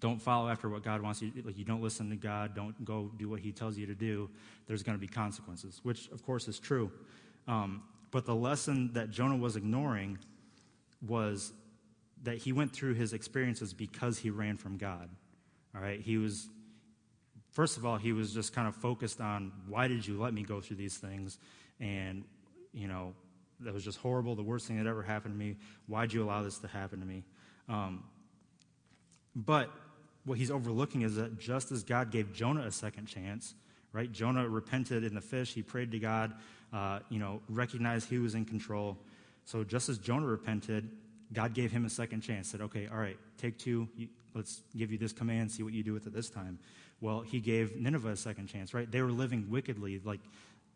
don't 0.00 0.20
follow 0.20 0.48
after 0.48 0.68
what 0.68 0.82
God 0.82 1.00
wants 1.00 1.22
you, 1.22 1.32
like 1.44 1.56
you 1.56 1.64
don't 1.64 1.82
listen 1.82 2.10
to 2.10 2.16
God, 2.16 2.54
don't 2.54 2.84
go 2.84 3.10
do 3.16 3.28
what 3.28 3.40
He 3.40 3.52
tells 3.52 3.78
you 3.78 3.86
to 3.86 3.94
do, 3.94 4.28
there's 4.66 4.82
going 4.82 4.96
to 4.96 5.00
be 5.00 5.08
consequences, 5.08 5.80
which 5.82 6.08
of 6.10 6.24
course 6.24 6.48
is 6.48 6.58
true. 6.58 6.90
Um, 7.48 7.82
but 8.10 8.24
the 8.24 8.34
lesson 8.34 8.92
that 8.94 9.10
Jonah 9.10 9.36
was 9.36 9.56
ignoring 9.56 10.18
was 11.06 11.52
that 12.22 12.38
he 12.38 12.52
went 12.52 12.72
through 12.72 12.94
his 12.94 13.12
experiences 13.12 13.72
because 13.72 14.18
he 14.18 14.30
ran 14.30 14.56
from 14.56 14.76
God. 14.76 15.08
All 15.74 15.80
right, 15.80 16.00
he 16.00 16.16
was, 16.16 16.48
first 17.52 17.76
of 17.76 17.84
all, 17.84 17.96
he 17.96 18.12
was 18.12 18.32
just 18.32 18.54
kind 18.54 18.66
of 18.66 18.74
focused 18.74 19.20
on 19.20 19.52
why 19.68 19.88
did 19.88 20.06
you 20.06 20.18
let 20.18 20.32
me 20.32 20.42
go 20.42 20.60
through 20.60 20.76
these 20.76 20.96
things? 20.96 21.38
And, 21.78 22.24
you 22.72 22.88
know, 22.88 23.14
that 23.60 23.72
was 23.72 23.84
just 23.84 23.98
horrible, 23.98 24.34
the 24.34 24.42
worst 24.42 24.66
thing 24.66 24.76
that 24.76 24.86
ever 24.86 25.02
happened 25.02 25.34
to 25.34 25.38
me. 25.38 25.56
Why'd 25.86 26.12
you 26.12 26.22
allow 26.22 26.42
this 26.42 26.58
to 26.58 26.68
happen 26.68 27.00
to 27.00 27.06
me? 27.06 27.24
Um, 27.68 28.04
but 29.34 29.70
what 30.24 30.38
he's 30.38 30.50
overlooking 30.50 31.02
is 31.02 31.16
that 31.16 31.38
just 31.38 31.72
as 31.72 31.82
God 31.82 32.10
gave 32.10 32.32
Jonah 32.32 32.62
a 32.62 32.72
second 32.72 33.06
chance, 33.06 33.54
right? 33.92 34.10
Jonah 34.10 34.48
repented 34.48 35.04
in 35.04 35.14
the 35.14 35.20
fish. 35.20 35.54
He 35.54 35.62
prayed 35.62 35.92
to 35.92 35.98
God, 35.98 36.32
uh, 36.72 37.00
you 37.08 37.18
know, 37.18 37.40
recognized 37.48 38.08
he 38.08 38.18
was 38.18 38.34
in 38.34 38.44
control. 38.44 38.98
So 39.44 39.64
just 39.64 39.88
as 39.88 39.98
Jonah 39.98 40.26
repented, 40.26 40.90
God 41.32 41.54
gave 41.54 41.72
him 41.72 41.84
a 41.84 41.90
second 41.90 42.20
chance, 42.20 42.48
said, 42.48 42.60
okay, 42.60 42.88
all 42.90 42.98
right, 42.98 43.16
take 43.38 43.58
two, 43.58 43.88
let's 44.34 44.62
give 44.76 44.92
you 44.92 44.98
this 44.98 45.12
command, 45.12 45.50
see 45.50 45.62
what 45.62 45.72
you 45.72 45.82
do 45.82 45.92
with 45.92 46.06
it 46.06 46.12
this 46.12 46.28
time. 46.28 46.58
Well, 47.00 47.20
he 47.20 47.40
gave 47.40 47.76
Nineveh 47.76 48.10
a 48.10 48.16
second 48.16 48.46
chance, 48.46 48.74
right? 48.74 48.90
They 48.90 49.02
were 49.02 49.12
living 49.12 49.46
wickedly, 49.50 50.00
like 50.04 50.20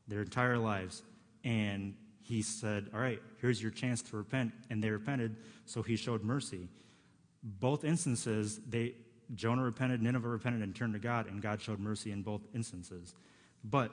their 0.08 0.22
entire 0.22 0.58
lives. 0.58 1.02
And 1.44 1.94
he 2.30 2.42
said, 2.42 2.88
all 2.94 3.00
right, 3.00 3.20
here's 3.40 3.60
your 3.60 3.72
chance 3.72 4.02
to 4.02 4.16
repent. 4.16 4.52
And 4.70 4.80
they 4.80 4.90
repented, 4.90 5.34
so 5.66 5.82
he 5.82 5.96
showed 5.96 6.22
mercy. 6.22 6.68
Both 7.42 7.82
instances, 7.82 8.60
they, 8.68 8.94
Jonah 9.34 9.64
repented, 9.64 10.00
Nineveh 10.00 10.28
repented, 10.28 10.62
and 10.62 10.72
turned 10.72 10.92
to 10.92 11.00
God, 11.00 11.26
and 11.26 11.42
God 11.42 11.60
showed 11.60 11.80
mercy 11.80 12.12
in 12.12 12.22
both 12.22 12.42
instances. 12.54 13.16
But 13.64 13.90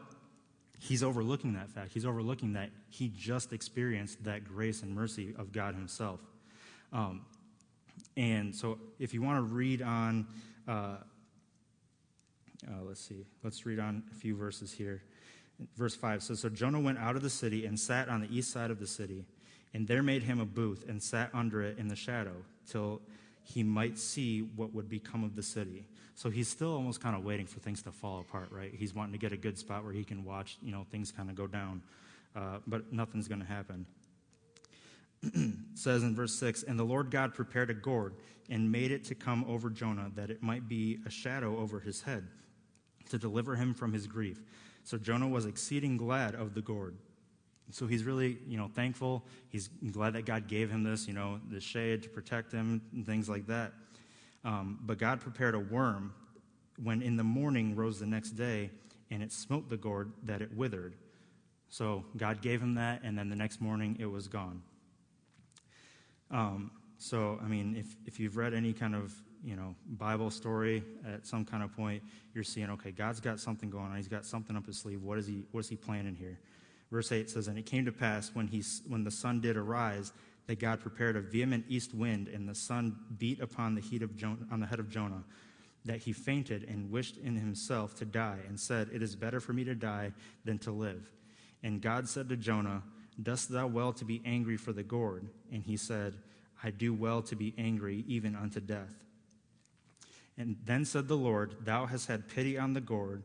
he's 0.78 1.02
overlooking 1.02 1.54
that 1.54 1.68
fact. 1.72 1.94
He's 1.94 2.06
overlooking 2.06 2.54
that 2.54 2.70
he 2.92 3.08
just 3.10 3.54
experienced 3.54 4.24
that 4.26 4.48
grace 4.48 4.84
and 4.84 4.94
mercy 4.94 5.34
of 5.36 5.52
God 5.52 5.74
himself. 5.74 6.20
Um, 6.94 7.26
and 8.16 8.56
so 8.56 8.78
if 9.00 9.16
you 9.16 9.24
want 9.24 9.38
to 9.40 9.52
read 9.52 9.82
on, 9.82 10.28
uh, 10.68 10.98
uh, 12.68 12.84
let's 12.84 13.02
see, 13.02 13.26
let's 13.44 13.66
read 13.66 13.80
on 13.80 14.04
a 14.12 14.14
few 14.14 14.36
verses 14.36 14.72
here. 14.72 15.02
Verse 15.76 15.96
5 15.96 16.24
says 16.24 16.40
So 16.40 16.50
Jonah 16.50 16.80
went 16.80 17.00
out 17.00 17.16
of 17.16 17.22
the 17.22 17.30
city 17.30 17.66
and 17.66 17.80
sat 17.80 18.10
on 18.10 18.22
the 18.22 18.36
east 18.36 18.52
side 18.52 18.72
of 18.72 18.80
the 18.80 18.88
city, 18.88 19.26
and 19.74 19.88
there 19.88 20.04
made 20.04 20.24
him 20.24 20.40
a 20.40 20.46
booth 20.46 20.86
and 20.88 21.02
sat 21.02 21.30
under 21.34 21.62
it 21.62 21.78
in 21.78 21.88
the 21.88 21.96
shadow 21.96 22.36
till 22.70 23.02
he 23.44 23.64
might 23.64 23.98
see 23.98 24.42
what 24.42 24.74
would 24.74 24.90
become 24.90 25.24
of 25.24 25.36
the 25.36 25.44
city. 25.44 25.86
So 26.16 26.30
he's 26.30 26.48
still 26.48 26.74
almost 26.74 27.00
kind 27.00 27.16
of 27.16 27.24
waiting 27.24 27.46
for 27.46 27.60
things 27.60 27.82
to 27.84 27.92
fall 27.92 28.20
apart, 28.20 28.52
right? 28.52 28.74
He's 28.74 28.94
wanting 28.94 29.14
to 29.14 29.20
get 29.20 29.32
a 29.32 29.38
good 29.38 29.58
spot 29.58 29.84
where 29.84 29.94
he 29.94 30.04
can 30.04 30.26
watch, 30.26 30.58
you 30.62 30.72
know, 30.72 30.86
things 30.92 31.12
kind 31.12 31.30
of 31.30 31.36
go 31.36 31.48
down. 31.48 31.82
Uh, 32.36 32.58
but 32.68 32.92
nothing's 32.92 33.28
going 33.28 33.42
to 33.42 33.48
happen. 33.48 33.86
says 35.74 36.04
in 36.04 36.16
verse 36.16 36.34
6 36.36 36.64
And 36.64 36.78
the 36.78 36.84
Lord 36.84 37.10
God 37.10 37.34
prepared 37.34 37.70
a 37.70 37.74
gourd 37.74 38.16
and 38.50 38.72
made 38.72 38.92
it 38.92 39.04
to 39.06 39.16
come 39.16 39.46
over 39.48 39.70
Jonah, 39.70 40.12
that 40.16 40.30
it 40.30 40.42
might 40.42 40.68
be 40.68 41.00
a 41.06 41.10
shadow 41.10 41.58
over 41.58 41.80
his 41.80 42.02
head, 42.02 42.28
to 43.10 43.18
deliver 43.18 43.56
him 43.56 43.74
from 43.74 43.94
his 43.94 44.08
grief. 44.08 44.42
So 44.88 44.98
Jonah 44.98 45.28
was 45.28 45.46
exceeding 45.46 45.98
glad 45.98 46.34
of 46.34 46.54
the 46.54 46.62
gourd. 46.62 46.96
So 47.72 47.88
he's 47.88 48.06
really, 48.06 48.38
you 48.48 48.56
know, 48.56 48.72
thankful. 48.74 49.26
He's 49.50 49.68
glad 49.92 50.14
that 50.14 50.26
God 50.26 50.48
gave 50.48 50.72
him 50.72 50.84
this, 50.84 51.10
you 51.10 51.14
know, 51.14 51.42
the 51.52 51.60
shade 51.60 52.04
to 52.04 52.10
protect 52.10 52.54
him 52.54 52.82
and 52.94 53.06
things 53.06 53.28
like 53.28 53.48
that. 53.48 53.74
Um, 54.46 54.80
but 54.82 54.98
God 54.98 55.20
prepared 55.20 55.56
a 55.56 55.60
worm 55.60 56.14
when 56.82 57.02
in 57.02 57.18
the 57.18 57.24
morning 57.26 57.76
rose 57.76 58.00
the 58.00 58.06
next 58.06 58.32
day, 58.32 58.70
and 59.12 59.22
it 59.22 59.34
smote 59.34 59.70
the 59.70 59.76
gourd 59.76 60.14
that 60.24 60.42
it 60.42 60.56
withered. 60.56 60.96
So 61.68 62.06
God 62.16 62.42
gave 62.42 62.62
him 62.62 62.76
that, 62.76 63.02
and 63.04 63.20
then 63.20 63.28
the 63.28 63.36
next 63.36 63.60
morning 63.60 63.98
it 64.00 64.06
was 64.06 64.30
gone. 64.30 64.62
Um, 66.32 66.72
so, 66.98 67.42
I 67.44 67.48
mean, 67.50 67.76
if, 67.76 67.94
if 68.06 68.22
you've 68.22 68.38
read 68.38 68.54
any 68.54 68.72
kind 68.72 68.96
of, 68.96 69.14
you 69.48 69.56
know, 69.56 69.74
Bible 69.92 70.30
story 70.30 70.84
at 71.08 71.26
some 71.26 71.46
kind 71.46 71.64
of 71.64 71.74
point, 71.74 72.04
you're 72.34 72.44
seeing, 72.44 72.70
okay, 72.72 72.92
God's 72.92 73.22
got 73.22 73.40
something 73.40 73.70
going 73.70 73.86
on. 73.86 73.96
He's 73.96 74.10
got 74.10 74.26
something 74.26 74.58
up 74.58 74.66
his 74.66 74.78
sleeve. 74.78 75.02
What 75.02 75.18
is 75.18 75.26
he, 75.26 75.46
what 75.52 75.62
is 75.62 75.70
he 75.70 75.78
planning 75.78 76.16
here? 76.16 76.38
Verse 76.92 77.14
8 77.14 77.30
says, 77.30 77.48
And 77.48 77.58
it 77.58 77.66
came 77.66 77.86
to 77.86 77.94
pass 77.94 78.32
when, 78.34 78.48
he, 78.48 78.62
when 78.90 79.06
the 79.06 79.12
sun 79.12 79.40
did 79.40 79.56
arise 79.56 80.12
that 80.48 80.60
God 80.60 80.82
prepared 80.82 81.16
a 81.16 81.22
vehement 81.22 81.64
east 81.70 81.94
wind, 81.94 82.28
and 82.28 82.48
the 82.48 82.56
sun 82.56 82.98
beat 83.18 83.40
upon 83.40 83.74
the 83.74 83.80
heat 83.80 84.02
of 84.02 84.18
Jonah, 84.18 84.46
on 84.52 84.60
the 84.60 84.66
head 84.66 84.80
of 84.80 84.90
Jonah, 84.90 85.24
that 85.86 86.00
he 86.00 86.12
fainted 86.12 86.66
and 86.68 86.92
wished 86.92 87.16
in 87.16 87.38
himself 87.38 87.96
to 87.96 88.06
die, 88.06 88.40
and 88.50 88.60
said, 88.60 88.90
It 88.94 89.02
is 89.02 89.16
better 89.16 89.40
for 89.40 89.54
me 89.54 89.64
to 89.64 89.76
die 89.76 90.12
than 90.44 90.58
to 90.60 90.72
live. 90.72 91.10
And 91.64 91.82
God 91.82 92.10
said 92.10 92.28
to 92.30 92.36
Jonah, 92.36 92.84
Dost 93.22 93.50
thou 93.50 93.68
well 93.68 93.94
to 93.94 94.04
be 94.04 94.22
angry 94.26 94.58
for 94.58 94.74
the 94.74 94.84
gourd? 94.84 95.26
And 95.54 95.64
he 95.64 95.78
said, 95.78 96.16
I 96.62 96.72
do 96.72 96.94
well 96.94 97.22
to 97.24 97.36
be 97.36 97.54
angry 97.58 98.04
even 98.08 98.36
unto 98.36 98.60
death. 98.60 99.07
And 100.38 100.56
then 100.66 100.86
said 100.86 101.08
the 101.08 101.18
Lord, 101.18 101.56
Thou 101.62 101.86
hast 101.86 102.08
had 102.08 102.28
pity 102.28 102.58
on 102.58 102.74
the 102.74 102.82
gourd, 102.82 103.24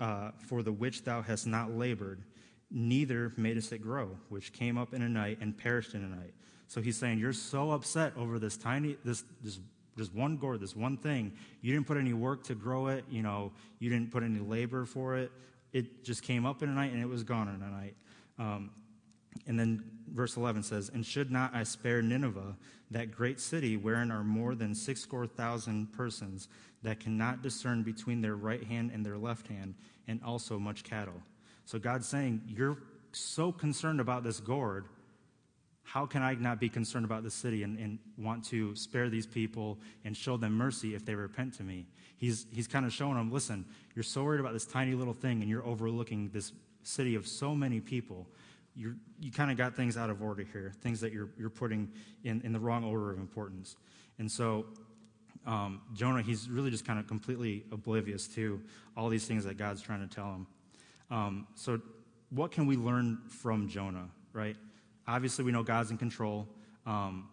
uh, 0.00 0.30
for 0.38 0.62
the 0.62 0.72
which 0.72 1.04
thou 1.04 1.22
hast 1.22 1.46
not 1.46 1.72
labored, 1.72 2.22
neither 2.70 3.32
madest 3.36 3.72
it 3.72 3.78
grow, 3.78 4.16
which 4.28 4.52
came 4.52 4.78
up 4.78 4.94
in 4.94 5.02
a 5.02 5.08
night 5.08 5.38
and 5.40 5.56
perished 5.56 5.94
in 5.94 6.02
a 6.02 6.08
night. 6.08 6.32
So 6.66 6.80
he's 6.80 6.96
saying, 6.96 7.18
You're 7.18 7.32
so 7.32 7.72
upset 7.72 8.12
over 8.16 8.38
this 8.38 8.56
tiny, 8.56 8.96
this, 9.04 9.24
this, 9.42 9.60
this 9.96 10.12
one 10.12 10.36
gourd, 10.36 10.60
this 10.60 10.74
one 10.74 10.96
thing. 10.96 11.32
You 11.62 11.72
didn't 11.72 11.86
put 11.86 11.96
any 11.96 12.12
work 12.12 12.44
to 12.44 12.54
grow 12.54 12.88
it, 12.88 13.04
you 13.10 13.22
know, 13.22 13.52
you 13.78 13.90
didn't 13.90 14.10
put 14.10 14.22
any 14.22 14.40
labor 14.40 14.84
for 14.84 15.16
it. 15.16 15.30
It 15.72 16.04
just 16.04 16.22
came 16.22 16.46
up 16.46 16.62
in 16.62 16.68
a 16.68 16.72
night 16.72 16.92
and 16.92 17.00
it 17.00 17.08
was 17.08 17.22
gone 17.22 17.48
in 17.48 17.62
a 17.62 17.70
night. 17.70 17.94
Um, 18.38 18.70
and 19.46 19.58
then 19.58 19.84
verse 20.08 20.36
11 20.36 20.62
says, 20.62 20.90
And 20.92 21.04
should 21.04 21.30
not 21.30 21.54
I 21.54 21.62
spare 21.62 22.02
Nineveh, 22.02 22.56
that 22.90 23.12
great 23.12 23.40
city 23.40 23.76
wherein 23.76 24.10
are 24.10 24.24
more 24.24 24.54
than 24.54 24.74
six 24.74 25.00
score 25.00 25.26
thousand 25.26 25.92
persons 25.92 26.48
that 26.82 27.00
cannot 27.00 27.42
discern 27.42 27.82
between 27.82 28.20
their 28.20 28.36
right 28.36 28.64
hand 28.64 28.90
and 28.92 29.04
their 29.04 29.18
left 29.18 29.48
hand, 29.48 29.74
and 30.08 30.20
also 30.24 30.58
much 30.58 30.82
cattle? 30.82 31.22
So 31.64 31.78
God's 31.78 32.08
saying, 32.08 32.42
You're 32.46 32.78
so 33.12 33.52
concerned 33.52 34.00
about 34.00 34.24
this 34.24 34.40
gourd 34.40 34.86
how 35.90 36.06
can 36.06 36.22
I 36.22 36.34
not 36.34 36.60
be 36.60 36.68
concerned 36.68 37.04
about 37.04 37.24
the 37.24 37.32
city 37.32 37.64
and, 37.64 37.76
and, 37.76 37.98
want 38.16 38.44
to 38.44 38.76
spare 38.76 39.08
these 39.08 39.26
people 39.26 39.78
and 40.04 40.16
show 40.16 40.36
them 40.36 40.52
mercy 40.52 40.94
if 40.94 41.04
they 41.04 41.16
repent 41.16 41.54
to 41.54 41.64
me? 41.64 41.84
He's, 42.16 42.46
he's 42.52 42.68
kind 42.68 42.86
of 42.86 42.92
showing 42.92 43.14
them, 43.14 43.32
listen, 43.32 43.64
you're 43.96 44.04
so 44.04 44.22
worried 44.22 44.38
about 44.38 44.52
this 44.52 44.66
tiny 44.66 44.94
little 44.94 45.14
thing 45.14 45.40
and 45.40 45.50
you're 45.50 45.66
overlooking 45.66 46.30
this 46.32 46.52
city 46.84 47.16
of 47.16 47.26
so 47.26 47.56
many 47.56 47.80
people. 47.80 48.28
You're, 48.80 48.96
you 49.20 49.30
kind 49.30 49.50
of 49.50 49.56
got 49.56 49.76
things 49.76 49.96
out 49.96 50.08
of 50.10 50.22
order 50.22 50.44
here, 50.50 50.72
things 50.80 51.00
that 51.00 51.12
you're, 51.12 51.28
you're 51.38 51.50
putting 51.50 51.90
in, 52.24 52.40
in 52.42 52.52
the 52.52 52.60
wrong 52.60 52.82
order 52.84 53.12
of 53.12 53.18
importance. 53.18 53.76
And 54.18 54.30
so 54.30 54.66
um, 55.46 55.82
Jonah, 55.92 56.22
he's 56.22 56.48
really 56.48 56.70
just 56.70 56.86
kind 56.86 56.98
of 56.98 57.06
completely 57.06 57.64
oblivious 57.70 58.26
to 58.28 58.60
all 58.96 59.08
these 59.08 59.26
things 59.26 59.44
that 59.44 59.58
God's 59.58 59.82
trying 59.82 60.06
to 60.06 60.14
tell 60.14 60.32
him. 60.32 60.46
Um, 61.10 61.46
so, 61.54 61.80
what 62.30 62.52
can 62.52 62.66
we 62.66 62.76
learn 62.76 63.18
from 63.28 63.68
Jonah, 63.68 64.08
right? 64.32 64.56
obviously 65.10 65.44
we 65.44 65.52
know 65.52 65.62
God's 65.62 65.90
in 65.90 65.98
control, 65.98 66.46
um, 66.86 67.28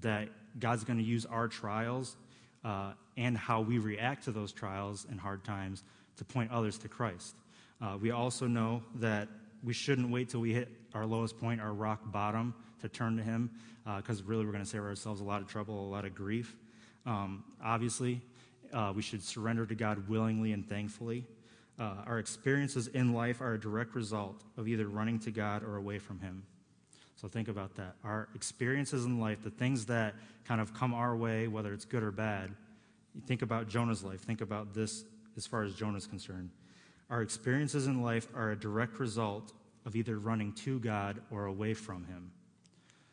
that 0.00 0.28
God's 0.58 0.84
going 0.84 0.98
to 0.98 1.04
use 1.04 1.26
our 1.26 1.48
trials 1.48 2.16
uh, 2.64 2.92
and 3.16 3.36
how 3.36 3.60
we 3.60 3.78
react 3.78 4.24
to 4.24 4.32
those 4.32 4.52
trials 4.52 5.06
and 5.10 5.20
hard 5.20 5.44
times 5.44 5.84
to 6.16 6.24
point 6.24 6.50
others 6.50 6.78
to 6.78 6.88
Christ. 6.88 7.36
Uh, 7.80 7.98
we 8.00 8.10
also 8.10 8.46
know 8.46 8.82
that 8.96 9.28
we 9.62 9.72
shouldn't 9.72 10.10
wait 10.10 10.28
till 10.28 10.40
we 10.40 10.52
hit 10.52 10.68
our 10.94 11.06
lowest 11.06 11.38
point, 11.38 11.60
our 11.60 11.72
rock 11.72 12.00
bottom, 12.12 12.54
to 12.80 12.88
turn 12.88 13.16
to 13.16 13.22
Him, 13.22 13.50
because 13.96 14.20
uh, 14.20 14.24
really 14.26 14.44
we're 14.44 14.52
going 14.52 14.64
to 14.64 14.70
save 14.70 14.82
ourselves 14.82 15.20
a 15.20 15.24
lot 15.24 15.40
of 15.40 15.48
trouble, 15.48 15.86
a 15.86 15.90
lot 15.90 16.04
of 16.04 16.14
grief. 16.14 16.56
Um, 17.04 17.44
obviously, 17.62 18.20
uh, 18.72 18.92
we 18.94 19.02
should 19.02 19.22
surrender 19.22 19.66
to 19.66 19.74
God 19.74 20.08
willingly 20.08 20.52
and 20.52 20.68
thankfully. 20.68 21.24
Uh, 21.78 21.94
our 22.06 22.18
experiences 22.18 22.88
in 22.88 23.12
life 23.12 23.40
are 23.40 23.54
a 23.54 23.60
direct 23.60 23.94
result 23.94 24.42
of 24.56 24.66
either 24.66 24.88
running 24.88 25.18
to 25.20 25.30
God 25.30 25.62
or 25.62 25.76
away 25.76 25.98
from 25.98 26.20
Him. 26.20 26.42
So 27.16 27.28
think 27.28 27.48
about 27.48 27.74
that. 27.76 27.96
Our 28.04 28.28
experiences 28.34 29.04
in 29.04 29.20
life, 29.20 29.42
the 29.42 29.50
things 29.50 29.86
that 29.86 30.14
kind 30.44 30.60
of 30.60 30.74
come 30.74 30.92
our 30.94 31.16
way, 31.16 31.48
whether 31.48 31.72
it's 31.72 31.84
good 31.84 32.02
or 32.02 32.10
bad, 32.10 32.50
think 33.26 33.42
about 33.42 33.68
Jonah's 33.68 34.02
life. 34.02 34.20
Think 34.20 34.40
about 34.40 34.74
this 34.74 35.04
as 35.36 35.46
far 35.46 35.62
as 35.62 35.74
Jonah's 35.74 36.06
concerned. 36.06 36.50
Our 37.10 37.22
experiences 37.22 37.86
in 37.86 38.02
life 38.02 38.28
are 38.34 38.50
a 38.50 38.56
direct 38.56 38.98
result 38.98 39.52
of 39.84 39.94
either 39.94 40.18
running 40.18 40.52
to 40.52 40.80
God 40.80 41.20
or 41.30 41.46
away 41.46 41.74
from 41.74 42.04
Him. 42.04 42.32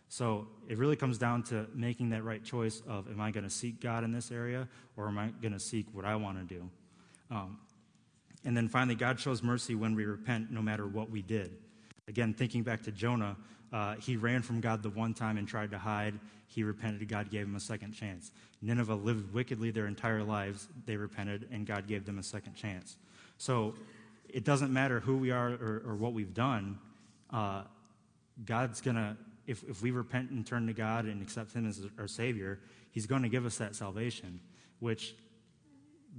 So 0.10 0.48
it 0.68 0.78
really 0.78 0.96
comes 0.96 1.18
down 1.18 1.44
to 1.44 1.68
making 1.74 2.10
that 2.10 2.24
right 2.24 2.44
choice 2.44 2.82
of 2.88 3.08
am 3.08 3.20
I 3.20 3.32
going 3.32 3.46
to 3.46 3.50
seek 3.50 3.80
God 3.80 4.04
in 4.04 4.12
this 4.12 4.32
area 4.32 4.68
or 4.96 5.08
am 5.08 5.18
I 5.18 5.30
going 5.42 5.54
to 5.54 5.60
seek 5.60 5.88
what 5.92 6.06
I 6.06 6.16
want 6.16 6.38
to 6.38 6.56
do? 6.56 6.70
Um, 7.32 7.58
and 8.46 8.56
then 8.56 8.68
finally, 8.68 8.96
God 8.96 9.20
shows 9.20 9.42
mercy 9.42 9.76
when 9.76 9.96
we 9.96 10.06
repent 10.06 10.52
no 10.52 10.62
matter 10.62 10.86
what 10.86 11.10
we 11.10 11.22
did. 11.22 11.56
Again, 12.08 12.34
thinking 12.34 12.64
back 12.64 12.84
to 12.84 12.92
Jonah, 12.92 13.38
uh, 13.72 13.96
he 13.96 14.18
ran 14.18 14.42
from 14.42 14.60
God 14.60 14.84
the 14.84 14.90
one 14.90 15.14
time 15.14 15.38
and 15.38 15.48
tried 15.48 15.72
to 15.72 15.80
hide. 15.80 16.20
He 16.48 16.64
repented. 16.64 17.08
God 17.08 17.32
gave 17.32 17.46
him 17.46 17.56
a 17.56 17.60
second 17.60 17.94
chance. 17.94 18.32
Nineveh 18.62 18.96
lived 18.96 19.34
wickedly 19.34 19.72
their 19.72 19.88
entire 19.88 20.24
lives. 20.24 20.68
They 20.86 20.96
repented, 20.96 21.48
and 21.52 21.66
God 21.66 21.88
gave 21.88 22.06
them 22.06 22.20
a 22.20 22.24
second 22.24 22.54
chance. 22.56 22.98
So 23.38 23.76
it 24.30 24.44
doesn't 24.44 24.72
matter 24.72 25.00
who 25.00 25.18
we 25.18 25.32
are 25.32 25.50
or, 25.50 25.84
or 25.86 25.96
what 25.96 26.14
we've 26.14 26.34
done. 26.34 26.80
Uh, 27.30 27.64
God's 28.46 28.82
going 28.82 28.96
to, 28.96 29.16
if, 29.46 29.64
if 29.64 29.82
we 29.82 29.92
repent 29.92 30.32
and 30.32 30.46
turn 30.46 30.68
to 30.68 30.74
God 30.74 31.06
and 31.06 31.22
accept 31.22 31.54
Him 31.54 31.68
as 31.68 31.86
our 32.00 32.08
Savior, 32.08 32.60
He's 32.92 33.06
going 33.06 33.24
to 33.24 33.30
give 33.30 33.46
us 33.46 33.58
that 33.58 33.76
salvation, 33.76 34.40
which 34.80 35.16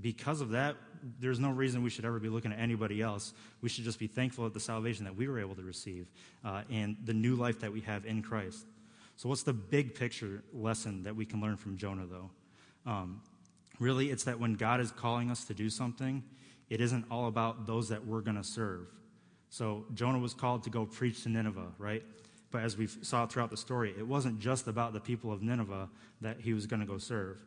because 0.01 0.41
of 0.41 0.51
that, 0.51 0.77
there's 1.21 1.39
no 1.39 1.51
reason 1.51 1.83
we 1.83 1.91
should 1.91 2.05
ever 2.05 2.19
be 2.19 2.29
looking 2.29 2.53
at 2.53 2.59
anybody 2.59 3.01
else. 3.01 3.33
We 3.61 3.69
should 3.69 3.85
just 3.85 3.99
be 3.99 4.07
thankful 4.07 4.47
at 4.47 4.55
the 4.55 4.61
salvation 4.61 5.05
that 5.05 5.15
we 5.15 5.29
were 5.29 5.39
able 5.39 5.55
to 5.55 5.63
receive 5.63 6.07
uh, 6.45 6.63
and 6.71 6.97
the 7.05 7.15
new 7.15 7.37
life 7.37 7.61
that 7.61 7.73
we 7.73 7.81
have 7.83 8.05
in 8.07 8.23
Christ. 8.23 8.67
So, 9.17 9.29
what's 9.29 9.45
the 9.45 9.53
big 9.53 9.95
picture 9.95 10.43
lesson 10.53 11.05
that 11.05 11.15
we 11.15 11.25
can 11.25 11.41
learn 11.41 11.57
from 11.57 11.77
Jonah, 11.77 12.07
though? 12.07 12.31
Um, 12.87 13.21
really, 13.79 14.11
it's 14.11 14.25
that 14.25 14.41
when 14.41 14.55
God 14.55 14.81
is 14.81 14.91
calling 14.91 15.31
us 15.31 15.45
to 15.45 15.55
do 15.55 15.71
something, 15.71 16.25
it 16.75 16.81
isn't 16.81 17.05
all 17.09 17.29
about 17.29 17.69
those 17.69 17.89
that 17.91 18.05
we're 18.05 18.21
going 18.21 18.37
to 18.37 18.43
serve. 18.43 18.89
So, 19.49 19.85
Jonah 19.95 20.19
was 20.19 20.35
called 20.35 20.65
to 20.65 20.71
go 20.71 20.85
preach 20.85 21.23
to 21.23 21.29
Nineveh, 21.29 21.69
right? 21.79 22.03
But 22.51 22.65
as 22.65 22.77
we 22.77 22.89
saw 22.89 23.27
throughout 23.27 23.51
the 23.51 23.57
story, 23.57 23.95
it 23.97 24.05
wasn't 24.05 24.41
just 24.41 24.67
about 24.67 24.93
the 24.93 24.99
people 24.99 25.33
of 25.33 25.41
Nineveh 25.41 25.89
that 26.21 26.41
he 26.41 26.53
was 26.53 26.67
going 26.67 26.81
to 26.81 26.87
go 26.87 26.99
serve. 26.99 27.39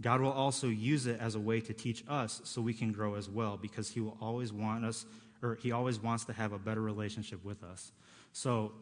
God 0.00 0.22
will 0.22 0.32
also 0.32 0.68
use 0.68 1.06
it 1.06 1.20
as 1.20 1.34
a 1.34 1.38
way 1.38 1.60
to 1.60 1.74
teach 1.74 2.02
us 2.08 2.40
so 2.44 2.62
we 2.62 2.72
can 2.72 2.92
grow 2.92 3.14
as 3.14 3.28
well 3.28 3.58
because 3.58 3.90
he 3.90 4.00
will 4.00 4.16
always 4.22 4.54
want 4.54 4.86
us 4.86 5.04
or 5.42 5.56
he 5.56 5.70
always 5.70 6.00
wants 6.00 6.24
to 6.24 6.32
have 6.32 6.54
a 6.54 6.58
better 6.58 6.80
relationship 6.80 7.44
with 7.44 7.62
us. 7.62 7.92
So 8.32 8.72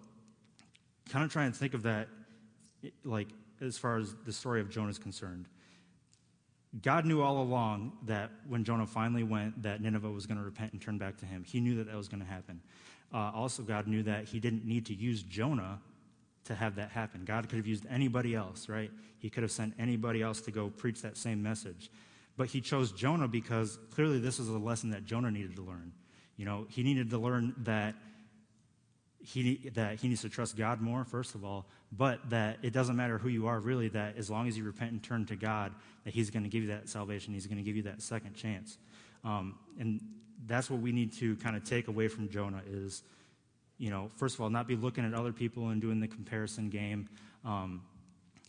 kind 1.08 1.24
of 1.24 1.32
try 1.32 1.46
and 1.46 1.56
think 1.56 1.74
of 1.74 1.82
that 1.82 2.06
like 3.02 3.28
as 3.60 3.76
far 3.76 3.98
as 3.98 4.14
the 4.24 4.32
story 4.32 4.60
of 4.60 4.70
Jonah 4.70 4.90
is 4.90 4.98
concerned. 4.98 5.46
God 6.82 7.04
knew 7.04 7.20
all 7.20 7.42
along 7.42 7.92
that 8.06 8.30
when 8.48 8.62
Jonah 8.62 8.86
finally 8.86 9.24
went, 9.24 9.62
that 9.62 9.80
Nineveh 9.80 10.10
was 10.10 10.26
going 10.26 10.38
to 10.38 10.44
repent 10.44 10.72
and 10.72 10.80
turn 10.80 10.98
back 10.98 11.16
to 11.18 11.26
him. 11.26 11.42
He 11.44 11.60
knew 11.60 11.76
that 11.76 11.88
that 11.88 11.96
was 11.96 12.08
going 12.08 12.20
to 12.20 12.26
happen. 12.26 12.60
Uh, 13.12 13.32
also, 13.34 13.62
God 13.62 13.88
knew 13.88 14.04
that 14.04 14.26
he 14.26 14.38
didn't 14.38 14.64
need 14.64 14.86
to 14.86 14.94
use 14.94 15.22
Jonah 15.22 15.80
to 16.44 16.54
have 16.54 16.76
that 16.76 16.90
happen. 16.90 17.24
God 17.24 17.48
could 17.48 17.56
have 17.56 17.66
used 17.66 17.86
anybody 17.90 18.34
else, 18.36 18.68
right? 18.68 18.90
He 19.18 19.30
could 19.30 19.42
have 19.42 19.50
sent 19.50 19.74
anybody 19.78 20.22
else 20.22 20.40
to 20.42 20.52
go 20.52 20.68
preach 20.68 21.02
that 21.02 21.16
same 21.16 21.42
message. 21.42 21.90
But 22.36 22.48
he 22.48 22.60
chose 22.60 22.92
Jonah 22.92 23.28
because 23.28 23.78
clearly 23.90 24.20
this 24.20 24.38
was 24.38 24.48
a 24.48 24.58
lesson 24.58 24.90
that 24.90 25.04
Jonah 25.04 25.30
needed 25.30 25.56
to 25.56 25.62
learn. 25.62 25.92
You 26.36 26.44
know, 26.44 26.66
he 26.70 26.82
needed 26.82 27.10
to 27.10 27.18
learn 27.18 27.54
that 27.58 27.96
he, 29.22 29.70
that 29.74 30.00
he 30.00 30.08
needs 30.08 30.22
to 30.22 30.28
trust 30.28 30.56
God 30.56 30.80
more, 30.80 31.04
first 31.04 31.34
of 31.34 31.44
all, 31.44 31.66
but 31.92 32.30
that 32.30 32.58
it 32.62 32.72
doesn't 32.72 32.96
matter 32.96 33.18
who 33.18 33.28
you 33.28 33.46
are, 33.46 33.60
really, 33.60 33.88
that 33.88 34.16
as 34.16 34.30
long 34.30 34.48
as 34.48 34.56
you 34.56 34.64
repent 34.64 34.92
and 34.92 35.02
turn 35.02 35.26
to 35.26 35.36
God, 35.36 35.72
that 36.04 36.14
he's 36.14 36.30
going 36.30 36.42
to 36.44 36.48
give 36.48 36.62
you 36.62 36.68
that 36.68 36.88
salvation. 36.88 37.34
He's 37.34 37.46
going 37.46 37.58
to 37.58 37.64
give 37.64 37.76
you 37.76 37.82
that 37.84 38.02
second 38.02 38.34
chance. 38.34 38.78
Um, 39.24 39.58
and 39.78 40.00
that's 40.46 40.70
what 40.70 40.80
we 40.80 40.92
need 40.92 41.12
to 41.14 41.36
kind 41.36 41.56
of 41.56 41.64
take 41.64 41.88
away 41.88 42.08
from 42.08 42.28
Jonah 42.28 42.62
is– 42.66 43.02
you 43.80 43.88
know, 43.88 44.10
first 44.16 44.34
of 44.34 44.42
all, 44.42 44.50
not 44.50 44.68
be 44.68 44.76
looking 44.76 45.06
at 45.06 45.14
other 45.14 45.32
people 45.32 45.70
and 45.70 45.80
doing 45.80 46.00
the 46.00 46.06
comparison 46.06 46.68
game. 46.68 47.08
Um, 47.46 47.80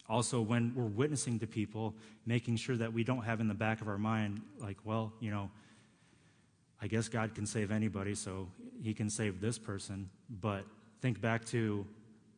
also, 0.09 0.41
when 0.41 0.73
we're 0.75 0.83
witnessing 0.83 1.39
to 1.39 1.47
people, 1.47 1.95
making 2.25 2.57
sure 2.57 2.75
that 2.75 2.91
we 2.91 3.05
don't 3.05 3.23
have 3.23 3.39
in 3.39 3.47
the 3.47 3.53
back 3.53 3.79
of 3.79 3.87
our 3.87 3.97
mind, 3.97 4.41
like, 4.59 4.75
well, 4.83 5.13
you 5.21 5.31
know, 5.31 5.49
I 6.81 6.87
guess 6.87 7.07
God 7.07 7.35
can 7.35 7.45
save 7.45 7.71
anybody, 7.71 8.15
so 8.15 8.47
he 8.81 8.93
can 8.93 9.09
save 9.09 9.39
this 9.39 9.59
person. 9.59 10.09
But 10.29 10.65
think 11.01 11.21
back 11.21 11.45
to, 11.47 11.85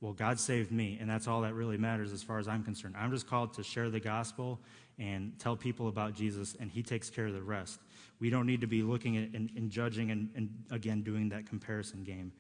well, 0.02 0.14
God 0.14 0.40
saved 0.40 0.72
me, 0.72 0.98
and 1.00 1.10
that's 1.10 1.28
all 1.28 1.42
that 1.42 1.54
really 1.54 1.78
matters 1.78 2.12
as 2.12 2.22
far 2.22 2.40
as 2.40 2.48
I'm 2.48 2.64
concerned. 2.64 2.96
I'm 2.98 3.12
just 3.12 3.28
called 3.28 3.54
to 3.54 3.64
share 3.64 3.90
the 3.90 4.02
gospel 4.02 4.60
and 5.00 5.38
tell 5.40 5.56
people 5.56 5.88
about 5.88 6.14
Jesus, 6.14 6.56
and 6.60 6.70
he 6.70 6.84
takes 6.84 7.10
care 7.10 7.28
of 7.28 7.34
the 7.34 7.42
rest. 7.42 7.80
We 8.20 8.30
don't 8.30 8.46
need 8.46 8.62
to 8.62 8.68
be 8.68 8.84
looking 8.84 9.18
at 9.18 9.30
and, 9.34 9.50
and 9.56 9.70
judging 9.70 10.12
and, 10.12 10.30
and, 10.36 10.50
again, 10.72 11.02
doing 11.02 11.30
that 11.30 11.48
comparison 11.48 12.04
game. 12.04 12.32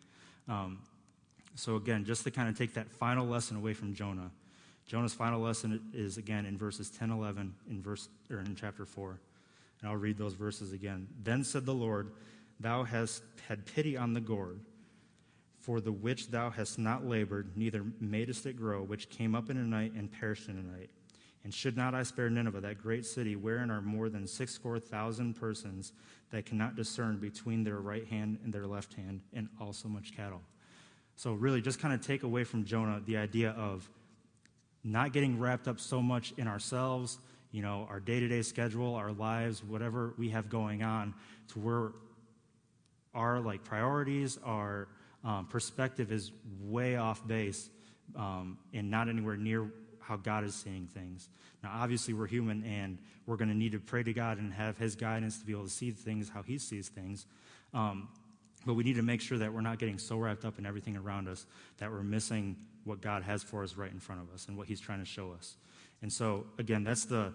Um, 0.48 0.80
so, 1.56 1.78
again, 1.78 2.04
just 2.04 2.24
to 2.26 2.32
kind 2.32 2.50
of 2.50 2.58
take 2.58 2.74
that 2.74 2.90
final 2.92 3.26
lesson 3.26 3.58
away 3.58 3.74
from 3.74 3.94
Jonah, 3.94 4.32
Jonah's 4.86 5.14
final 5.14 5.40
lesson 5.40 5.80
is 5.94 6.18
again 6.18 6.46
in 6.46 6.58
verses 6.58 6.90
10, 6.90 7.12
11, 7.12 7.54
in, 7.70 7.82
verse, 7.82 8.10
or 8.30 8.40
in 8.40 8.56
chapter 8.56 8.86
4. 8.86 9.20
And 9.84 9.92
I'll 9.92 9.98
read 9.98 10.18
those 10.18 10.34
verses 10.34 10.72
again. 10.72 11.08
Then 11.22 11.44
said 11.44 11.66
the 11.66 11.74
Lord, 11.74 12.14
Thou 12.62 12.84
hast 12.84 13.22
had 13.50 13.66
pity 13.66 13.98
on 13.98 14.14
the 14.14 14.22
gourd, 14.22 14.62
for 15.60 15.82
the 15.82 15.92
which 15.92 16.30
thou 16.30 16.50
hast 16.50 16.80
not 16.80 17.06
labored, 17.06 17.58
neither 17.58 17.84
madest 18.00 18.46
it 18.46 18.56
grow, 18.56 18.82
which 18.82 19.10
came 19.10 19.36
up 19.36 19.50
in 19.50 19.58
a 19.58 19.64
night 19.64 19.92
and 19.92 20.10
perished 20.10 20.48
in 20.48 20.58
a 20.58 20.64
night. 20.64 20.90
And 21.44 21.54
should 21.54 21.76
not 21.76 21.94
I 21.94 22.04
spare 22.04 22.30
Nineveh, 22.30 22.62
that 22.62 22.82
great 22.82 23.06
city, 23.06 23.36
wherein 23.36 23.70
are 23.70 23.82
more 23.82 24.08
than 24.08 24.24
sixscore 24.24 24.82
thousand 24.82 25.34
persons 25.34 25.92
that 26.32 26.46
cannot 26.46 26.78
discern 26.78 27.18
between 27.18 27.66
their 27.66 27.82
right 27.82 28.08
hand 28.08 28.40
and 28.46 28.54
their 28.54 28.66
left 28.66 28.94
hand, 28.94 29.20
and 29.34 29.50
also 29.60 29.90
much 29.90 30.16
cattle? 30.16 30.42
So, 31.18 31.34
really, 31.34 31.62
just 31.62 31.80
kind 31.80 31.94
of 31.94 32.00
take 32.00 32.24
away 32.24 32.46
from 32.46 32.64
Jonah 32.64 33.02
the 33.06 33.18
idea 33.18 33.52
of 33.52 33.90
not 34.86 35.12
getting 35.12 35.38
wrapped 35.38 35.68
up 35.68 35.82
so 35.82 36.02
much 36.02 36.34
in 36.38 36.48
ourselves, 36.48 37.18
you 37.54 37.62
know, 37.62 37.88
our 37.90 38.02
day 38.02 38.20
to 38.20 38.28
day 38.28 38.42
schedule, 38.42 38.96
our 38.96 39.14
lives, 39.14 39.64
whatever 39.64 40.14
we 40.18 40.30
have 40.30 40.50
going 40.50 40.84
on, 40.84 41.14
to 41.54 41.60
where 41.60 41.92
our 43.14 43.40
like 43.40 43.64
priorities, 43.64 44.38
our 44.44 44.90
um, 45.24 45.46
perspective 45.46 46.12
is 46.12 46.32
way 46.64 46.98
off 46.98 47.26
base 47.26 47.70
um, 48.16 48.58
and 48.74 48.90
not 48.90 49.08
anywhere 49.08 49.38
near 49.38 49.72
how 50.00 50.18
God 50.18 50.44
is 50.44 50.56
seeing 50.56 50.88
things. 50.88 51.30
Now, 51.64 51.72
obviously, 51.76 52.14
we're 52.14 52.28
human 52.28 52.64
and 52.66 52.98
we're 53.26 53.38
going 53.38 53.50
to 53.50 53.56
need 53.56 53.72
to 53.72 53.80
pray 53.80 54.04
to 54.04 54.14
God 54.14 54.40
and 54.40 54.52
have 54.52 54.78
His 54.78 54.96
guidance 54.96 55.40
to 55.40 55.46
be 55.46 55.54
able 55.54 55.64
to 55.64 55.70
see 55.70 55.92
things 55.92 56.30
how 56.30 56.42
He 56.42 56.58
sees 56.58 56.90
things. 56.90 57.26
Um, 57.74 58.10
but 58.66 58.74
we 58.74 58.84
need 58.84 58.96
to 58.96 59.04
make 59.04 59.22
sure 59.22 59.38
that 59.38 59.54
we're 59.54 59.62
not 59.62 59.78
getting 59.78 60.00
so 60.00 60.18
wrapped 60.18 60.44
up 60.44 60.58
in 60.58 60.66
everything 60.66 60.98
around 60.98 61.28
us 61.28 61.46
that 61.78 61.92
we're 61.92 62.04
missing 62.04 62.56
what 62.84 63.00
God 63.00 63.24
has 63.24 63.44
for 63.44 63.64
us 63.64 63.78
right 63.78 63.92
in 63.92 64.00
front 64.00 64.22
of 64.22 64.34
us 64.34 64.48
and 64.48 64.58
what 64.58 64.68
He's 64.68 64.82
trying 64.82 65.00
to 65.00 65.06
show 65.06 65.32
us. 65.32 65.56
And 66.04 66.12
so, 66.12 66.46
again, 66.60 66.84
that's 66.84 67.06
the 67.06 67.34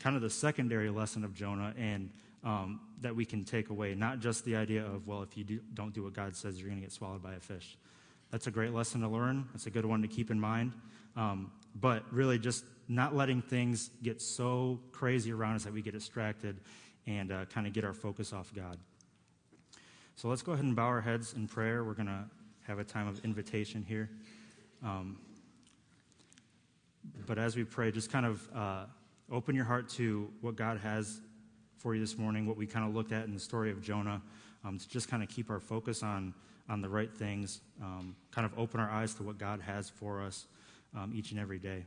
kind 0.00 0.16
of 0.16 0.22
the 0.22 0.30
secondary 0.30 0.90
lesson 0.90 1.22
of 1.24 1.34
Jonah, 1.34 1.74
and 1.78 2.10
um, 2.42 2.80
that 3.02 3.14
we 3.14 3.24
can 3.24 3.44
take 3.44 3.68
away. 3.68 3.94
Not 3.94 4.18
just 4.18 4.44
the 4.44 4.56
idea 4.56 4.84
of, 4.84 5.06
well, 5.06 5.22
if 5.22 5.36
you 5.36 5.44
do, 5.44 5.60
don't 5.74 5.92
do 5.92 6.02
what 6.02 6.14
God 6.14 6.34
says, 6.34 6.58
you're 6.58 6.68
going 6.68 6.80
to 6.80 6.84
get 6.86 6.92
swallowed 6.92 7.22
by 7.22 7.34
a 7.34 7.40
fish. 7.40 7.76
That's 8.30 8.46
a 8.46 8.50
great 8.50 8.72
lesson 8.72 9.02
to 9.02 9.08
learn. 9.08 9.46
That's 9.52 9.66
a 9.66 9.70
good 9.70 9.84
one 9.84 10.00
to 10.02 10.08
keep 10.08 10.30
in 10.30 10.40
mind. 10.40 10.72
Um, 11.16 11.52
but 11.74 12.02
really, 12.10 12.38
just 12.38 12.64
not 12.88 13.14
letting 13.14 13.42
things 13.42 13.90
get 14.02 14.22
so 14.22 14.80
crazy 14.92 15.30
around 15.30 15.56
us 15.56 15.64
that 15.64 15.72
we 15.72 15.82
get 15.82 15.92
distracted 15.92 16.56
and 17.06 17.30
uh, 17.30 17.44
kind 17.44 17.66
of 17.66 17.74
get 17.74 17.84
our 17.84 17.94
focus 17.94 18.32
off 18.32 18.52
God. 18.54 18.78
So 20.14 20.28
let's 20.28 20.40
go 20.40 20.52
ahead 20.52 20.64
and 20.64 20.74
bow 20.74 20.86
our 20.86 21.02
heads 21.02 21.34
in 21.34 21.46
prayer. 21.46 21.84
We're 21.84 21.92
going 21.92 22.06
to 22.06 22.24
have 22.66 22.78
a 22.78 22.84
time 22.84 23.06
of 23.06 23.22
invitation 23.22 23.84
here. 23.86 24.08
Um, 24.82 25.18
but 27.26 27.38
as 27.38 27.56
we 27.56 27.64
pray, 27.64 27.90
just 27.90 28.10
kind 28.10 28.26
of 28.26 28.48
uh, 28.54 28.84
open 29.30 29.54
your 29.54 29.64
heart 29.64 29.88
to 29.90 30.30
what 30.40 30.56
God 30.56 30.78
has 30.78 31.20
for 31.76 31.94
you 31.94 32.00
this 32.00 32.16
morning, 32.16 32.46
what 32.46 32.56
we 32.56 32.66
kind 32.66 32.88
of 32.88 32.94
looked 32.94 33.12
at 33.12 33.26
in 33.26 33.34
the 33.34 33.40
story 33.40 33.70
of 33.70 33.82
Jonah, 33.82 34.22
um, 34.64 34.78
to 34.78 34.88
just 34.88 35.08
kind 35.08 35.22
of 35.22 35.28
keep 35.28 35.50
our 35.50 35.60
focus 35.60 36.02
on, 36.02 36.34
on 36.68 36.80
the 36.80 36.88
right 36.88 37.12
things, 37.12 37.60
um, 37.82 38.16
kind 38.30 38.44
of 38.44 38.58
open 38.58 38.80
our 38.80 38.90
eyes 38.90 39.14
to 39.14 39.22
what 39.22 39.38
God 39.38 39.60
has 39.60 39.88
for 39.88 40.22
us 40.22 40.46
um, 40.96 41.12
each 41.14 41.30
and 41.30 41.40
every 41.40 41.58
day. 41.58 41.84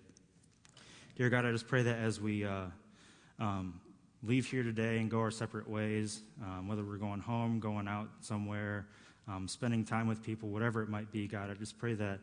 Dear 1.15 1.29
God, 1.29 1.45
I 1.45 1.51
just 1.51 1.67
pray 1.67 1.83
that 1.83 1.97
as 1.97 2.21
we 2.21 2.45
uh, 2.45 2.65
um, 3.39 3.79
leave 4.23 4.45
here 4.45 4.63
today 4.63 4.99
and 4.99 5.09
go 5.09 5.19
our 5.19 5.31
separate 5.31 5.69
ways, 5.69 6.21
um, 6.43 6.67
whether 6.67 6.83
we're 6.83 6.97
going 6.97 7.19
home, 7.19 7.59
going 7.59 7.87
out 7.87 8.09
somewhere, 8.21 8.87
um, 9.27 9.47
spending 9.47 9.83
time 9.83 10.07
with 10.07 10.23
people, 10.23 10.49
whatever 10.49 10.81
it 10.81 10.89
might 10.89 11.11
be, 11.11 11.27
God, 11.27 11.49
I 11.49 11.53
just 11.53 11.77
pray 11.77 11.93
that 11.95 12.19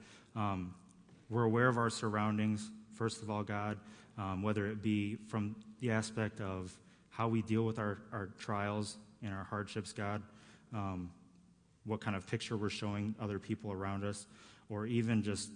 we're 1.29 1.43
aware 1.43 1.67
of 1.67 1.77
our 1.77 1.91
surroundings, 1.91 2.71
first 2.97 3.23
of 3.23 3.31
all, 3.31 3.43
God, 3.43 3.79
um, 4.19 4.43
whether 4.43 4.67
it 4.67 4.83
be 4.83 5.17
from 5.29 5.55
the 5.81 5.91
aspect 5.91 6.41
of 6.41 6.77
how 7.11 7.29
we 7.29 7.43
deal 7.43 7.65
with 7.65 7.79
our, 7.79 7.99
our 8.13 8.31
trials 8.39 8.97
and 9.23 9.33
our 9.33 9.45
hardships, 9.45 9.93
God, 9.93 10.23
um, 10.75 11.11
what 11.85 12.01
kind 12.01 12.17
of 12.17 12.27
picture 12.27 12.57
we're 12.57 12.71
showing 12.71 13.15
other 13.21 13.39
people 13.39 13.71
around 13.73 14.05
us, 14.05 14.27
or 14.69 14.87
even 14.87 15.23
just 15.23 15.51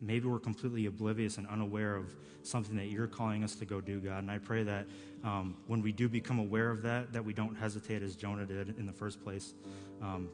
maybe 0.00 0.26
we're 0.28 0.38
completely 0.38 0.86
oblivious 0.86 1.38
and 1.38 1.46
unaware 1.48 1.96
of 1.96 2.14
something 2.42 2.76
that 2.76 2.86
you're 2.86 3.06
calling 3.06 3.44
us 3.44 3.54
to 3.56 3.64
go 3.64 3.80
do, 3.80 4.00
God. 4.00 4.18
And 4.18 4.30
I 4.30 4.38
pray 4.38 4.62
that 4.62 4.86
um, 5.24 5.56
when 5.66 5.82
we 5.82 5.92
do 5.92 6.08
become 6.08 6.38
aware 6.38 6.70
of 6.70 6.82
that, 6.82 7.12
that 7.12 7.24
we 7.24 7.32
don't 7.32 7.56
hesitate 7.56 8.02
as 8.02 8.16
Jonah 8.16 8.46
did 8.46 8.78
in 8.78 8.86
the 8.86 8.92
first 8.92 9.22
place, 9.22 9.54
um, 10.00 10.28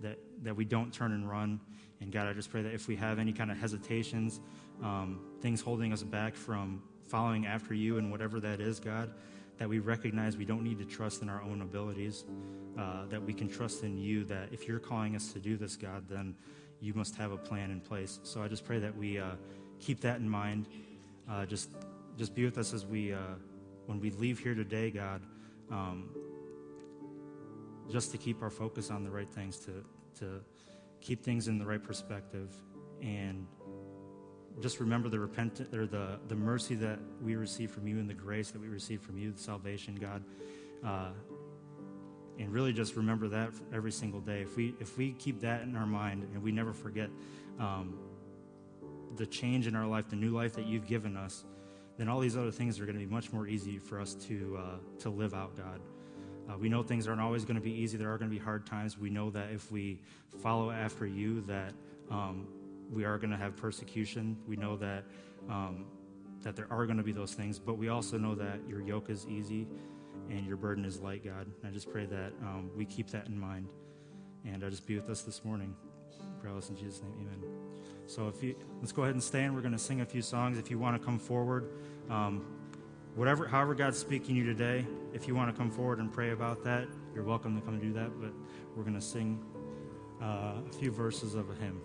that, 0.00 0.18
that 0.42 0.56
we 0.56 0.64
don't 0.64 0.92
turn 0.92 1.12
and 1.12 1.28
run. 1.28 1.60
And 2.00 2.10
God, 2.10 2.26
I 2.26 2.32
just 2.32 2.50
pray 2.50 2.62
that 2.62 2.74
if 2.74 2.88
we 2.88 2.96
have 2.96 3.18
any 3.18 3.32
kind 3.32 3.50
of 3.50 3.58
hesitations, 3.58 4.40
um, 4.82 5.20
things 5.40 5.60
holding 5.60 5.92
us 5.92 6.02
back 6.02 6.34
from 6.34 6.82
following 7.08 7.46
after 7.46 7.74
you 7.74 7.98
and 7.98 8.10
whatever 8.10 8.40
that 8.40 8.60
is, 8.60 8.80
God, 8.80 9.12
that 9.58 9.68
we 9.68 9.78
recognize 9.78 10.36
we 10.36 10.44
don't 10.44 10.64
need 10.64 10.78
to 10.78 10.84
trust 10.84 11.22
in 11.22 11.28
our 11.28 11.42
own 11.42 11.62
abilities, 11.62 12.24
uh, 12.78 13.06
that 13.06 13.22
we 13.22 13.32
can 13.32 13.48
trust 13.48 13.82
in 13.82 13.98
you, 13.98 14.24
that 14.24 14.48
if 14.50 14.66
you're 14.66 14.78
calling 14.78 15.14
us 15.14 15.32
to 15.32 15.38
do 15.38 15.56
this, 15.56 15.76
God, 15.76 16.08
then 16.08 16.34
you 16.80 16.94
must 16.94 17.14
have 17.16 17.32
a 17.32 17.36
plan 17.36 17.70
in 17.70 17.80
place. 17.80 18.18
So 18.22 18.42
I 18.42 18.48
just 18.48 18.64
pray 18.64 18.78
that 18.80 18.96
we 18.96 19.18
uh, 19.18 19.32
keep 19.78 20.00
that 20.00 20.18
in 20.18 20.28
mind. 20.28 20.68
Uh, 21.30 21.46
just, 21.46 21.70
just 22.18 22.34
be 22.34 22.44
with 22.44 22.58
us 22.58 22.72
as 22.72 22.84
we, 22.84 23.12
uh, 23.12 23.18
when 23.86 24.00
we 24.00 24.10
leave 24.10 24.38
here 24.38 24.54
today, 24.54 24.90
God, 24.90 25.22
um, 25.70 26.08
just 27.90 28.10
to 28.12 28.18
keep 28.18 28.42
our 28.42 28.50
focus 28.50 28.90
on 28.90 29.04
the 29.04 29.10
right 29.10 29.30
things, 29.30 29.58
to, 29.58 29.84
to 30.18 30.40
keep 31.00 31.22
things 31.22 31.46
in 31.46 31.58
the 31.58 31.66
right 31.66 31.82
perspective, 31.82 32.52
and 33.00 33.46
just 34.60 34.80
remember 34.80 35.08
the 35.08 35.18
repentance 35.18 35.72
or 35.74 35.86
the, 35.86 36.18
the 36.28 36.34
mercy 36.34 36.74
that 36.76 36.98
we 37.22 37.36
receive 37.36 37.70
from 37.70 37.86
you 37.86 37.98
and 37.98 38.08
the 38.08 38.14
grace 38.14 38.50
that 38.50 38.60
we 38.60 38.68
receive 38.68 39.00
from 39.00 39.18
you, 39.18 39.32
the 39.32 39.40
salvation, 39.40 39.94
God. 39.96 40.22
Uh, 40.84 41.10
and 42.38 42.52
really 42.52 42.72
just 42.72 42.96
remember 42.96 43.28
that 43.28 43.50
every 43.72 43.92
single 43.92 44.20
day. 44.20 44.40
If 44.40 44.56
we 44.56 44.74
if 44.80 44.96
we 44.96 45.12
keep 45.12 45.40
that 45.40 45.62
in 45.62 45.76
our 45.76 45.86
mind 45.86 46.24
and 46.32 46.42
we 46.42 46.50
never 46.50 46.72
forget 46.72 47.10
um, 47.58 47.98
the 49.16 49.26
change 49.26 49.66
in 49.66 49.76
our 49.76 49.86
life, 49.86 50.08
the 50.08 50.16
new 50.16 50.30
life 50.30 50.54
that 50.54 50.66
you've 50.66 50.86
given 50.86 51.16
us, 51.16 51.44
then 51.98 52.08
all 52.08 52.20
these 52.20 52.36
other 52.36 52.50
things 52.50 52.80
are 52.80 52.86
going 52.86 52.98
to 52.98 53.04
be 53.04 53.12
much 53.12 53.32
more 53.32 53.46
easy 53.46 53.78
for 53.78 54.00
us 54.00 54.14
to 54.14 54.58
uh, 54.58 55.00
to 55.00 55.10
live 55.10 55.34
out, 55.34 55.56
God. 55.56 55.80
Uh, 56.48 56.58
we 56.58 56.68
know 56.68 56.82
things 56.82 57.06
aren't 57.06 57.20
always 57.20 57.44
going 57.44 57.54
to 57.54 57.62
be 57.62 57.70
easy. 57.72 57.96
There 57.96 58.12
are 58.12 58.18
going 58.18 58.30
to 58.30 58.36
be 58.36 58.42
hard 58.42 58.66
times. 58.66 58.98
We 58.98 59.10
know 59.10 59.30
that 59.30 59.50
if 59.52 59.70
we 59.70 60.00
follow 60.42 60.70
after 60.70 61.06
you, 61.06 61.42
that 61.42 61.72
um, 62.10 62.48
we 62.92 63.04
are 63.04 63.18
going 63.18 63.30
to 63.30 63.36
have 63.36 63.56
persecution. 63.56 64.36
We 64.46 64.56
know 64.56 64.76
that 64.76 65.04
um, 65.48 65.86
that 66.42 66.56
there 66.56 66.66
are 66.70 66.86
going 66.86 66.98
to 66.98 67.04
be 67.04 67.12
those 67.12 67.34
things, 67.34 67.58
but 67.58 67.78
we 67.78 67.88
also 67.88 68.18
know 68.18 68.34
that 68.34 68.58
your 68.68 68.80
yoke 68.80 69.10
is 69.10 69.26
easy 69.28 69.66
and 70.28 70.46
your 70.46 70.56
burden 70.56 70.84
is 70.84 71.00
light, 71.00 71.24
God. 71.24 71.46
And 71.46 71.70
I 71.70 71.70
just 71.70 71.90
pray 71.90 72.06
that 72.06 72.32
um, 72.42 72.70
we 72.76 72.84
keep 72.84 73.08
that 73.10 73.28
in 73.28 73.38
mind. 73.38 73.68
And 74.44 74.64
I 74.64 74.70
just 74.70 74.86
be 74.86 74.96
with 74.96 75.08
us 75.08 75.22
this 75.22 75.44
morning. 75.44 75.74
Pray 76.40 76.50
all 76.50 76.56
in 76.56 76.76
Jesus' 76.76 77.00
name, 77.00 77.12
amen. 77.20 77.50
So 78.06 78.28
if 78.28 78.42
you 78.42 78.56
let's 78.80 78.92
go 78.92 79.02
ahead 79.02 79.14
and 79.14 79.22
stand. 79.22 79.54
We're 79.54 79.60
going 79.60 79.72
to 79.72 79.78
sing 79.78 80.00
a 80.00 80.06
few 80.06 80.22
songs. 80.22 80.58
If 80.58 80.70
you 80.70 80.78
want 80.78 81.00
to 81.00 81.04
come 81.04 81.18
forward, 81.18 81.70
um, 82.10 82.44
whatever, 83.14 83.46
however 83.46 83.74
God's 83.74 83.98
speaking 83.98 84.34
you 84.34 84.44
today, 84.44 84.84
if 85.12 85.28
you 85.28 85.34
want 85.34 85.54
to 85.54 85.56
come 85.56 85.70
forward 85.70 85.98
and 85.98 86.12
pray 86.12 86.30
about 86.30 86.64
that, 86.64 86.88
you're 87.14 87.24
welcome 87.24 87.54
to 87.54 87.64
come 87.64 87.74
and 87.74 87.82
do 87.82 87.92
that. 87.92 88.10
But 88.20 88.32
we're 88.76 88.82
going 88.82 88.94
to 88.94 89.00
sing 89.00 89.40
uh, 90.20 90.54
a 90.68 90.72
few 90.78 90.90
verses 90.90 91.34
of 91.34 91.50
a 91.50 91.54
hymn. 91.54 91.80